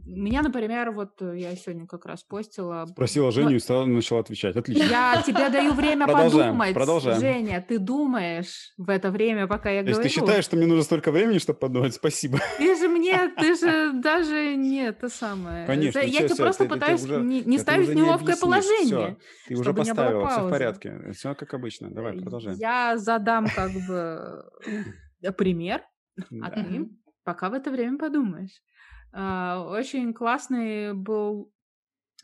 меня, 0.07 0.41
например, 0.41 0.91
вот 0.91 1.21
э, 1.21 1.37
я 1.37 1.55
сегодня 1.55 1.85
как 1.85 2.05
раз 2.05 2.23
постила... 2.23 2.85
Спросила 2.87 3.31
Женю 3.31 3.49
но... 3.49 3.55
и 3.55 3.59
сразу 3.59 3.87
начала 3.87 4.21
отвечать. 4.21 4.55
Отлично. 4.55 4.83
Я 4.83 5.21
тебе 5.25 5.49
даю 5.49 5.73
время 5.73 6.05
продолжаем, 6.05 6.53
подумать. 6.53 6.73
Продолжаем. 6.73 7.19
Женя, 7.19 7.65
ты 7.67 7.77
думаешь 7.77 8.73
в 8.77 8.89
это 8.89 9.11
время, 9.11 9.47
пока 9.47 9.69
я 9.69 9.81
говорю. 9.81 9.97
Если 9.97 10.09
ты 10.09 10.21
считаешь, 10.21 10.45
что 10.45 10.55
мне 10.55 10.65
нужно 10.65 10.83
столько 10.83 11.11
времени, 11.11 11.39
чтобы 11.39 11.59
подумать, 11.59 11.93
спасибо. 11.93 12.39
Ты 12.57 12.75
же 12.77 12.87
мне, 12.87 13.27
ты 13.37 13.55
же 13.55 13.93
даже 13.93 14.55
не 14.55 14.87
это 14.87 15.09
самое. 15.09 15.65
Конечно. 15.67 15.99
Я 15.99 16.27
тебе 16.27 16.35
просто 16.35 16.63
ты, 16.63 16.69
пытаюсь 16.69 17.01
ты 17.01 17.07
уже, 17.07 17.21
не, 17.21 17.41
не 17.41 17.57
ставить 17.57 17.93
неловкое 17.93 18.35
не 18.35 18.41
положение. 18.41 19.17
Все, 19.17 19.47
ты 19.47 19.55
уже 19.55 19.73
поставила, 19.73 20.27
все 20.29 20.47
в 20.47 20.49
порядке. 20.49 21.11
Все 21.13 21.35
как 21.35 21.53
обычно. 21.53 21.91
Давай, 21.91 22.13
продолжаем. 22.13 22.57
Я 22.57 22.97
задам 22.97 23.47
как 23.53 23.71
бы 23.87 24.45
пример, 25.37 25.81
а 26.41 26.49
ты 26.51 26.89
пока 27.23 27.49
в 27.49 27.53
это 27.53 27.71
время 27.71 27.97
подумаешь. 27.97 28.61
А, 29.19 29.65
очень 29.67 30.13
классный 30.13 30.93
был 30.93 31.51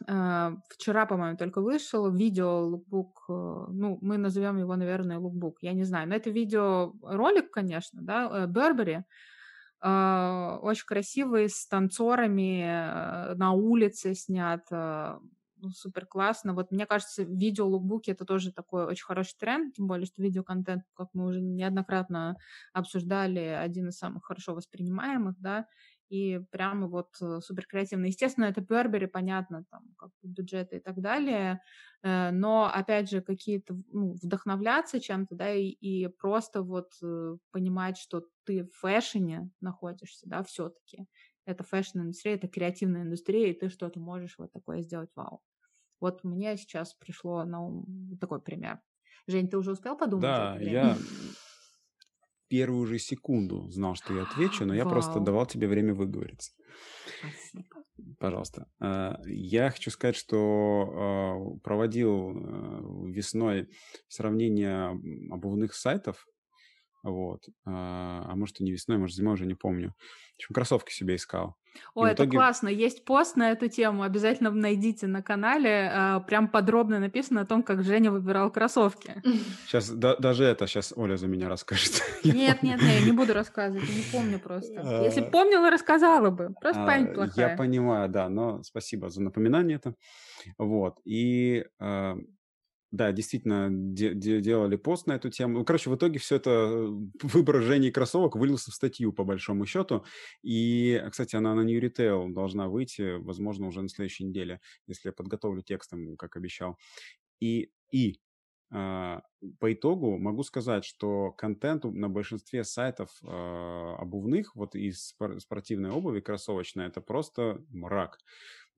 Uh, 0.08 0.58
вчера, 0.70 1.06
по-моему, 1.06 1.38
только 1.38 1.62
вышел 1.62 2.12
видео 2.12 2.66
лукбук, 2.66 3.26
uh, 3.30 3.68
ну, 3.70 4.00
мы 4.02 4.18
назовем 4.18 4.58
его, 4.58 4.76
наверное, 4.76 5.20
лукбук, 5.20 5.60
я 5.62 5.74
не 5.74 5.84
знаю, 5.84 6.10
но 6.10 6.16
это 6.16 6.32
видео 6.32 6.94
ролик, 7.04 7.52
конечно, 7.52 8.02
да, 8.02 8.48
Бербери, 8.48 9.04
uh, 9.86 10.58
очень 10.58 10.88
красивый, 10.88 11.48
с 11.48 11.68
танцорами, 11.68 13.36
на 13.36 13.52
улице 13.52 14.16
снят, 14.16 14.66
ну, 15.64 15.70
супер 15.70 16.06
классно. 16.06 16.54
Вот 16.54 16.72
мне 16.72 16.86
кажется, 16.86 17.24
видео 17.24 17.66
лукбуки 17.68 18.12
это 18.12 18.26
тоже 18.26 18.52
такой 18.52 18.86
очень 18.86 19.06
хороший 19.06 19.38
тренд, 19.40 19.74
тем 19.76 19.88
более, 19.88 20.06
что 20.06 20.22
видеоконтент, 20.22 20.84
как 20.94 21.08
мы 21.14 21.28
уже 21.28 21.40
неоднократно 21.40 22.36
обсуждали, 22.74 23.40
один 23.40 23.88
из 23.88 23.98
самых 23.98 24.26
хорошо 24.26 24.56
воспринимаемых, 24.56 25.36
да, 25.40 25.66
и 26.14 26.40
прямо 26.52 26.88
вот 26.88 27.16
э, 27.22 27.40
супер 27.42 27.66
креативно. 27.66 28.06
Естественно, 28.06 28.46
это 28.46 28.62
Burberry, 28.62 29.08
понятно, 29.08 29.66
там, 29.72 29.96
как 29.98 30.12
бюджеты 30.22 30.78
и 30.78 30.80
так 30.80 31.02
далее, 31.02 31.60
э, 32.04 32.30
но, 32.30 32.70
опять 32.72 33.10
же, 33.10 33.22
какие-то, 33.22 33.76
ну, 33.92 34.14
вдохновляться 34.22 35.00
чем-то, 35.00 35.34
да, 35.34 35.52
и, 35.52 35.70
и 35.70 36.08
просто 36.08 36.62
вот 36.62 36.92
э, 37.02 37.38
понимать, 37.50 37.98
что 37.98 38.28
ты 38.44 38.66
в 38.66 38.76
фэшне 38.76 39.50
находишься, 39.60 40.30
да, 40.30 40.44
все-таки. 40.44 41.08
Это 41.46 41.64
фэшн-индустрия, 41.64 42.36
это 42.36 42.48
креативная 42.48 43.02
индустрия, 43.02 43.50
и 43.50 43.60
ты 43.60 43.70
что-то 43.70 44.00
можешь 44.00 44.38
вот 44.38 44.52
такое 44.52 44.84
сделать, 44.84 45.10
вау. 45.16 45.42
Вот 46.00 46.24
мне 46.24 46.58
сейчас 46.58 46.94
пришло 46.94 47.44
на 47.44 47.66
ум 47.66 48.18
такой 48.22 48.40
пример. 48.40 48.82
Жень, 49.26 49.50
ты 49.50 49.58
уже 49.58 49.72
успел 49.72 49.98
подумать? 49.98 50.24
Да, 50.24 50.58
я 50.60 50.96
первую 52.54 52.86
же 52.86 53.00
секунду 53.00 53.68
знал, 53.72 53.96
что 53.96 54.14
я 54.14 54.22
отвечу, 54.22 54.64
но 54.64 54.76
я 54.76 54.84
Вау. 54.84 54.94
просто 54.94 55.20
давал 55.20 55.48
тебе 55.48 55.68
время 55.68 55.96
выговориться. 55.96 56.52
Спасибо. 57.20 57.84
Пожалуйста. 58.20 58.68
А, 58.80 59.20
я 59.26 59.72
хочу 59.72 59.90
сказать, 59.90 60.16
что 60.16 60.38
а, 60.38 61.60
проводил 61.64 62.30
э, 62.30 63.12
весной 63.12 63.70
сравнение 64.08 64.92
обувных 65.32 65.74
сайтов, 65.74 66.28
вот, 67.02 67.50
а 67.66 68.36
может 68.36 68.62
и 68.62 68.64
не 68.64 68.72
весной, 68.72 69.00
может 69.00 69.16
зимой, 69.16 69.34
уже 69.34 69.48
не 69.48 69.56
помню. 69.56 69.96
В 69.98 70.36
общем, 70.36 70.54
кроссовки 70.54 70.94
себе 70.94 71.16
искал. 71.16 71.56
О, 71.94 72.06
это 72.06 72.24
итоге... 72.24 72.38
классно. 72.38 72.68
Есть 72.68 73.06
пост 73.06 73.36
на 73.36 73.52
эту 73.52 73.70
тему. 73.70 74.04
Обязательно 74.04 74.52
найдите 74.52 75.08
на 75.08 75.22
канале. 75.22 75.92
А, 75.94 76.20
прям 76.22 76.48
подробно 76.48 77.00
написано 77.00 77.42
о 77.42 77.46
том, 77.46 77.64
как 77.64 77.84
Женя 77.84 78.12
выбирал 78.12 78.52
кроссовки. 78.52 79.22
Сейчас 79.68 79.90
да, 79.90 80.16
даже 80.18 80.44
это 80.46 80.68
сейчас 80.68 80.94
Оля 80.96 81.18
за 81.18 81.28
меня 81.28 81.50
расскажет. 81.50 82.02
Нет, 82.24 82.64
нет, 82.64 82.82
нет, 82.82 82.82
я 82.82 83.02
не 83.06 83.12
буду 83.12 83.34
рассказывать. 83.34 83.88
Не 83.90 84.04
помню 84.12 84.40
просто. 84.40 84.82
А, 84.82 85.04
Если 85.04 85.22
помнила, 85.22 85.70
рассказала 85.70 86.30
бы. 86.30 86.54
Просто 86.60 86.84
а, 86.84 86.86
память 86.86 87.14
плохая. 87.14 87.50
Я 87.50 87.58
понимаю, 87.58 88.10
да, 88.10 88.30
но 88.30 88.64
спасибо 88.64 89.10
за 89.10 89.22
напоминание 89.22 89.78
это. 89.78 89.96
Вот. 90.58 91.00
И 91.06 91.66
да, 92.94 93.12
действительно, 93.12 93.70
де- 93.72 94.14
де- 94.14 94.40
делали 94.40 94.78
пост 94.78 95.08
на 95.08 95.14
эту 95.14 95.32
тему. 95.32 95.58
Ну, 95.58 95.66
короче, 95.66 95.90
в 95.90 95.96
итоге 95.96 96.20
все 96.20 96.36
это 96.36 96.52
э, 96.52 96.88
выбор 97.24 97.64
кроссовок 97.92 98.36
вылился 98.36 98.70
в 98.70 98.76
статью, 98.76 99.12
по 99.12 99.24
большому 99.24 99.66
счету. 99.66 100.06
И, 100.44 101.04
кстати, 101.10 101.36
она 101.36 101.56
на 101.56 101.62
New 101.62 101.82
Retail 101.82 102.32
должна 102.32 102.70
выйти, 102.70 103.18
возможно, 103.18 103.66
уже 103.66 103.82
на 103.82 103.90
следующей 103.90 104.26
неделе, 104.26 104.62
если 104.88 105.10
я 105.10 105.14
подготовлю 105.14 105.64
текстом, 105.64 106.16
как 106.18 106.38
обещал. 106.38 106.78
И, 107.42 107.72
и 107.92 108.20
Uh, 108.74 109.22
по 109.60 109.72
итогу 109.72 110.18
могу 110.18 110.42
сказать, 110.42 110.84
что 110.84 111.32
контент 111.32 111.84
на 111.84 112.10
большинстве 112.10 112.64
сайтов 112.64 113.12
uh, 113.24 113.96
обувных, 113.98 114.56
вот 114.56 114.74
из 114.76 115.16
спортивной 115.38 115.92
обуви 115.92 116.22
кроссовочной, 116.22 116.88
это 116.88 117.00
просто 117.00 117.64
мрак. 117.70 118.18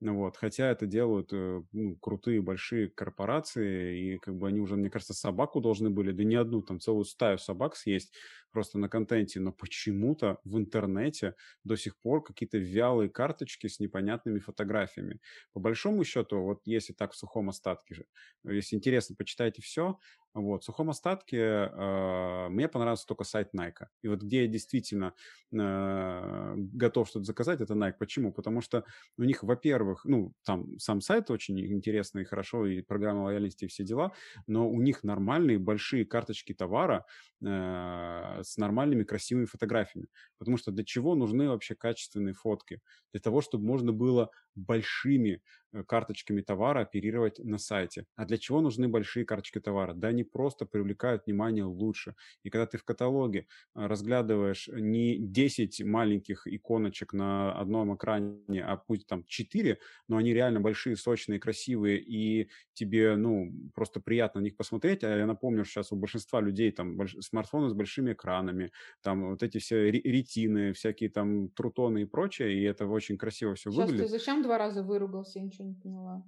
Вот, 0.00 0.36
хотя 0.36 0.70
это 0.70 0.86
делают 0.86 1.32
э, 1.32 1.62
ну, 1.72 1.96
крутые 1.96 2.42
большие 2.42 2.88
корпорации, 2.90 4.14
и 4.16 4.18
как 4.18 4.36
бы 4.36 4.46
они 4.48 4.60
уже, 4.60 4.76
мне 4.76 4.90
кажется, 4.90 5.14
собаку 5.14 5.60
должны 5.62 5.88
были, 5.88 6.12
да 6.12 6.22
не 6.22 6.34
одну, 6.36 6.60
там 6.60 6.80
целую 6.80 7.04
стаю 7.06 7.38
собак 7.38 7.76
съесть 7.76 8.12
просто 8.56 8.78
на 8.78 8.88
контенте, 8.88 9.38
но 9.38 9.52
почему-то 9.52 10.38
в 10.44 10.56
интернете 10.56 11.34
до 11.62 11.76
сих 11.76 11.94
пор 11.98 12.24
какие-то 12.24 12.56
вялые 12.56 13.10
карточки 13.10 13.66
с 13.66 13.80
непонятными 13.80 14.38
фотографиями. 14.38 15.20
По 15.52 15.60
большому 15.60 16.04
счету, 16.04 16.40
вот 16.40 16.62
если 16.64 16.94
так 16.94 17.12
в 17.12 17.16
сухом 17.16 17.50
остатке 17.50 17.94
же, 17.94 18.06
если 18.44 18.76
интересно, 18.76 19.14
почитайте 19.14 19.60
все, 19.60 19.98
вот, 20.36 20.62
в 20.62 20.64
сухом 20.66 20.90
остатке 20.90 21.38
э, 21.38 22.48
мне 22.50 22.68
понравился 22.68 23.06
только 23.06 23.24
сайт 23.24 23.54
Nike. 23.54 23.86
И 24.02 24.08
вот 24.08 24.22
где 24.22 24.42
я 24.42 24.46
действительно 24.46 25.14
э, 25.50 26.54
готов 26.56 27.08
что-то 27.08 27.24
заказать, 27.24 27.62
это 27.62 27.72
Nike. 27.72 27.94
Почему? 27.98 28.32
Потому 28.32 28.60
что 28.60 28.84
у 29.16 29.24
них, 29.24 29.42
во-первых, 29.42 30.04
ну, 30.04 30.34
там 30.44 30.78
сам 30.78 31.00
сайт 31.00 31.30
очень 31.30 31.58
интересный 31.58 32.22
и 32.22 32.24
хорошо, 32.26 32.66
и 32.66 32.82
программа 32.82 33.24
лояльности, 33.24 33.64
и 33.64 33.68
все 33.68 33.82
дела, 33.82 34.12
но 34.46 34.68
у 34.68 34.80
них 34.82 35.04
нормальные 35.04 35.58
большие 35.58 36.04
карточки 36.04 36.52
товара 36.52 37.06
э, 37.42 38.42
с 38.46 38.56
нормальными 38.58 39.04
красивыми 39.04 39.46
фотографиями. 39.46 40.08
Потому 40.38 40.56
что 40.56 40.70
для 40.72 40.84
чего 40.84 41.14
нужны 41.14 41.48
вообще 41.48 41.74
качественные 41.74 42.34
фотки? 42.34 42.80
Для 43.12 43.20
того, 43.20 43.40
чтобы 43.40 43.64
можно 43.64 43.92
было 43.92 44.30
большими 44.56 45.40
Э, 45.76 45.84
карточками 45.84 46.40
товара 46.40 46.80
оперировать 46.80 47.38
на 47.38 47.58
сайте. 47.58 48.06
А 48.16 48.24
для 48.24 48.38
чего 48.38 48.60
нужны 48.60 48.88
большие 48.88 49.24
карточки 49.24 49.60
товара? 49.60 49.94
Да 49.94 50.08
они 50.08 50.24
просто 50.24 50.64
привлекают 50.66 51.26
внимание 51.26 51.64
лучше. 51.64 52.14
И 52.42 52.50
когда 52.50 52.66
ты 52.66 52.78
в 52.78 52.84
каталоге 52.84 53.40
э, 53.74 53.86
разглядываешь 53.86 54.68
не 54.72 55.18
10 55.18 55.84
маленьких 55.84 56.46
иконочек 56.46 57.12
на 57.12 57.52
одном 57.52 57.94
экране, 57.94 58.64
а 58.64 58.76
пусть 58.76 59.06
там 59.06 59.24
4, 59.24 59.78
но 60.08 60.16
они 60.16 60.32
реально 60.32 60.60
большие, 60.60 60.96
сочные, 60.96 61.38
красивые, 61.38 62.00
и 62.00 62.48
тебе, 62.72 63.16
ну, 63.16 63.52
просто 63.74 64.00
приятно 64.00 64.40
на 64.40 64.44
них 64.44 64.56
посмотреть. 64.56 65.04
А 65.04 65.16
я 65.16 65.26
напомню, 65.26 65.64
что 65.64 65.74
сейчас 65.74 65.92
у 65.92 65.96
большинства 65.96 66.40
людей 66.40 66.70
там 66.72 66.96
больш... 66.96 67.16
смартфоны 67.20 67.70
с 67.70 67.74
большими 67.74 68.12
экранами, 68.12 68.72
там 69.02 69.30
вот 69.30 69.42
эти 69.42 69.58
все 69.58 69.90
ретины, 69.90 70.72
всякие 70.72 71.10
там 71.10 71.48
трутоны 71.50 72.02
и 72.02 72.04
прочее, 72.04 72.54
и 72.54 72.62
это 72.62 72.86
очень 72.86 73.18
красиво 73.18 73.54
все 73.54 73.70
сейчас 73.70 73.86
выглядит. 73.86 74.06
Ты 74.06 74.18
зачем 74.18 74.42
два 74.46 74.58
раза 74.58 74.82
выругался? 74.82 75.38
Я 75.38 75.44
ничего 75.44 75.68
не 75.68 75.74
поняла. 75.74 76.24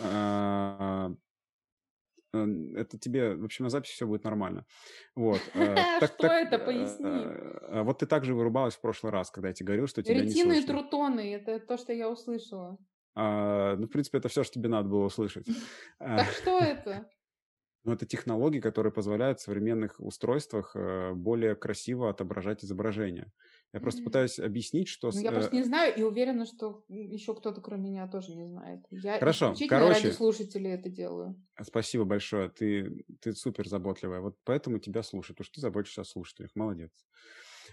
А, 0.00 1.10
это 2.32 2.98
тебе, 2.98 3.34
в 3.34 3.44
общем, 3.44 3.64
на 3.64 3.70
записи 3.70 3.92
все 3.92 4.06
будет 4.06 4.24
нормально. 4.24 4.66
Вот. 5.14 5.40
Э, 5.54 6.06
что 6.06 6.26
это? 6.26 6.58
Поясни. 6.58 7.06
Э, 7.06 7.82
вот 7.82 7.98
ты 7.98 8.06
также 8.06 8.34
вырубалась 8.34 8.74
в 8.74 8.80
прошлый 8.80 9.12
раз, 9.12 9.30
когда 9.30 9.48
я 9.48 9.54
тебе 9.54 9.66
говорил, 9.66 9.86
что 9.86 10.02
тебя 10.02 10.20
Ретины 10.20 10.54
не 10.54 10.60
и 10.60 10.66
трутоны, 10.66 11.34
это 11.34 11.60
то, 11.60 11.76
что 11.76 11.92
я 11.92 12.10
услышала. 12.10 12.78
А, 13.16 13.76
ну, 13.76 13.86
в 13.86 13.90
принципе, 13.90 14.18
это 14.18 14.28
все, 14.28 14.42
что 14.42 14.54
тебе 14.54 14.68
надо 14.68 14.88
было 14.88 15.04
услышать. 15.04 15.46
Так 15.98 16.28
что 16.32 16.58
это? 16.60 17.08
Ну, 17.84 17.92
это 17.92 18.06
технологии, 18.06 18.60
которые 18.60 18.92
позволяют 18.92 19.38
в 19.38 19.42
современных 19.42 20.00
устройствах 20.00 20.74
более 21.14 21.54
красиво 21.54 22.08
отображать 22.08 22.64
изображение. 22.64 23.30
Я 23.74 23.80
просто 23.80 24.00
mm-hmm. 24.00 24.04
пытаюсь 24.04 24.38
объяснить, 24.38 24.88
что... 24.88 25.10
Ну, 25.12 25.20
я 25.20 25.32
просто 25.32 25.54
не 25.54 25.64
знаю 25.64 25.94
и 25.94 26.02
уверена, 26.02 26.46
что 26.46 26.84
еще 26.88 27.34
кто-то, 27.34 27.60
кроме 27.60 27.90
меня, 27.90 28.08
тоже 28.08 28.34
не 28.36 28.46
знает. 28.46 28.80
Я 28.90 29.18
Хорошо, 29.18 29.46
исключительно 29.46 29.80
короче... 29.80 30.02
ради 30.04 30.14
слушателей 30.14 30.70
это 30.70 30.88
делаю. 30.88 31.34
Спасибо 31.60 32.04
большое. 32.04 32.48
Ты, 32.50 33.04
ты 33.20 33.32
супер 33.32 33.68
заботливая. 33.68 34.20
Вот 34.20 34.38
поэтому 34.44 34.78
тебя 34.78 35.02
слушают, 35.02 35.38
что 35.42 35.54
ты 35.54 35.60
заботишься 35.60 36.02
о 36.02 36.04
слушателях. 36.04 36.52
Молодец. 36.54 36.92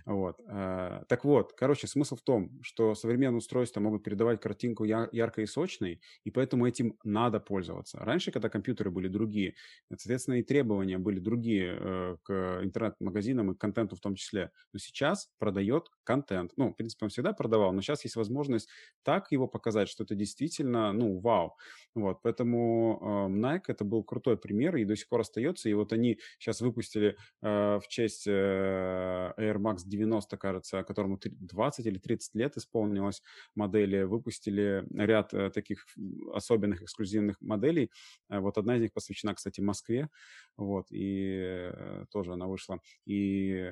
Вот. 0.05 0.39
Э, 0.47 1.03
так 1.07 1.23
вот, 1.25 1.53
короче, 1.53 1.87
смысл 1.87 2.15
в 2.15 2.21
том, 2.21 2.61
что 2.63 2.95
современные 2.95 3.37
устройства 3.37 3.79
могут 3.79 4.03
передавать 4.03 4.41
картинку 4.41 4.83
яркой 4.83 5.43
и 5.43 5.47
сочной, 5.47 6.01
и 6.23 6.31
поэтому 6.31 6.67
этим 6.67 6.97
надо 7.03 7.39
пользоваться. 7.39 7.99
Раньше, 7.99 8.31
когда 8.31 8.49
компьютеры 8.49 8.91
были 8.91 9.07
другие, 9.07 9.55
соответственно, 9.89 10.35
и 10.35 10.43
требования 10.43 10.97
были 10.97 11.19
другие 11.19 11.77
э, 11.79 12.17
к 12.23 12.61
интернет-магазинам 12.63 13.51
и 13.51 13.55
к 13.55 13.59
контенту 13.59 13.95
в 13.95 13.99
том 13.99 14.15
числе. 14.15 14.51
Но 14.73 14.79
сейчас 14.79 15.29
продает 15.39 15.89
контент. 16.03 16.51
Ну, 16.57 16.69
в 16.71 16.75
принципе, 16.75 17.05
он 17.05 17.09
всегда 17.09 17.33
продавал, 17.33 17.73
но 17.73 17.81
сейчас 17.81 18.03
есть 18.03 18.15
возможность 18.15 18.69
так 19.03 19.31
его 19.31 19.47
показать, 19.47 19.89
что 19.89 20.03
это 20.03 20.15
действительно, 20.15 20.91
ну, 20.93 21.19
вау. 21.19 21.55
Вот, 21.95 22.21
поэтому 22.21 22.99
э, 23.01 23.33
Nike 23.33 23.65
это 23.67 23.83
был 23.85 24.03
крутой 24.03 24.37
пример 24.37 24.75
и 24.77 24.85
до 24.85 24.95
сих 24.95 25.09
пор 25.09 25.21
остается. 25.21 25.69
И 25.69 25.73
вот 25.73 25.93
они 25.93 26.19
сейчас 26.39 26.61
выпустили 26.61 27.17
в 27.41 27.83
честь 27.87 28.27
Air 28.27 29.57
Max 29.57 29.80
90, 29.89 30.37
кажется, 30.37 30.83
которому 30.83 31.19
20 31.23 31.85
или 31.85 31.97
30 31.97 32.35
лет 32.35 32.57
исполнилось 32.57 33.21
модели, 33.55 34.03
выпустили 34.03 34.85
ряд 34.93 35.33
э, 35.33 35.49
таких 35.49 35.85
особенных 36.33 36.81
эксклюзивных 36.81 37.39
моделей. 37.41 37.91
Э, 38.29 38.39
вот 38.39 38.57
одна 38.57 38.77
из 38.77 38.81
них 38.81 38.93
посвящена, 38.93 39.33
кстати, 39.35 39.61
Москве, 39.61 40.09
вот, 40.57 40.87
и 40.91 41.69
э, 41.73 42.05
тоже 42.11 42.33
она 42.33 42.47
вышла. 42.47 42.79
И 43.05 43.71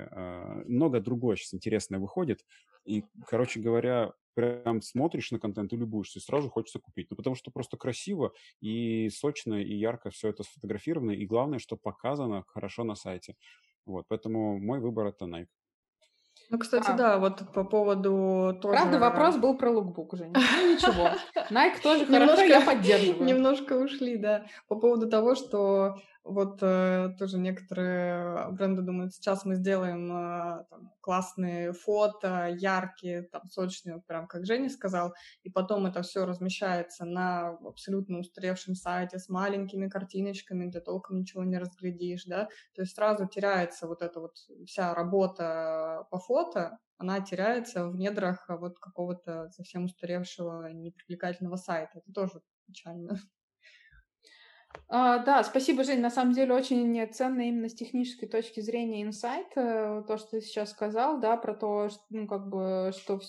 много 0.66 1.00
другое 1.00 1.36
сейчас 1.36 1.54
интересное 1.54 1.98
выходит. 1.98 2.40
И, 2.84 3.04
короче 3.26 3.60
говоря, 3.60 4.12
прям 4.34 4.80
смотришь 4.82 5.30
на 5.30 5.38
контент 5.38 5.72
и 5.72 5.76
любуешься, 5.76 6.18
и 6.18 6.22
сразу 6.22 6.48
хочется 6.48 6.78
купить. 6.78 7.08
Ну, 7.10 7.16
потому 7.16 7.36
что 7.36 7.50
просто 7.50 7.76
красиво 7.76 8.32
и 8.60 9.08
сочно, 9.10 9.54
и 9.54 9.74
ярко 9.74 10.10
все 10.10 10.28
это 10.28 10.42
сфотографировано, 10.42 11.12
и 11.12 11.26
главное, 11.26 11.58
что 11.58 11.76
показано 11.76 12.44
хорошо 12.48 12.84
на 12.84 12.94
сайте. 12.94 13.36
Вот, 13.86 14.06
поэтому 14.08 14.58
мой 14.58 14.80
выбор 14.80 15.06
это 15.06 15.24
Nike. 15.26 15.48
Ну, 16.50 16.58
кстати, 16.58 16.90
а. 16.90 16.94
да, 16.94 17.18
вот 17.18 17.42
по 17.54 17.62
поводу 17.62 18.58
тоже... 18.60 18.76
Правда, 18.76 18.98
вопрос 18.98 19.36
был 19.36 19.56
про 19.56 19.70
лукбук, 19.70 20.16
Женя. 20.16 20.32
Ну, 20.34 20.72
ничего. 20.72 21.10
Nike 21.50 21.80
тоже 21.80 22.06
хорошо, 22.06 22.42
я 22.42 22.60
поддерживаю. 22.60 23.24
Немножко 23.24 23.74
ушли, 23.74 24.16
да. 24.16 24.46
По 24.66 24.74
поводу 24.74 25.08
того, 25.08 25.36
что 25.36 25.94
вот 26.24 26.58
э, 26.62 27.14
тоже 27.18 27.38
некоторые 27.38 28.50
бренды 28.52 28.82
думают, 28.82 29.14
сейчас 29.14 29.44
мы 29.44 29.54
сделаем 29.54 30.12
э, 30.12 30.64
там, 30.68 30.92
классные 31.00 31.72
фото, 31.72 32.48
яркие, 32.48 33.22
там, 33.22 33.48
сочные, 33.48 34.02
прям 34.06 34.26
как 34.26 34.44
Женя 34.44 34.68
сказал, 34.68 35.14
и 35.42 35.50
потом 35.50 35.86
это 35.86 36.02
все 36.02 36.26
размещается 36.26 37.04
на 37.04 37.50
абсолютно 37.64 38.18
устаревшем 38.18 38.74
сайте 38.74 39.18
с 39.18 39.28
маленькими 39.28 39.88
картиночками, 39.88 40.66
где 40.66 40.80
толком 40.80 41.18
ничего 41.18 41.42
не 41.44 41.58
разглядишь, 41.58 42.24
да, 42.26 42.48
то 42.74 42.82
есть 42.82 42.94
сразу 42.94 43.26
теряется 43.26 43.86
вот 43.86 44.02
эта 44.02 44.20
вот 44.20 44.36
вся 44.66 44.94
работа 44.94 46.06
по 46.10 46.18
фото, 46.18 46.78
она 46.98 47.20
теряется 47.20 47.88
в 47.88 47.96
недрах 47.96 48.44
вот 48.48 48.78
какого-то 48.78 49.48
совсем 49.52 49.84
устаревшего, 49.84 50.70
непривлекательного 50.70 51.56
сайта. 51.56 52.00
Это 52.00 52.12
тоже 52.12 52.42
печально. 52.66 53.18
А, 54.92 55.18
да, 55.18 55.44
спасибо, 55.44 55.84
Жень. 55.84 56.00
На 56.00 56.10
самом 56.10 56.32
деле 56.32 56.52
очень 56.52 57.08
ценно 57.12 57.42
именно 57.42 57.68
с 57.68 57.74
технической 57.74 58.28
точки 58.28 58.58
зрения 58.58 59.04
инсайт, 59.04 59.46
э, 59.54 60.02
то, 60.04 60.18
что 60.18 60.30
ты 60.30 60.40
сейчас 60.40 60.72
сказал, 60.72 61.20
да, 61.20 61.36
про 61.36 61.54
то, 61.54 61.90
что, 61.90 62.02
ну, 62.10 62.26
как 62.26 62.48
бы, 62.48 62.90
что 62.98 63.20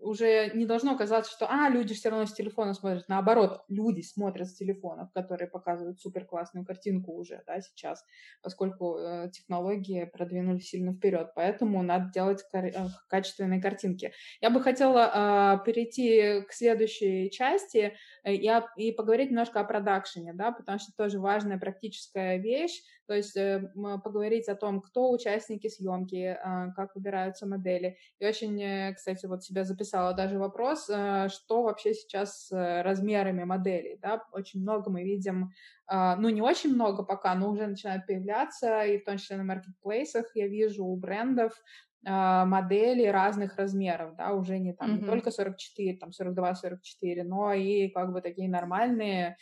уже 0.00 0.50
не 0.54 0.64
должно 0.64 0.96
казаться, 0.96 1.30
что, 1.30 1.46
а, 1.46 1.68
люди 1.68 1.92
все 1.92 2.08
равно 2.08 2.24
с 2.24 2.32
телефона 2.32 2.72
смотрят. 2.72 3.04
Наоборот, 3.08 3.64
люди 3.68 4.00
смотрят 4.00 4.48
с 4.48 4.54
телефонов, 4.54 5.12
которые 5.12 5.46
показывают 5.46 6.00
супер 6.00 6.24
классную 6.24 6.64
картинку 6.64 7.12
уже, 7.12 7.42
да, 7.46 7.60
сейчас, 7.60 8.02
поскольку 8.42 8.96
э, 8.96 9.30
технологии 9.30 10.04
продвинулись 10.06 10.70
сильно 10.70 10.94
вперед. 10.94 11.32
Поэтому 11.34 11.82
надо 11.82 12.10
делать 12.14 12.42
э, 12.54 12.72
качественные 13.08 13.60
картинки. 13.60 14.14
Я 14.40 14.48
бы 14.48 14.62
хотела 14.62 15.58
э, 15.60 15.64
перейти 15.66 16.40
к 16.48 16.52
следующей 16.54 17.30
части 17.30 17.94
и, 18.24 18.50
и 18.76 18.92
поговорить 18.92 19.28
немножко 19.28 19.60
о 19.60 19.64
продакшене, 19.64 20.32
да, 20.32 20.50
потому 20.50 20.78
что 20.78 20.89
тоже 20.96 21.20
важная 21.20 21.58
практическая 21.58 22.38
вещь, 22.38 22.82
то 23.10 23.14
есть 23.16 23.36
э, 23.36 23.72
поговорить 24.04 24.48
о 24.48 24.54
том, 24.54 24.80
кто 24.80 25.10
участники 25.10 25.66
съемки, 25.66 26.38
э, 26.38 26.72
как 26.76 26.94
выбираются 26.94 27.44
модели. 27.44 27.96
И 28.20 28.26
очень, 28.26 28.62
э, 28.62 28.94
кстати, 28.94 29.26
вот 29.26 29.42
себя 29.42 29.64
записала 29.64 30.14
даже 30.14 30.38
вопрос, 30.38 30.88
э, 30.88 31.28
что 31.28 31.62
вообще 31.64 31.92
сейчас 31.92 32.46
с 32.46 32.82
размерами 32.84 33.42
моделей, 33.42 33.98
да, 34.00 34.22
очень 34.30 34.60
много 34.60 34.92
мы 34.92 35.02
видим, 35.02 35.50
э, 35.90 36.14
ну 36.18 36.28
не 36.28 36.40
очень 36.40 36.72
много 36.72 37.02
пока, 37.02 37.34
но 37.34 37.50
уже 37.50 37.66
начинают 37.66 38.06
появляться, 38.06 38.82
и 38.84 38.98
в 38.98 39.04
том 39.04 39.18
числе 39.18 39.38
на 39.38 39.42
маркетплейсах 39.44 40.26
я 40.34 40.46
вижу 40.46 40.84
у 40.84 40.94
брендов 40.96 41.60
э, 42.06 42.44
модели 42.44 43.06
разных 43.06 43.56
размеров, 43.56 44.14
да, 44.14 44.34
уже 44.34 44.58
не 44.58 44.72
там 44.72 44.90
mm-hmm. 44.90 45.00
не 45.00 45.06
только 45.06 45.32
44, 45.32 45.96
там 45.96 46.10
42-44, 46.10 47.24
но 47.24 47.52
и 47.52 47.88
как 47.88 48.12
бы 48.12 48.20
такие 48.20 48.48
нормальные 48.48 49.36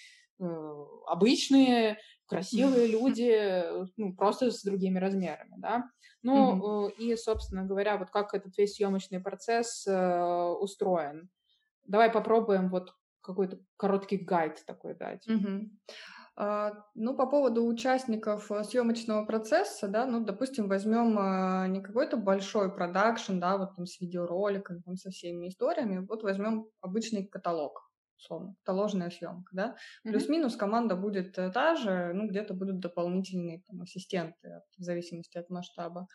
обычные, 1.06 1.98
красивые 2.26 2.86
люди, 2.88 3.64
ну, 3.96 4.14
просто 4.14 4.50
с 4.50 4.62
другими 4.62 4.98
размерами, 4.98 5.54
да. 5.58 5.84
Ну, 6.22 6.88
mm-hmm. 6.88 6.94
и, 6.98 7.16
собственно 7.16 7.64
говоря, 7.64 7.96
вот 7.96 8.10
как 8.10 8.34
этот 8.34 8.56
весь 8.58 8.74
съемочный 8.74 9.20
процесс 9.20 9.86
э, 9.86 10.54
устроен. 10.60 11.30
Давай 11.86 12.10
попробуем 12.10 12.70
вот 12.70 12.92
какой-то 13.20 13.58
короткий 13.76 14.16
гайд 14.16 14.64
такой 14.66 14.94
дать. 14.94 15.26
Mm-hmm. 15.28 16.72
Ну, 16.94 17.16
по 17.16 17.26
поводу 17.26 17.66
участников 17.66 18.48
съемочного 18.62 19.24
процесса, 19.24 19.88
да, 19.88 20.06
ну, 20.06 20.24
допустим, 20.24 20.68
возьмем 20.68 21.72
не 21.72 21.80
какой-то 21.80 22.16
большой 22.16 22.72
продакшн, 22.72 23.40
да, 23.40 23.56
вот 23.58 23.74
там 23.74 23.86
с 23.86 24.00
видеороликами, 24.00 24.80
там 24.82 24.94
со 24.96 25.10
всеми 25.10 25.48
историями, 25.48 26.06
вот 26.06 26.22
возьмем 26.22 26.68
обычный 26.80 27.26
каталог, 27.26 27.87
условно, 28.18 28.56
таложная 28.64 29.10
съемка, 29.10 29.50
да. 29.52 29.66
Mm-hmm. 29.68 30.10
Плюс-минус 30.10 30.56
команда 30.56 30.96
будет 30.96 31.38
э, 31.38 31.50
та 31.50 31.76
же, 31.76 32.12
ну, 32.14 32.28
где-то 32.28 32.54
будут 32.54 32.80
дополнительные 32.80 33.62
там, 33.66 33.82
ассистенты, 33.82 34.60
в 34.76 34.82
зависимости 34.82 35.38
от 35.38 35.48
масштаба. 35.50 36.08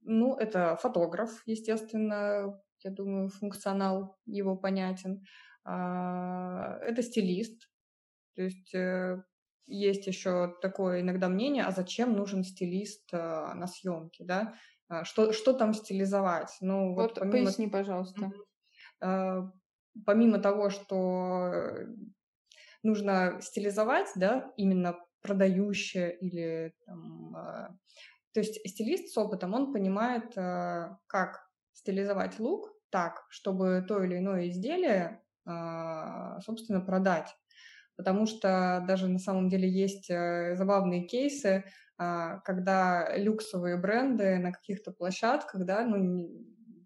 Ну, 0.00 0.36
это 0.36 0.76
фотограф, 0.76 1.42
естественно, 1.46 2.60
я 2.84 2.90
думаю, 2.90 3.28
функционал 3.28 4.16
его 4.26 4.56
понятен. 4.56 5.24
А, 5.64 6.78
это 6.80 7.02
стилист, 7.02 7.68
то 8.34 8.42
есть 8.42 8.74
э, 8.74 9.22
есть 9.66 10.06
еще 10.06 10.54
такое 10.60 11.00
иногда 11.00 11.28
мнение, 11.28 11.64
а 11.64 11.70
зачем 11.70 12.14
нужен 12.14 12.42
стилист 12.42 13.12
э, 13.12 13.16
на 13.18 13.66
съемке, 13.66 14.24
да? 14.24 14.54
А, 14.88 15.04
что, 15.04 15.32
что 15.32 15.52
там 15.52 15.74
стилизовать? 15.74 16.56
Ну, 16.60 16.94
вот, 16.94 17.02
вот 17.02 17.14
помимо... 17.14 17.46
поясни, 17.46 17.68
пожалуйста 17.68 18.32
помимо 20.06 20.38
того, 20.38 20.70
что 20.70 21.74
нужно 22.82 23.38
стилизовать, 23.40 24.08
да, 24.16 24.52
именно 24.56 24.96
продающее 25.20 26.16
или 26.18 26.74
там, 26.84 27.36
э, 27.36 27.68
то 28.32 28.40
есть 28.40 28.60
стилист 28.68 29.08
с 29.12 29.18
опытом, 29.18 29.54
он 29.54 29.72
понимает, 29.72 30.36
э, 30.36 30.96
как 31.06 31.48
стилизовать 31.72 32.38
лук 32.40 32.72
так, 32.90 33.24
чтобы 33.30 33.84
то 33.86 34.02
или 34.02 34.18
иное 34.18 34.48
изделие, 34.48 35.22
э, 35.46 36.40
собственно, 36.44 36.80
продать. 36.80 37.34
Потому 37.96 38.26
что 38.26 38.82
даже 38.88 39.08
на 39.08 39.18
самом 39.18 39.48
деле 39.48 39.68
есть 39.68 40.10
э, 40.10 40.56
забавные 40.56 41.06
кейсы, 41.06 41.64
э, 41.98 42.40
когда 42.44 43.16
люксовые 43.16 43.76
бренды 43.76 44.38
на 44.38 44.50
каких-то 44.52 44.92
площадках, 44.92 45.64
да, 45.64 45.84
ну, 45.84 46.28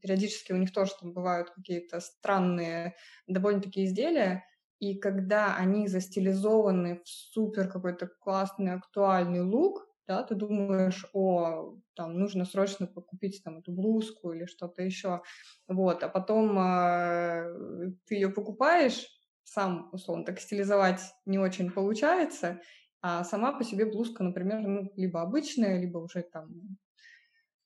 периодически 0.06 0.52
у 0.52 0.56
них 0.56 0.72
тоже 0.72 0.92
там 1.00 1.12
бывают 1.12 1.50
какие-то 1.50 1.98
странные 2.00 2.94
довольно-таки 3.26 3.84
изделия, 3.84 4.44
и 4.78 4.94
когда 4.98 5.56
они 5.56 5.88
застилизованы 5.88 7.00
в 7.02 7.08
супер 7.08 7.68
какой-то 7.68 8.06
классный 8.06 8.74
актуальный 8.74 9.42
лук, 9.42 9.88
да, 10.06 10.22
ты 10.22 10.36
думаешь, 10.36 11.04
о, 11.12 11.74
там, 11.94 12.16
нужно 12.16 12.44
срочно 12.44 12.86
купить 12.86 13.42
там 13.42 13.58
эту 13.58 13.72
блузку 13.72 14.32
или 14.32 14.44
что-то 14.44 14.82
еще, 14.82 15.22
вот, 15.66 16.04
а 16.04 16.08
потом 16.08 16.56
э, 16.56 17.92
ты 18.06 18.14
ее 18.14 18.28
покупаешь, 18.30 19.08
сам, 19.42 19.88
условно, 19.92 20.24
так 20.24 20.38
стилизовать 20.38 21.00
не 21.24 21.38
очень 21.38 21.72
получается, 21.72 22.60
а 23.00 23.24
сама 23.24 23.52
по 23.52 23.64
себе 23.64 23.86
блузка, 23.86 24.22
например, 24.22 24.60
ну, 24.60 24.92
либо 24.94 25.22
обычная, 25.22 25.80
либо 25.80 25.98
уже 25.98 26.22
там 26.22 26.78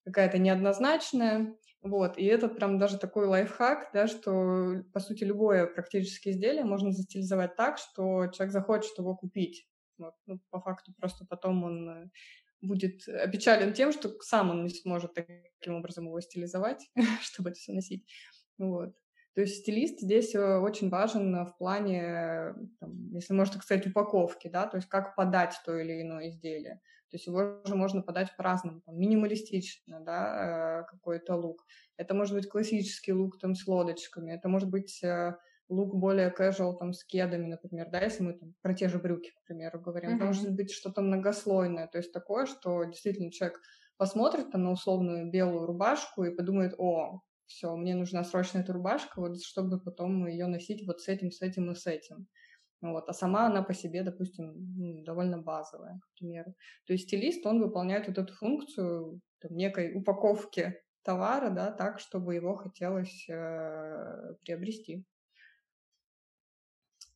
какая-то 0.04 0.38
неоднозначная, 0.38 1.56
вот, 1.82 2.18
и 2.18 2.24
это 2.24 2.48
прям 2.48 2.78
даже 2.78 2.98
такой 2.98 3.26
лайфхак, 3.26 3.90
да, 3.94 4.06
что, 4.06 4.82
по 4.92 5.00
сути, 5.00 5.24
любое 5.24 5.66
практически 5.66 6.28
изделие 6.28 6.64
можно 6.64 6.92
застилизовать 6.92 7.56
так, 7.56 7.78
что 7.78 8.26
человек 8.26 8.52
захочет 8.52 8.98
его 8.98 9.16
купить. 9.16 9.66
Вот. 9.96 10.14
Ну, 10.26 10.40
по 10.50 10.60
факту 10.60 10.92
просто 10.98 11.24
потом 11.24 11.64
он 11.64 11.88
э, 11.88 12.10
будет 12.60 13.08
опечален 13.08 13.72
тем, 13.72 13.92
что 13.92 14.10
сам 14.20 14.50
он 14.50 14.64
не 14.64 14.70
сможет 14.70 15.14
таким 15.14 15.74
образом 15.74 16.06
его 16.06 16.20
стилизовать, 16.20 16.90
чтобы 17.22 17.50
это 17.50 17.58
все 17.58 17.72
носить. 17.72 18.06
Вот. 18.58 18.94
То 19.34 19.42
есть 19.42 19.60
стилист 19.60 20.00
здесь 20.00 20.34
э, 20.34 20.58
очень 20.58 20.90
важен 20.90 21.44
в 21.46 21.56
плане, 21.56 22.54
там, 22.80 23.12
если 23.12 23.32
можно 23.32 23.54
так 23.54 23.62
сказать, 23.62 23.86
упаковки, 23.86 24.48
да, 24.48 24.66
то 24.66 24.76
есть 24.76 24.88
как 24.88 25.14
подать 25.14 25.54
то 25.64 25.76
или 25.76 26.02
иное 26.02 26.30
изделие. 26.30 26.80
То 27.10 27.16
есть 27.16 27.26
его 27.26 27.60
же 27.64 27.74
можно 27.74 28.02
подать 28.02 28.36
по-разному, 28.36 28.80
там, 28.82 28.98
минималистично, 28.98 30.00
да, 30.00 30.82
э, 30.82 30.90
какой-то 30.90 31.36
лук. 31.36 31.64
Это 31.96 32.14
может 32.14 32.34
быть 32.34 32.48
классический 32.48 33.12
лук 33.12 33.38
там 33.38 33.54
с 33.54 33.66
лодочками, 33.66 34.32
это 34.32 34.48
может 34.48 34.68
быть 34.68 35.02
э, 35.02 35.36
лук 35.68 35.94
более 35.94 36.34
casual, 36.36 36.76
там, 36.76 36.92
с 36.92 37.04
кедами, 37.04 37.46
например, 37.46 37.88
да, 37.90 38.00
если 38.00 38.24
мы 38.24 38.32
там 38.34 38.54
про 38.62 38.74
те 38.74 38.88
же 38.88 38.98
брюки, 38.98 39.30
к 39.30 39.46
примеру, 39.46 39.80
говорим. 39.80 40.10
Mm-hmm. 40.10 40.16
Это 40.16 40.24
может 40.24 40.54
быть 40.54 40.72
что-то 40.72 41.02
многослойное, 41.02 41.86
то 41.86 41.98
есть 41.98 42.12
такое, 42.12 42.46
что 42.46 42.84
действительно 42.84 43.30
человек 43.30 43.60
посмотрит 43.96 44.50
там 44.50 44.64
на 44.64 44.72
условную 44.72 45.30
белую 45.30 45.66
рубашку 45.66 46.24
и 46.24 46.34
подумает, 46.34 46.74
о, 46.78 47.20
все, 47.50 47.74
мне 47.74 47.96
нужна 47.96 48.22
срочно 48.22 48.60
эта 48.60 48.72
рубашка, 48.72 49.20
вот 49.20 49.42
чтобы 49.42 49.80
потом 49.80 50.26
ее 50.28 50.46
носить 50.46 50.86
вот 50.86 51.00
с 51.00 51.08
этим, 51.08 51.32
с 51.32 51.42
этим 51.42 51.72
и 51.72 51.74
с 51.74 51.86
этим. 51.86 52.28
Вот. 52.80 53.08
А 53.08 53.12
сама 53.12 53.46
она 53.46 53.62
по 53.62 53.74
себе, 53.74 54.02
допустим, 54.02 55.04
довольно 55.04 55.38
базовая, 55.38 56.00
к 56.00 56.18
примеру. 56.18 56.54
То 56.86 56.92
есть 56.92 57.08
стилист, 57.08 57.44
он 57.44 57.60
выполняет 57.60 58.06
вот 58.06 58.18
эту 58.18 58.32
функцию 58.34 59.20
там, 59.40 59.56
некой 59.56 59.92
упаковки 59.94 60.80
товара, 61.02 61.50
да, 61.50 61.72
так, 61.72 61.98
чтобы 61.98 62.36
его 62.36 62.54
хотелось 62.54 63.28
э, 63.28 64.34
приобрести. 64.42 65.04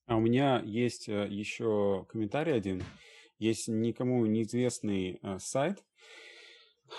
А 0.07 0.17
у 0.17 0.21
меня 0.21 0.61
есть 0.65 1.09
э, 1.09 1.29
еще 1.29 2.07
комментарий 2.09 2.55
один. 2.55 2.83
Есть 3.39 3.69
никому 3.69 4.27
неизвестный 4.27 5.21
э, 5.23 5.39
сайт, 5.39 5.85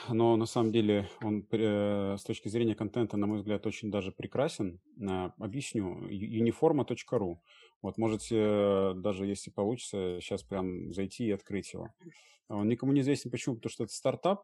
но 0.09 0.35
на 0.35 0.45
самом 0.45 0.71
деле 0.71 1.09
он 1.21 1.45
э, 1.51 2.15
с 2.17 2.23
точки 2.23 2.47
зрения 2.47 2.75
контента, 2.75 3.17
на 3.17 3.27
мой 3.27 3.37
взгляд, 3.39 3.65
очень 3.65 3.91
даже 3.91 4.11
прекрасен. 4.11 4.79
Э, 4.99 5.31
объясню. 5.37 6.07
uniforma.ru. 6.09 7.37
Вот 7.81 7.97
можете, 7.97 8.93
даже 8.95 9.25
если 9.25 9.51
получится, 9.51 10.19
сейчас 10.21 10.43
прям 10.43 10.93
зайти 10.93 11.25
и 11.25 11.31
открыть 11.31 11.73
его. 11.73 11.93
Он 12.49 12.67
никому 12.67 12.91
не 12.93 13.01
известен 13.01 13.31
почему, 13.31 13.55
потому 13.55 13.71
что 13.71 13.83
это 13.83 13.93
стартап. 13.93 14.43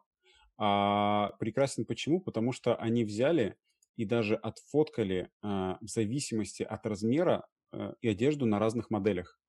А 0.58 1.32
прекрасен 1.40 1.86
почему? 1.86 2.22
Потому 2.22 2.52
что 2.52 2.76
они 2.76 3.04
взяли 3.04 3.56
и 3.96 4.06
даже 4.06 4.36
отфоткали 4.36 5.30
э, 5.42 5.48
в 5.82 5.88
зависимости 5.88 6.64
от 6.64 6.86
размера 6.86 7.48
э, 7.72 7.94
и 8.02 8.08
одежду 8.08 8.46
на 8.46 8.60
разных 8.60 8.90
моделях. 8.90 9.41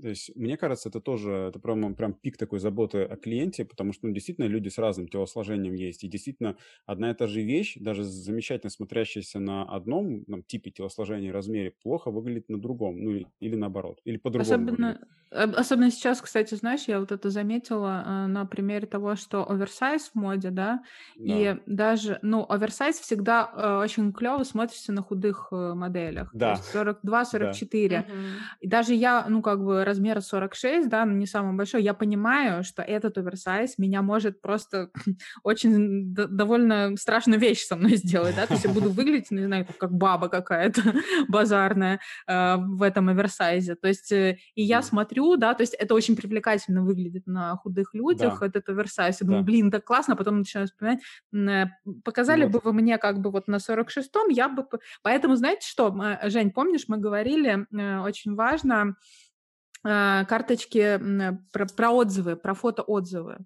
То 0.00 0.08
есть, 0.08 0.34
мне 0.36 0.56
кажется, 0.56 0.88
это 0.88 1.00
тоже 1.00 1.32
это 1.32 1.58
прям, 1.58 1.94
прям 1.94 2.12
пик 2.12 2.36
такой 2.36 2.58
заботы 2.58 3.02
о 3.02 3.16
клиенте, 3.16 3.64
потому 3.64 3.92
что 3.92 4.06
ну, 4.06 4.12
действительно 4.12 4.46
люди 4.46 4.68
с 4.68 4.78
разным 4.78 5.08
телосложением 5.08 5.74
есть. 5.74 6.04
И 6.04 6.08
действительно, 6.08 6.56
одна 6.86 7.10
и 7.10 7.14
та 7.14 7.26
же 7.26 7.42
вещь, 7.42 7.76
даже 7.80 8.04
замечательно 8.04 8.70
смотрящаяся 8.70 9.40
на 9.40 9.64
одном 9.64 10.24
там, 10.24 10.42
типе 10.42 10.70
телосложения 10.70 11.28
и 11.28 11.32
размере, 11.32 11.72
плохо 11.82 12.10
выглядит 12.10 12.48
на 12.48 12.60
другом. 12.60 13.02
Ну, 13.02 13.10
или, 13.10 13.26
или 13.40 13.56
наоборот. 13.56 14.00
Или 14.04 14.18
по-другому. 14.18 14.50
Особенно, 14.50 15.00
особенно 15.30 15.90
сейчас, 15.90 16.20
кстати, 16.20 16.54
знаешь, 16.54 16.84
я 16.86 17.00
вот 17.00 17.12
это 17.12 17.30
заметила 17.30 18.04
э, 18.06 18.26
на 18.26 18.44
примере 18.46 18.86
того, 18.86 19.16
что 19.16 19.48
оверсайз 19.48 20.10
в 20.12 20.14
моде, 20.14 20.50
да, 20.50 20.82
да. 21.16 21.34
и 21.54 21.56
даже, 21.66 22.18
ну, 22.22 22.46
оверсайз 22.48 22.98
всегда 22.98 23.50
э, 23.54 23.82
очень 23.82 24.12
клево 24.12 24.44
смотрится 24.44 24.92
на 24.92 25.02
худых 25.02 25.48
э, 25.50 25.74
моделях. 25.74 26.30
Да. 26.32 26.60
42-44. 26.72 27.88
Да. 27.88 28.04
И 28.60 28.68
даже 28.68 28.94
я, 28.94 29.26
ну, 29.28 29.42
как 29.42 29.62
бы 29.62 29.84
размера 29.88 30.20
46, 30.20 30.88
да, 30.88 31.04
не 31.04 31.26
самый 31.26 31.56
большой, 31.56 31.82
я 31.82 31.94
понимаю, 31.94 32.62
что 32.62 32.82
этот 32.82 33.18
оверсайз 33.18 33.78
меня 33.78 34.02
может 34.02 34.40
просто 34.40 34.90
очень 35.42 36.14
довольно 36.14 36.96
страшную 36.96 37.40
вещь 37.40 37.64
со 37.64 37.76
мной 37.76 37.96
сделать, 37.96 38.36
да, 38.36 38.46
то 38.46 38.54
есть 38.54 38.64
я 38.64 38.70
буду 38.70 38.90
выглядеть, 38.98 39.30
не 39.30 39.46
знаю, 39.46 39.66
как 39.78 39.92
баба 39.92 40.28
какая-то 40.28 40.82
базарная 41.28 42.00
э, 42.26 42.56
в 42.56 42.82
этом 42.82 43.08
оверсайзе, 43.08 43.74
то 43.74 43.88
есть 43.88 44.12
э, 44.12 44.38
и 44.54 44.62
я 44.62 44.82
смотрю, 44.82 45.36
да, 45.36 45.54
то 45.54 45.62
есть 45.62 45.74
это 45.74 45.94
очень 45.94 46.16
привлекательно 46.16 46.82
выглядит 46.82 47.26
на 47.26 47.56
худых 47.56 47.94
людях, 47.94 48.40
да. 48.40 48.46
этот 48.46 48.68
оверсайз, 48.68 49.20
я 49.20 49.26
думаю, 49.26 49.42
да. 49.42 49.46
блин, 49.46 49.70
так 49.70 49.84
классно, 49.84 50.16
потом 50.16 50.38
начинаю 50.38 50.66
вспоминать, 50.66 51.00
э, 51.32 51.66
показали 52.04 52.44
вот. 52.44 52.52
бы 52.52 52.60
вы 52.62 52.72
мне 52.72 52.98
как 52.98 53.20
бы 53.20 53.30
вот 53.30 53.48
на 53.48 53.56
46-м, 53.56 54.28
я 54.28 54.48
бы, 54.48 54.66
поэтому 55.02 55.36
знаете 55.36 55.66
что, 55.66 55.94
Жень, 56.24 56.50
помнишь, 56.50 56.84
мы 56.88 56.98
говорили, 56.98 57.66
э, 57.72 58.00
очень 58.00 58.34
важно, 58.34 58.78
а, 58.78 58.86
карточки 59.82 61.00
про, 61.52 61.66
про 61.66 61.90
отзывы, 61.90 62.36
про 62.36 62.54
фотоотзывы, 62.54 63.38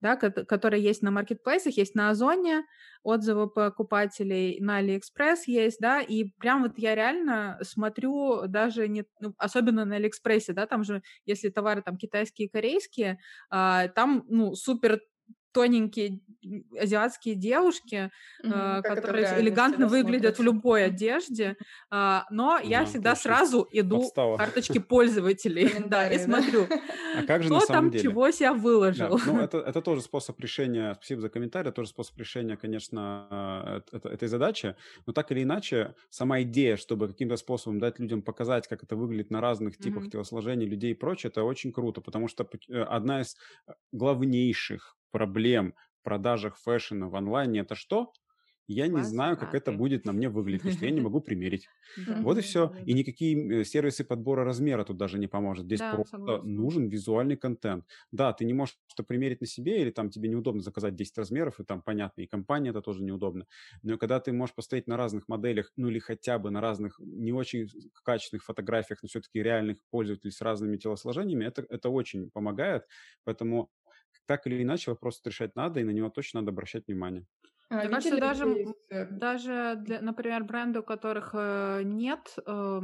да, 0.00 0.16
которые 0.16 0.82
есть 0.82 1.02
на 1.02 1.10
маркетплейсах, 1.10 1.76
есть 1.76 1.94
на 1.94 2.10
Озоне, 2.10 2.64
отзывы 3.02 3.48
покупателей 3.48 4.58
на 4.60 4.76
Алиэкспресс 4.78 5.46
есть, 5.46 5.78
да, 5.80 6.00
и 6.00 6.24
прям 6.38 6.62
вот 6.62 6.78
я 6.78 6.94
реально 6.94 7.58
смотрю 7.62 8.46
даже 8.46 8.88
не, 8.88 9.04
ну, 9.20 9.34
особенно 9.38 9.84
на 9.84 9.96
Алиэкспрессе, 9.96 10.52
да, 10.52 10.66
там 10.66 10.84
же, 10.84 11.02
если 11.26 11.48
товары 11.50 11.82
там 11.82 11.96
китайские 11.96 12.48
корейские, 12.48 13.18
а, 13.50 13.88
там, 13.88 14.24
ну, 14.28 14.54
супер 14.54 15.00
тоненькие 15.52 16.20
азиатские 16.78 17.34
девушки, 17.34 18.10
угу, 18.42 18.52
э, 18.52 18.82
которые 18.82 19.40
элегантно 19.40 19.86
выглядят 19.86 20.36
смотрится. 20.36 20.42
в 20.42 20.44
любой 20.44 20.84
одежде, 20.86 21.56
э, 21.90 22.20
но 22.30 22.58
да, 22.58 22.60
я 22.60 22.84
всегда 22.84 23.14
сразу 23.14 23.66
иду 23.70 23.98
Подстава. 23.98 24.34
в 24.34 24.38
карточки 24.38 24.78
пользователей 24.88 25.70
да, 25.86 26.08
и 26.08 26.18
смотрю, 26.18 26.66
а 27.16 27.22
как 27.24 27.42
же 27.42 27.48
кто 27.48 27.56
на 27.56 27.60
самом 27.60 27.82
там 27.84 27.90
деле? 27.90 28.02
чего 28.02 28.30
себя 28.30 28.54
выложил. 28.54 29.18
Да, 29.18 29.24
ну, 29.26 29.40
это, 29.40 29.58
это 29.58 29.82
тоже 29.82 30.00
способ 30.02 30.38
решения, 30.40 30.94
спасибо 30.94 31.20
за 31.20 31.28
комментарий, 31.28 31.72
тоже 31.72 31.90
способ 31.90 32.16
решения, 32.18 32.56
конечно, 32.56 33.82
э, 33.92 33.98
этой 34.08 34.28
задачи, 34.28 34.76
но 35.06 35.12
так 35.12 35.30
или 35.32 35.42
иначе, 35.42 35.94
сама 36.08 36.42
идея, 36.42 36.76
чтобы 36.76 37.08
каким-то 37.08 37.36
способом 37.36 37.78
дать 37.78 37.98
людям 37.98 38.22
показать, 38.22 38.66
как 38.66 38.82
это 38.82 38.96
выглядит 38.96 39.30
на 39.30 39.40
разных 39.40 39.76
типах 39.76 40.04
mm 40.04 40.10
телосложений 40.10 40.66
людей 40.66 40.90
и 40.90 40.94
прочее, 40.94 41.30
это 41.30 41.44
очень 41.44 41.72
круто, 41.72 42.00
потому 42.00 42.26
что 42.26 42.48
э, 42.68 42.82
одна 42.82 43.20
из 43.20 43.36
э, 43.66 43.72
главнейших 43.92 44.96
проблем 45.10 45.74
в 46.00 46.02
продажах 46.04 46.56
фэшена 46.58 47.08
в 47.08 47.16
онлайне 47.16 47.60
это 47.60 47.74
что? 47.74 48.12
Я 48.72 48.86
не 48.86 49.02
знаю, 49.02 49.36
как 49.36 49.54
это 49.54 49.72
будет 49.72 50.04
на 50.04 50.12
мне 50.12 50.28
выглядеть, 50.28 50.60
потому 50.62 50.72
что 50.72 50.84
я 50.86 50.92
не 50.92 51.00
могу 51.00 51.20
примерить. 51.20 51.70
Вот 52.20 52.38
и 52.38 52.40
все. 52.40 52.72
И 52.84 52.92
никакие 52.92 53.64
сервисы 53.64 54.04
подбора 54.04 54.44
размера 54.44 54.84
тут 54.84 54.96
даже 54.96 55.18
не 55.18 55.26
поможет. 55.26 55.64
Здесь 55.66 55.82
просто 55.82 56.40
нужен 56.42 56.88
визуальный 56.88 57.36
контент. 57.36 57.86
Да, 58.12 58.32
ты 58.32 58.44
не 58.44 58.52
можешь 58.52 58.78
что 58.86 59.02
примерить 59.02 59.40
на 59.40 59.48
себе, 59.48 59.82
или 59.82 59.90
там 59.90 60.10
тебе 60.10 60.28
неудобно 60.28 60.60
заказать 60.62 60.94
10 60.94 61.18
размеров, 61.18 61.58
и 61.58 61.64
там 61.64 61.82
понятно, 61.82 62.20
и 62.20 62.26
компания 62.28 62.70
это 62.70 62.80
тоже 62.80 63.02
неудобно. 63.02 63.46
Но 63.82 63.98
когда 63.98 64.20
ты 64.20 64.32
можешь 64.32 64.54
поставить 64.54 64.86
на 64.86 64.96
разных 64.96 65.28
моделях, 65.28 65.72
ну 65.76 65.88
или 65.88 65.98
хотя 65.98 66.38
бы 66.38 66.50
на 66.50 66.60
разных 66.60 67.00
не 67.00 67.32
очень 67.32 67.68
качественных 68.04 68.44
фотографиях, 68.44 69.02
но 69.02 69.08
все-таки 69.08 69.42
реальных 69.42 69.78
пользователей 69.90 70.30
с 70.30 70.40
разными 70.40 70.76
телосложениями, 70.76 71.44
это, 71.44 71.66
это 71.68 71.88
очень 71.88 72.30
помогает. 72.30 72.84
Поэтому 73.24 73.70
так 74.30 74.46
или 74.46 74.62
иначе 74.62 74.92
вопрос 74.92 75.20
решать 75.24 75.56
надо, 75.56 75.80
и 75.80 75.82
на 75.82 75.90
него 75.90 76.08
точно 76.08 76.40
надо 76.40 76.52
обращать 76.52 76.86
внимание. 76.86 77.26
А, 77.68 77.78
Мне 77.78 77.88
кажется, 77.88 78.16
даже, 78.16 78.64
э, 78.88 79.06
даже 79.06 79.74
для, 79.80 80.00
например, 80.00 80.44
бренды, 80.44 80.78
у 80.78 80.82
которых 80.84 81.30
э, 81.34 81.82
нет 81.82 82.36
э, 82.46 82.80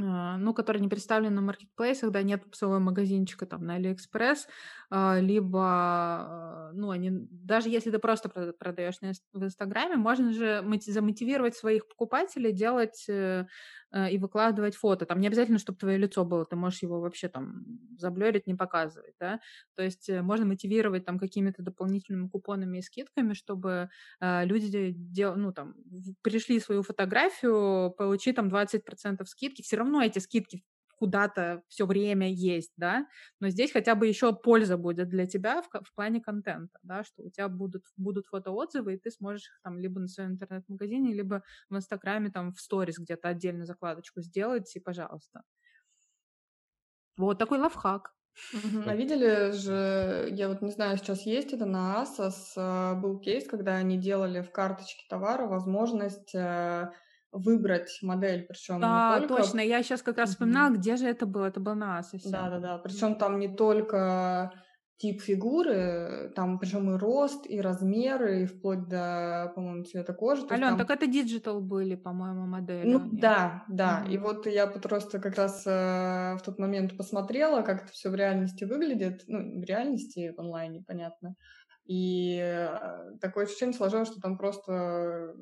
а, 0.00 0.36
ну, 0.36 0.52
которые 0.52 0.82
не 0.82 0.88
представлены 0.88 1.36
на 1.36 1.40
маркетплейсах, 1.40 2.12
да, 2.12 2.22
нет 2.22 2.44
своего 2.52 2.78
магазинчика 2.78 3.46
там 3.46 3.64
на 3.64 3.76
Алиэкспресс, 3.76 4.46
а, 4.90 5.18
либо, 5.18 5.60
а, 5.64 6.70
ну, 6.74 6.90
они, 6.90 7.10
даже 7.30 7.68
если 7.70 7.90
ты 7.90 7.98
просто 7.98 8.28
продаешь 8.28 8.98
в 9.32 9.42
Инстаграме, 9.42 9.96
можно 9.96 10.32
же 10.32 10.62
замотивировать 10.86 11.56
своих 11.56 11.88
покупателей 11.88 12.52
делать 12.52 13.06
э, 13.08 13.46
э, 13.92 14.10
и 14.10 14.18
выкладывать 14.18 14.76
фото. 14.76 15.06
Там 15.06 15.20
не 15.20 15.26
обязательно, 15.26 15.58
чтобы 15.58 15.78
твое 15.78 15.98
лицо 15.98 16.24
было, 16.24 16.44
ты 16.44 16.56
можешь 16.56 16.82
его 16.82 17.00
вообще 17.00 17.28
там 17.28 17.64
заблерить, 17.98 18.46
не 18.46 18.54
показывать, 18.54 19.14
да. 19.20 19.40
То 19.76 19.82
есть 19.82 20.08
э, 20.08 20.22
можно 20.22 20.46
мотивировать 20.46 21.04
там 21.04 21.18
какими-то 21.18 21.62
дополнительными 21.62 22.28
купонами 22.28 22.78
и 22.78 22.82
скидками, 22.82 23.32
чтобы 23.34 23.90
люди 24.20 24.92
дел, 24.92 25.36
ну, 25.36 25.52
там, 25.52 25.74
пришли 26.22 26.60
свою 26.60 26.82
фотографию, 26.82 27.92
получи 27.96 28.32
там 28.32 28.48
20% 28.48 29.28
скидки, 29.28 29.62
все 29.62 29.76
равно 29.76 30.02
эти 30.02 30.18
скидки 30.18 30.64
куда-то 30.98 31.62
все 31.68 31.86
время 31.86 32.30
есть, 32.32 32.72
да, 32.76 33.06
но 33.40 33.48
здесь 33.50 33.72
хотя 33.72 33.94
бы 33.94 34.06
еще 34.06 34.34
польза 34.34 34.76
будет 34.76 35.08
для 35.08 35.26
тебя 35.26 35.62
в, 35.62 35.68
в 35.68 35.94
плане 35.94 36.20
контента, 36.20 36.78
да, 36.82 37.04
что 37.04 37.22
у 37.24 37.30
тебя 37.30 37.48
будут, 37.48 37.84
будут 37.96 38.26
фотоотзывы, 38.26 38.94
и 38.94 38.98
ты 38.98 39.10
сможешь 39.10 39.48
их 39.48 39.60
там 39.62 39.78
либо 39.78 40.00
на 40.00 40.08
своем 40.08 40.32
интернет-магазине, 40.32 41.12
либо 41.14 41.42
в 41.70 41.76
Инстаграме 41.76 42.30
там 42.30 42.52
в 42.52 42.60
сторис 42.60 42.98
где-то 42.98 43.28
отдельно 43.28 43.64
закладочку 43.64 44.20
сделать, 44.22 44.74
и 44.76 44.80
пожалуйста. 44.80 45.42
Вот 47.18 47.38
такой 47.38 47.58
лайфхак. 47.58 48.14
Мгм. 48.52 48.84
А 48.86 48.94
видели 48.96 49.50
же, 49.52 50.28
я 50.32 50.48
вот 50.48 50.62
не 50.62 50.70
знаю, 50.70 50.96
сейчас 50.96 51.22
есть 51.26 51.52
это 51.52 51.66
на 51.66 52.02
Asos, 52.02 52.52
а, 52.56 52.94
был 52.94 53.18
кейс, 53.20 53.46
когда 53.46 53.74
они 53.76 53.98
делали 53.98 54.40
в 54.40 54.50
карточке 54.52 55.04
товара 55.10 55.46
возможность 55.46 56.34
э, 56.34 56.90
выбрать 57.32 57.98
модель, 58.02 58.46
причем 58.48 58.80
Да, 58.80 59.20
только... 59.20 59.36
точно. 59.42 59.60
Я 59.60 59.82
сейчас 59.82 60.02
как 60.02 60.18
раз 60.18 60.30
вспоминала, 60.30 60.74
где 60.74 60.96
же 60.96 61.06
это 61.06 61.26
было. 61.26 61.46
Это 61.46 61.60
было 61.60 61.74
на 61.74 62.00
Asos. 62.00 62.22
Да, 62.24 62.50
да, 62.50 62.58
да. 62.58 62.78
Причем 62.78 63.16
там 63.16 63.38
не 63.38 63.48
только 63.48 64.52
тип 64.98 65.22
фигуры, 65.22 66.32
там 66.34 66.58
причем 66.58 66.92
и 66.92 66.98
рост, 66.98 67.46
и 67.48 67.60
размеры, 67.60 68.42
и 68.42 68.46
вплоть 68.46 68.88
до, 68.88 69.52
по-моему, 69.54 69.84
цвета 69.84 70.12
кожи. 70.12 70.44
Ален, 70.50 70.70
там... 70.70 70.78
так 70.78 70.90
это 70.90 71.06
digital 71.06 71.60
были, 71.60 71.94
по-моему, 71.94 72.46
модели. 72.46 72.90
Ну 72.90 73.08
да, 73.12 73.64
да. 73.68 74.04
Mm-hmm. 74.04 74.12
И 74.12 74.18
вот 74.18 74.46
я 74.46 74.66
просто 74.66 75.20
как 75.20 75.36
раз 75.36 75.64
э, 75.66 76.34
в 76.36 76.40
тот 76.44 76.58
момент 76.58 76.96
посмотрела, 76.96 77.62
как 77.62 77.84
это 77.84 77.92
все 77.92 78.10
в 78.10 78.16
реальности 78.16 78.64
выглядит. 78.64 79.22
Ну, 79.28 79.60
в 79.60 79.64
реальности, 79.64 80.34
в 80.36 80.40
онлайне, 80.40 80.82
понятно. 80.84 81.36
И 81.86 82.38
э, 82.42 83.16
такое 83.20 83.44
ощущение 83.44 83.74
сложилось, 83.74 84.08
что 84.08 84.20
там 84.20 84.36
просто 84.36 85.32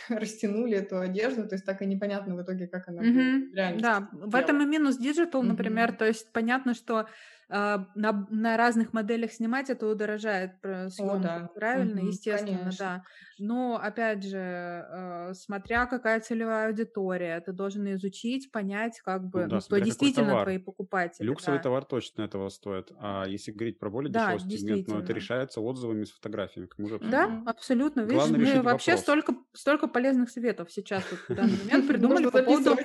растянули 0.08 0.76
эту 0.76 0.98
одежду, 0.98 1.46
то 1.48 1.54
есть 1.54 1.64
так 1.64 1.82
и 1.82 1.86
непонятно 1.86 2.34
в 2.36 2.42
итоге, 2.42 2.66
как 2.66 2.88
она 2.88 3.02
mm-hmm. 3.02 3.50
в 3.50 3.54
реальности. 3.54 3.82
Да, 3.82 4.08
в 4.12 4.34
этом 4.34 4.62
и 4.62 4.66
минус 4.66 4.96
digital, 4.96 5.42
mm-hmm. 5.42 5.46
например, 5.46 5.92
то 5.92 6.04
есть 6.04 6.32
понятно, 6.32 6.74
что 6.74 7.06
на, 7.54 8.26
на 8.30 8.56
разных 8.56 8.92
моделях 8.92 9.32
снимать, 9.32 9.70
это 9.70 9.86
удорожает 9.86 10.56
съемку. 10.60 11.16
О, 11.16 11.18
да. 11.18 11.50
Правильно, 11.54 12.00
угу, 12.00 12.08
естественно, 12.08 12.58
конечно. 12.58 12.84
да. 12.84 13.04
Но, 13.38 13.80
опять 13.82 14.24
же, 14.24 14.38
э, 14.38 15.34
смотря 15.34 15.86
какая 15.86 16.20
целевая 16.20 16.68
аудитория, 16.68 17.40
ты 17.40 17.52
должен 17.52 17.92
изучить, 17.94 18.50
понять, 18.50 19.00
как 19.04 19.28
бы, 19.28 19.44
ну, 19.44 19.48
да, 19.48 19.56
ну, 19.56 19.62
кто 19.62 19.78
действительно 19.78 20.42
твои 20.42 20.58
покупатели. 20.58 21.26
Люксовый 21.26 21.58
да. 21.58 21.64
товар 21.64 21.84
точно 21.84 22.22
этого 22.22 22.48
стоит. 22.48 22.90
А 22.98 23.24
если 23.26 23.52
говорить 23.52 23.78
про 23.78 23.90
более 23.90 24.12
да, 24.12 24.34
дешевый 24.34 24.58
сегмент, 24.58 24.88
ну, 24.88 24.98
это 24.98 25.12
решается 25.12 25.60
отзывами 25.60 26.04
с 26.04 26.10
фотографиями, 26.10 26.68
мы 26.76 26.84
уже 26.86 26.98
Да, 26.98 27.42
абсолютно. 27.46 28.00
Видишь, 28.00 28.30
мы 28.30 28.62
вообще 28.62 28.96
столько, 28.96 29.34
столько 29.52 29.86
полезных 29.86 30.30
советов 30.30 30.72
сейчас 30.72 31.04
вот 31.10 31.20
в 31.28 31.34
данный 31.34 31.58
момент 31.64 31.86
придумали 31.88 32.30
по 32.30 32.42
поводу 32.42 32.76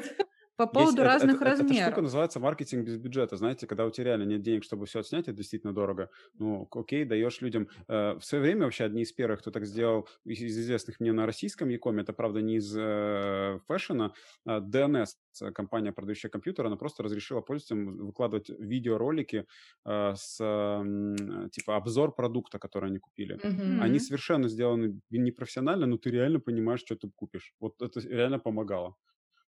по 0.59 0.67
поводу 0.67 0.97
Есть, 0.97 1.07
разных 1.07 1.35
это, 1.37 1.45
размеров. 1.45 1.71
Эта 1.71 1.85
штука 1.85 2.01
называется 2.01 2.39
маркетинг 2.41 2.85
без 2.85 2.97
бюджета. 2.97 3.37
Знаете, 3.37 3.65
когда 3.65 3.85
у 3.85 3.91
тебя 3.91 4.07
реально 4.07 4.23
нет 4.23 4.41
денег, 4.41 4.65
чтобы 4.65 4.87
все 4.87 4.99
отснять, 4.99 5.29
это 5.29 5.37
действительно 5.37 5.73
дорого. 5.73 6.09
Ну, 6.33 6.67
окей, 6.69 7.05
даешь 7.05 7.39
людям. 7.39 7.69
Э, 7.87 8.15
в 8.15 8.21
свое 8.25 8.41
время 8.41 8.65
вообще 8.65 8.83
одни 8.83 9.03
из 9.03 9.13
первых, 9.13 9.39
кто 9.39 9.51
так 9.51 9.65
сделал, 9.65 10.09
из 10.25 10.41
известных 10.41 10.99
мне 10.99 11.13
на 11.13 11.25
российском 11.25 11.69
Якоме, 11.69 12.01
это, 12.01 12.11
правда, 12.11 12.41
не 12.41 12.57
из 12.57 12.75
э, 12.77 13.59
фэшена, 13.67 14.11
а 14.45 14.59
DNS, 14.59 15.07
компания, 15.53 15.93
продающая 15.93 16.29
компьютер, 16.29 16.65
она 16.65 16.75
просто 16.75 17.03
разрешила 17.03 17.39
пользователям 17.39 18.07
выкладывать 18.07 18.49
видеоролики 18.49 19.45
э, 19.85 20.13
с, 20.13 20.37
э, 20.41 21.49
типа, 21.51 21.77
обзор 21.77 22.13
продукта, 22.13 22.59
который 22.59 22.89
они 22.89 22.99
купили. 22.99 23.37
Mm-hmm. 23.37 23.79
Они 23.79 23.99
совершенно 23.99 24.49
сделаны 24.49 24.99
непрофессионально, 25.09 25.85
но 25.85 25.97
ты 25.97 26.09
реально 26.09 26.41
понимаешь, 26.41 26.81
что 26.81 26.97
ты 26.97 27.09
купишь. 27.15 27.53
Вот 27.61 27.81
это 27.81 28.01
реально 28.01 28.39
помогало. 28.39 28.95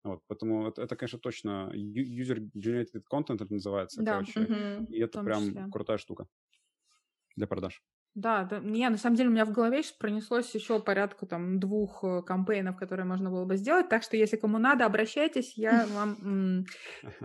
Вот, 0.05 0.23
поэтому 0.29 0.69
это, 0.69 0.83
это, 0.83 0.97
конечно, 0.97 1.19
точно 1.19 1.71
user-generated 1.75 3.03
content 3.13 3.43
это 3.43 3.53
называется, 3.53 4.03
да. 4.03 4.13
короче. 4.13 4.41
Угу, 4.41 4.85
и 4.93 5.01
это 5.01 5.23
прям 5.23 5.47
числе. 5.47 5.69
крутая 5.71 5.99
штука 5.99 6.27
для 7.37 7.47
продаж. 7.47 7.83
Да, 8.15 8.45
да, 8.45 8.59
не, 8.59 8.89
на 8.89 8.97
самом 8.97 9.17
деле 9.17 9.29
у 9.29 9.33
меня 9.33 9.45
в 9.45 9.53
голове 9.53 9.83
сейчас 9.83 9.97
пронеслось 9.97 10.53
еще 10.55 10.81
порядка 10.81 11.27
там 11.27 11.61
двух 11.61 12.03
э, 12.03 12.23
кампейнов, 12.23 12.77
которые 12.77 13.07
можно 13.07 13.31
было 13.31 13.45
бы 13.45 13.57
сделать, 13.57 13.89
так 13.89 14.03
что 14.03 14.17
если 14.17 14.37
кому 14.37 14.59
надо, 14.59 14.87
обращайтесь, 14.87 15.57
я 15.57 15.87
вам 15.93 16.65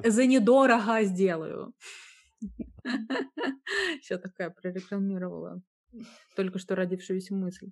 за 0.04 0.26
недорого 0.26 1.04
сделаю. 1.04 1.74
Все 4.02 4.18
такая 4.18 4.50
прорекламировала 4.50 5.62
только 6.36 6.60
что 6.60 6.76
родившуюся 6.76 7.34
мысль. 7.36 7.72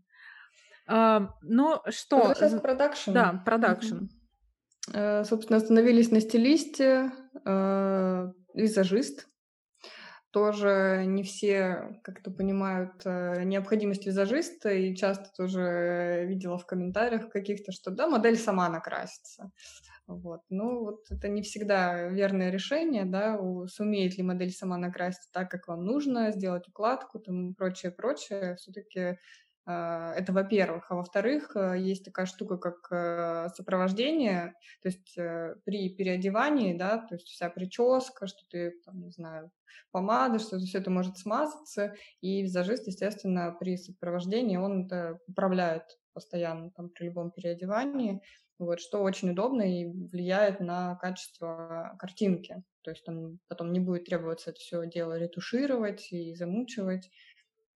Ну 0.87 1.81
что? 1.89 2.33
Продакшн. 2.61 3.11
Да, 3.11 3.43
продакшн. 3.45 4.05
Э, 4.93 5.23
собственно, 5.23 5.57
остановились 5.57 6.11
на 6.11 6.21
стилисте, 6.21 7.11
э, 7.45 8.31
визажист. 8.53 9.27
Тоже 10.31 11.03
не 11.05 11.23
все 11.23 11.99
как-то 12.03 12.31
понимают 12.31 13.01
э, 13.03 13.43
необходимость 13.43 14.05
визажиста, 14.05 14.69
и 14.69 14.95
часто 14.95 15.29
тоже 15.35 16.25
видела 16.27 16.57
в 16.57 16.65
комментариях 16.65 17.29
каких-то, 17.29 17.73
что 17.73 17.91
да, 17.91 18.07
модель 18.07 18.37
сама 18.37 18.69
накрасится. 18.69 19.51
Вот. 20.07 20.41
Ну, 20.49 20.79
вот 20.85 21.05
это 21.09 21.27
не 21.27 21.41
всегда 21.41 22.07
верное 22.07 22.49
решение, 22.49 23.05
да, 23.05 23.39
сумеет 23.67 24.17
ли 24.17 24.23
модель 24.23 24.51
сама 24.51 24.77
накраситься 24.77 25.29
так, 25.31 25.51
как 25.51 25.67
вам 25.67 25.85
нужно, 25.85 26.31
сделать 26.31 26.67
укладку, 26.67 27.19
там, 27.19 27.53
прочее, 27.53 27.91
прочее. 27.91 28.55
Все-таки 28.55 29.17
это 29.65 30.33
во-первых. 30.33 30.89
А 30.89 30.95
во-вторых, 30.95 31.55
э, 31.55 31.77
есть 31.79 32.03
такая 32.03 32.25
штука, 32.25 32.57
как 32.57 32.87
э, 32.91 33.49
сопровождение, 33.55 34.55
то 34.81 34.89
есть 34.89 35.17
э, 35.17 35.55
при 35.65 35.89
переодевании, 35.89 36.77
да, 36.77 36.97
то 36.97 37.15
есть 37.15 37.27
вся 37.27 37.49
прическа, 37.49 38.27
что 38.27 38.39
ты, 38.49 38.71
там, 38.83 39.01
не 39.03 39.11
знаю, 39.11 39.51
помада, 39.91 40.39
что 40.39 40.57
все 40.57 40.79
это 40.79 40.89
может 40.89 41.17
смазаться, 41.17 41.93
и 42.21 42.41
визажист, 42.41 42.87
естественно, 42.87 43.55
при 43.59 43.77
сопровождении 43.77 44.57
он 44.57 44.85
это 44.85 45.19
управляет 45.27 45.83
постоянно 46.13 46.71
там 46.71 46.89
при 46.89 47.05
любом 47.05 47.31
переодевании, 47.31 48.21
вот, 48.57 48.79
что 48.79 49.01
очень 49.01 49.31
удобно 49.31 49.61
и 49.61 49.85
влияет 49.85 50.59
на 50.59 50.95
качество 50.95 51.95
картинки. 51.99 52.63
То 52.83 52.91
есть 52.91 53.03
там 53.05 53.39
потом 53.47 53.71
не 53.71 53.79
будет 53.79 54.05
требоваться 54.05 54.49
это 54.51 54.59
все 54.59 54.85
дело 54.87 55.17
ретушировать 55.17 56.11
и 56.11 56.33
замучивать. 56.35 57.09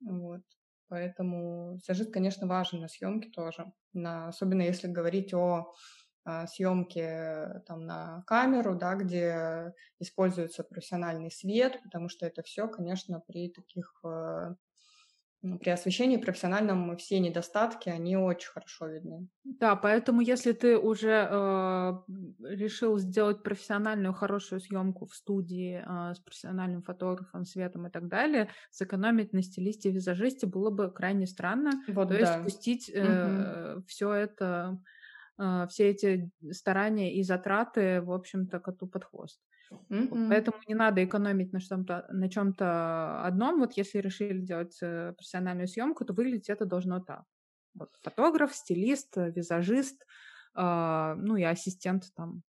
Вот. 0.01 0.41
Поэтому 0.87 1.75
визажист, 1.75 2.11
конечно, 2.11 2.47
важен 2.47 2.79
на 2.79 2.87
съемке 2.87 3.29
тоже. 3.29 3.71
На, 3.93 4.27
особенно 4.27 4.61
если 4.61 4.87
говорить 4.87 5.33
о 5.33 5.73
а, 6.23 6.47
съемке 6.47 7.61
там 7.67 7.85
на 7.85 8.23
камеру, 8.25 8.75
да, 8.75 8.95
где 8.95 9.73
используется 9.99 10.63
профессиональный 10.63 11.31
свет, 11.31 11.79
потому 11.83 12.09
что 12.09 12.25
это 12.25 12.41
все, 12.41 12.67
конечно, 12.67 13.19
при 13.19 13.49
таких 13.49 13.99
э, 14.03 14.55
при 15.59 15.69
освещении 15.69 16.17
профессиональном 16.17 16.97
все 16.97 17.19
недостатки, 17.19 17.89
они 17.89 18.17
очень 18.17 18.49
хорошо 18.49 18.87
видны. 18.87 19.27
Да, 19.43 19.75
поэтому 19.75 20.21
если 20.21 20.51
ты 20.53 20.77
уже 20.77 21.27
э, 21.29 21.93
решил 22.41 22.97
сделать 22.97 23.43
профессиональную 23.43 24.13
хорошую 24.13 24.59
съемку 24.59 25.05
в 25.05 25.13
студии 25.13 25.83
э, 25.85 26.13
с 26.15 26.19
профессиональным 26.19 26.81
фотографом, 26.81 27.45
светом 27.45 27.87
и 27.87 27.91
так 27.91 28.07
далее, 28.07 28.49
сэкономить 28.71 29.33
на 29.33 29.43
стилисте 29.43 29.91
визажисте 29.91 30.47
было 30.47 30.71
бы 30.71 30.91
крайне 30.91 31.27
странно. 31.27 31.71
Вот, 31.87 32.09
То 32.09 32.15
да. 32.15 32.19
есть 32.19 32.43
пустить 32.43 32.91
э, 32.93 33.75
угу. 33.75 33.83
все 33.87 34.13
это, 34.13 34.81
э, 35.37 35.67
все 35.69 35.89
эти 35.89 36.31
старания 36.51 37.13
и 37.13 37.23
затраты, 37.23 38.01
в 38.01 38.11
общем-то, 38.11 38.59
коту 38.59 38.87
под 38.87 39.05
хвост. 39.05 39.39
Mm-hmm. 39.71 40.29
Поэтому 40.29 40.57
не 40.67 40.75
надо 40.75 41.03
экономить 41.03 41.53
на 41.53 41.59
чем-то 41.59 42.07
на 42.09 42.29
чем-то 42.29 43.23
одном. 43.23 43.59
Вот 43.59 43.73
если 43.73 43.99
решили 43.99 44.39
делать 44.39 44.77
э, 44.81 45.13
профессиональную 45.13 45.67
съемку, 45.67 46.05
то 46.05 46.13
выглядеть 46.13 46.49
это 46.49 46.65
должно 46.65 46.99
так. 46.99 47.23
Вот 47.73 47.89
фотограф, 48.01 48.53
стилист, 48.55 49.17
визажист, 49.17 50.05
э, 50.55 51.15
ну 51.17 51.35
и 51.35 51.43
ассистент 51.43 52.05
там, 52.15 52.43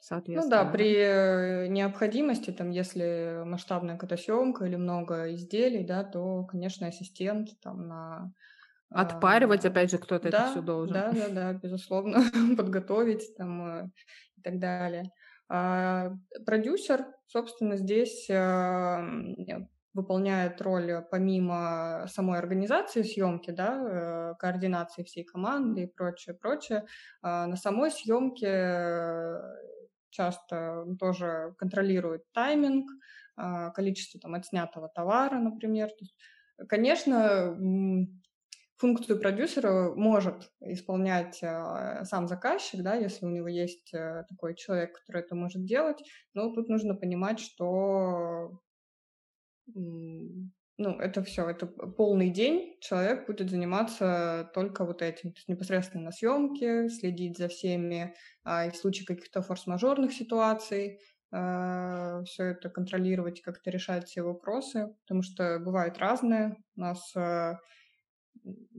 соответственно. 0.00 0.62
Ну 0.62 0.64
да, 0.64 0.70
при 0.70 0.94
э, 0.96 1.66
необходимости, 1.68 2.50
там, 2.50 2.70
если 2.70 3.42
масштабная 3.44 3.96
какая-то 3.96 4.22
съемка 4.22 4.64
или 4.64 4.76
много 4.76 5.34
изделий, 5.34 5.84
да, 5.84 6.04
то, 6.04 6.44
конечно, 6.44 6.86
ассистент 6.86 7.50
там 7.60 7.88
на 7.88 8.32
Отпаривать, 8.90 9.64
а, 9.64 9.68
опять 9.68 9.90
же, 9.90 9.98
кто-то 9.98 10.30
да, 10.30 10.38
это 10.38 10.50
все 10.52 10.62
должен. 10.62 10.94
Да, 10.94 11.10
да, 11.10 11.28
да, 11.28 11.52
безусловно, 11.52 12.22
подготовить 12.56 13.36
там 13.36 13.88
и 14.36 14.40
так 14.42 14.60
далее. 14.60 15.10
А, 15.48 16.10
продюсер, 16.46 17.06
собственно, 17.26 17.76
здесь 17.76 18.28
а, 18.30 19.02
выполняет 19.92 20.60
роль 20.60 21.04
помимо 21.10 22.06
самой 22.08 22.38
организации 22.38 23.02
съемки, 23.02 23.52
да, 23.52 24.32
э, 24.32 24.34
координации 24.40 25.04
всей 25.04 25.22
команды 25.22 25.84
и 25.84 25.86
прочее, 25.86 26.34
прочее. 26.34 26.84
А, 27.22 27.46
на 27.46 27.54
самой 27.56 27.92
съемке 27.92 29.38
часто 30.10 30.84
тоже 30.98 31.54
контролирует 31.58 32.22
тайминг, 32.32 32.90
количество 33.74 34.20
там 34.20 34.34
отснятого 34.34 34.88
товара, 34.88 35.38
например. 35.38 35.90
Конечно, 36.68 37.56
функцию 38.84 39.18
продюсера 39.18 39.94
может 39.94 40.52
исполнять 40.60 41.42
э, 41.42 42.04
сам 42.04 42.28
заказчик, 42.28 42.82
да, 42.82 42.96
если 42.96 43.24
у 43.24 43.30
него 43.30 43.48
есть 43.48 43.94
э, 43.94 44.24
такой 44.28 44.54
человек, 44.54 44.98
который 44.98 45.22
это 45.22 45.34
может 45.34 45.64
делать, 45.64 46.02
но 46.34 46.52
тут 46.52 46.68
нужно 46.68 46.94
понимать, 46.94 47.40
что 47.40 48.60
ну, 49.66 50.98
это 51.00 51.22
все, 51.22 51.48
это 51.48 51.66
полный 51.66 52.28
день, 52.28 52.76
человек 52.80 53.26
будет 53.26 53.48
заниматься 53.48 54.50
только 54.52 54.84
вот 54.84 55.00
этим, 55.00 55.32
то 55.32 55.38
есть 55.38 55.48
непосредственно 55.48 56.04
на 56.04 56.12
съемке, 56.12 56.90
следить 56.90 57.38
за 57.38 57.48
всеми, 57.48 58.14
а, 58.44 58.66
и 58.66 58.70
в 58.70 58.76
случае 58.76 59.06
каких-то 59.06 59.40
форс-мажорных 59.40 60.12
ситуаций, 60.12 61.00
а, 61.32 62.22
все 62.24 62.50
это 62.50 62.68
контролировать, 62.68 63.40
как-то 63.40 63.70
решать 63.70 64.08
все 64.08 64.20
вопросы, 64.20 64.94
потому 65.04 65.22
что 65.22 65.58
бывает 65.58 65.96
разное. 65.96 66.58
У 66.76 66.80
нас 66.80 67.16
а, 67.16 67.60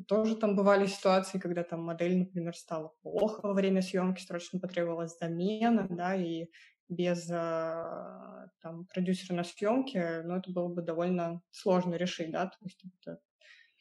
тоже 0.08 0.36
там 0.36 0.56
бывали 0.56 0.86
ситуации, 0.86 1.40
когда 1.40 1.64
там 1.64 1.84
модель, 1.84 2.18
например, 2.18 2.56
стала 2.56 2.94
плохо 3.02 3.42
во 3.44 3.54
время 3.54 3.82
съемки, 3.82 4.22
срочно 4.22 4.60
потребовалась 4.60 5.18
замена, 5.18 5.88
да, 5.90 6.16
и 6.16 6.48
без 6.88 7.30
э, 7.30 8.48
там, 8.62 8.86
продюсера 8.86 9.36
на 9.36 9.44
съемке, 9.44 10.22
ну, 10.24 10.36
это 10.36 10.52
было 10.52 10.68
бы 10.68 10.82
довольно 10.82 11.42
сложно 11.52 11.96
решить, 11.96 12.32
да, 12.32 12.46
то 12.46 12.58
есть 12.62 12.84
это 13.02 13.20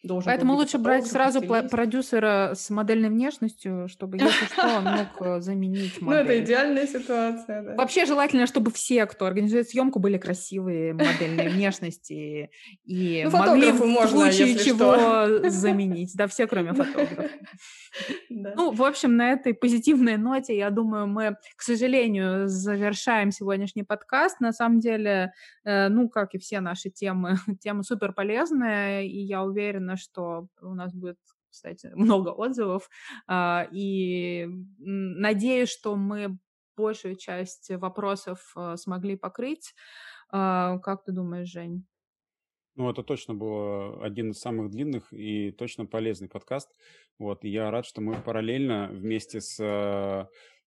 Должен 0.04 0.30
Поэтому 0.30 0.52
лучше 0.52 0.76
брать 0.76 1.06
сразу 1.06 1.40
продюсера 1.40 2.52
с 2.54 2.68
модельной 2.68 3.08
внешностью, 3.08 3.88
чтобы, 3.88 4.18
если 4.18 4.44
что, 4.44 4.66
он 4.76 4.84
мог 4.84 5.06
э, 5.20 5.40
заменить 5.40 6.00
модель. 6.02 6.14
Ну, 6.24 6.30
это 6.30 6.44
идеальная 6.44 6.86
ситуация, 6.86 7.62
да. 7.62 7.74
Вообще 7.74 8.04
желательно, 8.04 8.46
чтобы 8.46 8.70
все, 8.70 9.06
кто 9.06 9.24
организует 9.24 9.70
съемку, 9.70 9.98
были 9.98 10.18
красивые 10.18 10.92
модельные 10.92 11.48
внешности 11.48 12.50
и 12.84 13.22
ну, 13.24 13.30
могли 13.30 13.72
в 13.72 14.08
случае 14.08 14.58
чего 14.58 15.48
заменить. 15.48 16.12
Да, 16.14 16.26
все, 16.26 16.46
кроме 16.46 16.74
фотографа. 16.74 17.30
Ну, 18.28 18.72
в 18.72 18.82
общем, 18.82 19.16
на 19.16 19.30
этой 19.30 19.54
позитивной 19.54 20.16
ноте, 20.16 20.56
я 20.56 20.70
думаю, 20.70 21.06
мы, 21.06 21.36
к 21.56 21.62
сожалению, 21.62 22.48
завершаем 22.48 23.30
сегодняшний 23.30 23.84
подкаст. 23.84 24.40
На 24.40 24.52
самом 24.52 24.80
деле, 24.80 25.32
э, 25.64 25.88
ну, 25.88 26.08
как 26.08 26.34
и 26.34 26.38
все 26.38 26.58
наши 26.58 26.90
темы, 26.90 27.36
тема 27.60 27.84
супер 27.84 28.12
полезная, 28.12 29.02
и 29.02 29.18
я 29.18 29.44
уверена, 29.44 29.93
что 29.96 30.48
у 30.60 30.74
нас 30.74 30.94
будет 30.94 31.18
кстати, 31.54 31.90
много 31.94 32.30
отзывов, 32.30 32.90
а, 33.28 33.68
и 33.70 34.48
надеюсь, 34.78 35.70
что 35.70 35.94
мы 35.96 36.38
большую 36.76 37.14
часть 37.14 37.70
вопросов 37.70 38.52
э, 38.56 38.76
смогли 38.76 39.16
покрыть. 39.16 39.74
А, 40.30 40.78
как 40.80 41.04
ты 41.04 41.12
думаешь, 41.12 41.48
Жень? 41.48 41.86
Ну, 42.74 42.90
это 42.90 43.04
точно 43.04 43.34
был 43.34 44.02
один 44.02 44.30
из 44.30 44.40
самых 44.40 44.70
длинных 44.70 45.12
и 45.12 45.52
точно 45.52 45.86
полезный 45.86 46.28
подкаст. 46.28 46.68
Вот, 47.20 47.44
и 47.44 47.48
я 47.48 47.70
рад, 47.70 47.86
что 47.86 48.00
мы 48.00 48.20
параллельно 48.20 48.88
вместе 48.90 49.40
с 49.40 49.60
э, 49.60 50.26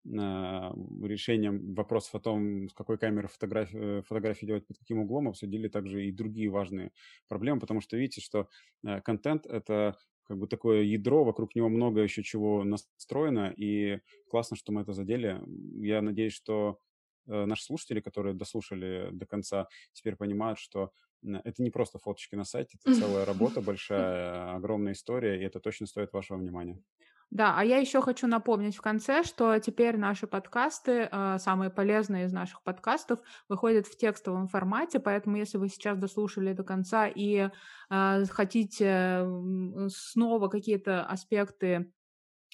решением 0.09 1.73
вопросов 1.73 2.15
о 2.15 2.19
том, 2.19 2.69
с 2.69 2.73
какой 2.73 2.97
камеры 2.97 3.27
фотографии, 3.27 3.99
э, 3.99 4.01
фотографии 4.03 4.45
делать, 4.45 4.65
под 4.65 4.77
каким 4.77 4.99
углом, 4.99 5.27
обсудили 5.27 5.67
также 5.67 6.05
и 6.05 6.11
другие 6.11 6.49
важные 6.49 6.91
проблемы, 7.27 7.59
потому 7.59 7.81
что 7.81 7.97
видите, 7.97 8.21
что 8.21 8.47
э, 8.85 9.01
контент— 9.01 9.45
это 9.47 9.97
как 10.27 10.37
бы 10.37 10.47
такое 10.47 10.83
ядро, 10.83 11.23
вокруг 11.23 11.55
него 11.55 11.69
много 11.69 12.01
еще 12.01 12.21
чего 12.23 12.63
настроено, 12.63 13.53
и 13.55 13.99
классно, 14.29 14.57
что 14.57 14.71
мы 14.71 14.81
это 14.81 14.93
задели. 14.93 15.41
Я 15.81 16.01
надеюсь, 16.01 16.33
что 16.33 16.79
э, 17.27 17.45
наши 17.45 17.63
слушатели, 17.63 18.01
которые 18.01 18.33
дослушали 18.35 19.09
до 19.11 19.25
конца, 19.25 19.67
теперь 19.93 20.15
понимают, 20.15 20.59
что 20.59 20.91
это 21.23 21.63
не 21.63 21.71
просто 21.71 21.99
фоточки 21.99 22.35
на 22.35 22.43
сайте, 22.43 22.77
это 22.83 22.93
целая 22.99 23.25
работа 23.25 23.61
большая, 23.61 24.55
огромная 24.55 24.93
история, 24.93 25.39
и 25.39 25.43
это 25.43 25.59
точно 25.59 25.87
стоит 25.87 26.13
вашего 26.13 26.37
внимания. 26.37 26.81
Да, 27.29 27.55
а 27.57 27.63
я 27.63 27.77
еще 27.77 28.01
хочу 28.01 28.25
напомнить 28.25 28.77
в 28.77 28.81
конце, 28.81 29.23
что 29.23 29.59
теперь 29.59 29.97
наши 29.97 30.27
подкасты, 30.27 31.09
э, 31.11 31.37
самые 31.39 31.69
полезные 31.69 32.25
из 32.25 32.31
наших 32.31 32.63
подкастов, 32.63 33.19
выходят 33.49 33.85
в 33.85 33.97
текстовом 33.97 34.47
формате, 34.47 34.99
поэтому 34.99 35.35
если 35.35 35.57
вы 35.57 35.67
сейчас 35.67 35.97
дослушали 35.97 36.53
до 36.53 36.63
конца 36.63 37.07
и 37.07 37.49
э, 37.89 38.25
хотите 38.29 39.25
снова 39.89 40.47
какие-то 40.47 41.05
аспекты 41.05 41.91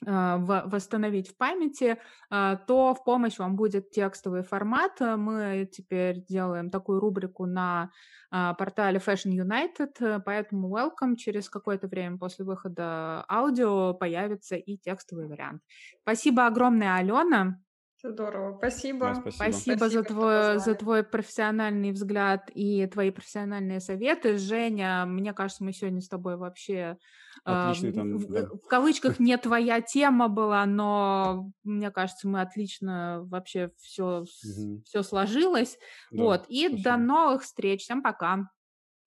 восстановить 0.01 1.29
в 1.29 1.37
памяти, 1.37 1.97
а, 2.29 2.55
то 2.57 2.93
в 2.93 3.03
помощь 3.03 3.37
вам 3.37 3.55
будет 3.55 3.91
текстовый 3.91 4.43
формат. 4.43 4.99
Мы 4.99 5.69
теперь 5.71 6.23
делаем 6.25 6.69
такую 6.69 6.99
рубрику 6.99 7.45
на 7.45 7.91
а, 8.31 8.53
портале 8.53 8.99
Fashion 8.99 9.31
United, 9.31 10.21
поэтому 10.25 10.75
welcome. 10.75 11.15
Через 11.15 11.49
какое-то 11.49 11.87
время 11.87 12.17
после 12.17 12.45
выхода 12.45 13.23
аудио 13.29 13.93
появится 13.93 14.55
и 14.55 14.77
текстовый 14.77 15.27
вариант. 15.27 15.61
Спасибо 16.01 16.47
огромное, 16.47 16.95
Алена. 16.97 17.62
Здорово, 18.05 18.57
спасибо. 18.57 19.07
Да, 19.07 19.15
спасибо. 19.15 19.31
Спасибо, 19.31 19.77
спасибо 19.77 19.89
за, 19.89 20.03
твой, 20.03 20.59
за 20.59 20.75
твой 20.75 21.03
профессиональный 21.03 21.91
взгляд 21.91 22.51
и 22.53 22.85
твои 22.87 23.11
профессиональные 23.11 23.79
советы. 23.79 24.37
Женя, 24.37 25.05
мне 25.05 25.31
кажется, 25.31 25.63
мы 25.63 25.71
сегодня 25.71 26.01
с 26.01 26.09
тобой 26.09 26.35
вообще... 26.35 26.97
Отличный 27.45 27.91
э, 27.91 27.93
там, 27.93 28.17
в, 28.17 28.27
да. 28.29 28.47
в 28.47 28.67
кавычках 28.67 29.19
не 29.19 29.37
твоя 29.37 29.79
тема 29.79 30.27
была, 30.27 30.65
но 30.65 31.49
мне 31.63 31.91
кажется, 31.91 32.27
мы 32.27 32.41
отлично 32.41 33.21
вообще 33.23 33.71
все, 33.79 34.25
угу. 34.25 34.81
все 34.85 35.01
сложилось. 35.01 35.77
Да, 36.11 36.23
вот, 36.23 36.45
и 36.49 36.67
спасибо. 36.67 36.83
до 36.83 36.97
новых 36.97 37.43
встреч. 37.43 37.83
Всем 37.83 38.03
пока. 38.03 38.49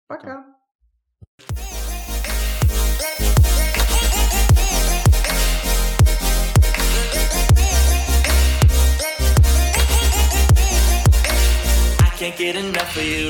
Пока. 0.07 0.45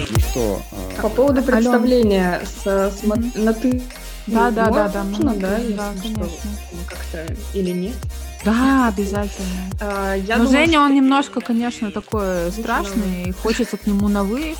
Ну 0.10 0.20
что? 0.20 0.62
А, 0.72 1.02
По 1.02 1.10
поводу 1.10 1.42
представления 1.44 2.42
с, 2.44 2.66
с, 2.66 3.04
mm-hmm. 3.04 3.42
на 3.42 3.54
ты. 3.54 3.82
Да, 4.28 4.50
да, 4.50 4.70
да, 4.70 4.88
да, 4.90 5.04
можно, 5.04 5.36
да, 5.36 5.60
да, 5.70 5.94
конечно. 6.02 6.28
Как-то 6.88 7.26
или 7.54 7.72
нет? 7.72 7.96
Да, 8.44 8.88
обязательно. 8.88 9.70
А, 9.82 10.14
я 10.16 10.38
Но 10.38 10.46
думаю, 10.46 10.66
Женя, 10.66 10.82
он 10.82 10.96
немножко, 10.96 11.42
конечно, 11.42 11.92
такой 11.92 12.52
страшный, 12.52 13.30
и 13.30 13.32
хочется 13.32 13.78
к 13.78 13.86
нему 13.88 14.08
на 14.08 14.24
вы. 14.24 14.56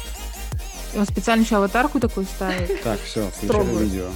И 0.94 0.98
он 0.98 1.06
специально 1.06 1.44
еще 1.44 1.58
аватарку 1.58 2.00
такую 2.00 2.26
ставит. 2.26 2.82
Так, 2.84 3.00
все, 3.04 3.30
включили 3.30 3.84
видео. 3.84 4.08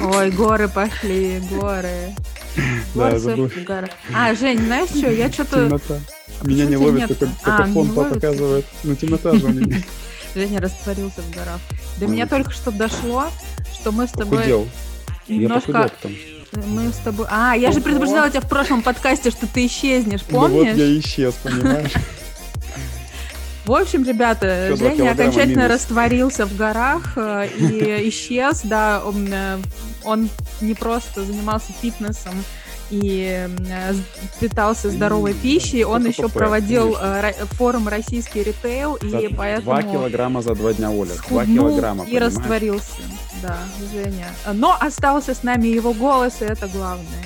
Ой, 0.00 0.30
горы 0.30 0.68
пошли, 0.68 1.40
горы. 1.50 2.14
Да, 2.94 3.18
забыл. 3.18 3.50
А, 4.14 4.34
Жень, 4.34 4.60
знаешь 4.60 4.90
что, 4.90 5.10
я 5.10 5.30
что-то... 5.30 5.80
Меня 6.42 6.66
не 6.66 6.76
ловит, 6.76 7.08
только, 7.18 7.34
а, 7.44 7.66
фон 7.66 7.90
показывает. 7.90 8.66
Ну, 8.82 8.94
темнота 8.94 9.34
же 9.34 9.46
у 9.46 9.48
меня. 9.50 9.78
Женя 10.34 10.60
растворился 10.60 11.22
в 11.22 11.30
горах. 11.34 11.60
До 11.98 12.06
меня 12.06 12.26
только 12.26 12.50
что 12.50 12.70
дошло, 12.70 13.26
что 13.72 13.92
мы 13.92 14.06
с 14.06 14.12
тобой... 14.12 14.66
Немножко... 15.28 15.90
Мы 16.52 16.90
с 16.90 16.98
тобой... 16.98 17.26
А, 17.30 17.54
я 17.54 17.72
же 17.72 17.80
предупреждала 17.80 18.30
тебя 18.30 18.40
в 18.40 18.48
прошлом 18.48 18.82
подкасте, 18.82 19.30
что 19.30 19.46
ты 19.46 19.66
исчезнешь, 19.66 20.22
помнишь? 20.22 20.70
Вот 20.70 20.76
я 20.76 20.98
исчез, 20.98 21.34
понимаешь? 21.42 21.92
В 23.64 23.72
общем, 23.72 24.04
ребята, 24.04 24.72
Все 24.74 24.90
Женя 24.90 25.12
окончательно 25.12 25.62
минус. 25.62 25.72
растворился 25.72 26.44
в 26.44 26.54
горах 26.54 27.14
э, 27.16 27.48
и 27.56 28.08
исчез, 28.10 28.60
да, 28.62 29.02
он, 30.04 30.28
не 30.60 30.74
просто 30.74 31.24
занимался 31.24 31.72
фитнесом, 31.72 32.44
и 32.90 33.48
э, 33.70 33.94
питался 34.40 34.90
здоровой 34.90 35.34
пищей. 35.34 35.84
Он 35.84 36.06
еще 36.06 36.28
проводил 36.28 36.96
э, 37.00 37.32
форум 37.52 37.88
«Российский 37.88 38.42
ритейл», 38.42 38.96
и 38.96 39.28
поэтому... 39.28 39.80
Два 39.80 39.82
килограмма 39.82 40.42
за 40.42 40.54
два 40.54 40.72
дня, 40.72 40.90
Оля. 40.90 41.12
Два 41.28 41.44
килограмма, 41.44 42.04
И 42.04 42.18
растворился, 42.18 43.02
да, 43.42 43.58
Женя. 43.92 44.28
Но 44.52 44.76
остался 44.78 45.34
с 45.34 45.42
нами 45.42 45.68
его 45.68 45.92
голос, 45.92 46.34
и 46.40 46.44
это 46.44 46.68
главное. 46.68 47.24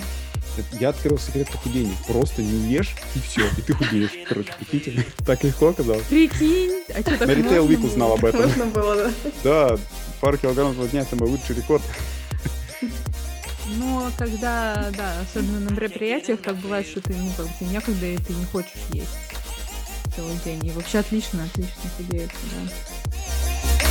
Я 0.80 0.88
открыл 0.88 1.18
секрет 1.18 1.48
похудения. 1.50 1.94
Просто 2.06 2.42
не 2.42 2.72
ешь, 2.72 2.94
и 3.14 3.20
все, 3.20 3.42
и 3.56 3.60
ты 3.60 3.72
худеешь. 3.74 4.10
Короче, 4.28 4.52
прикиньте, 4.58 5.06
так 5.26 5.44
легко 5.44 5.68
оказалось. 5.68 6.02
Прикинь, 6.04 6.82
а 6.88 7.00
что 7.00 7.16
так 7.16 7.28
На 7.28 7.32
Retail 7.32 7.66
Week 7.68 7.84
узнал 7.84 8.14
об 8.14 8.24
этом. 8.24 8.42
Можно 8.42 8.66
было, 8.66 8.96
да? 8.96 9.10
Да, 9.44 9.78
пару 10.20 10.36
килограммов 10.36 10.76
за 10.76 10.88
дня, 10.88 11.02
это 11.02 11.16
мой 11.16 11.28
лучший 11.28 11.56
рекорд. 11.56 11.82
Но 13.78 14.10
когда, 14.18 14.90
да, 14.96 15.20
особенно 15.20 15.60
на 15.60 15.70
мероприятиях, 15.70 16.40
так 16.40 16.56
бывает, 16.56 16.86
что 16.86 17.00
ты, 17.00 17.14
ну, 17.14 17.30
как 17.36 17.46
бы 17.46 17.64
некогда, 17.66 18.06
и 18.06 18.18
ты 18.18 18.32
не 18.32 18.44
хочешь 18.46 18.72
есть 18.90 19.08
целый 20.16 20.36
день. 20.44 20.66
И 20.66 20.70
вообще 20.72 20.98
отлично, 20.98 21.44
отлично 21.44 21.90
худеется, 21.96 22.36
да. 22.52 23.87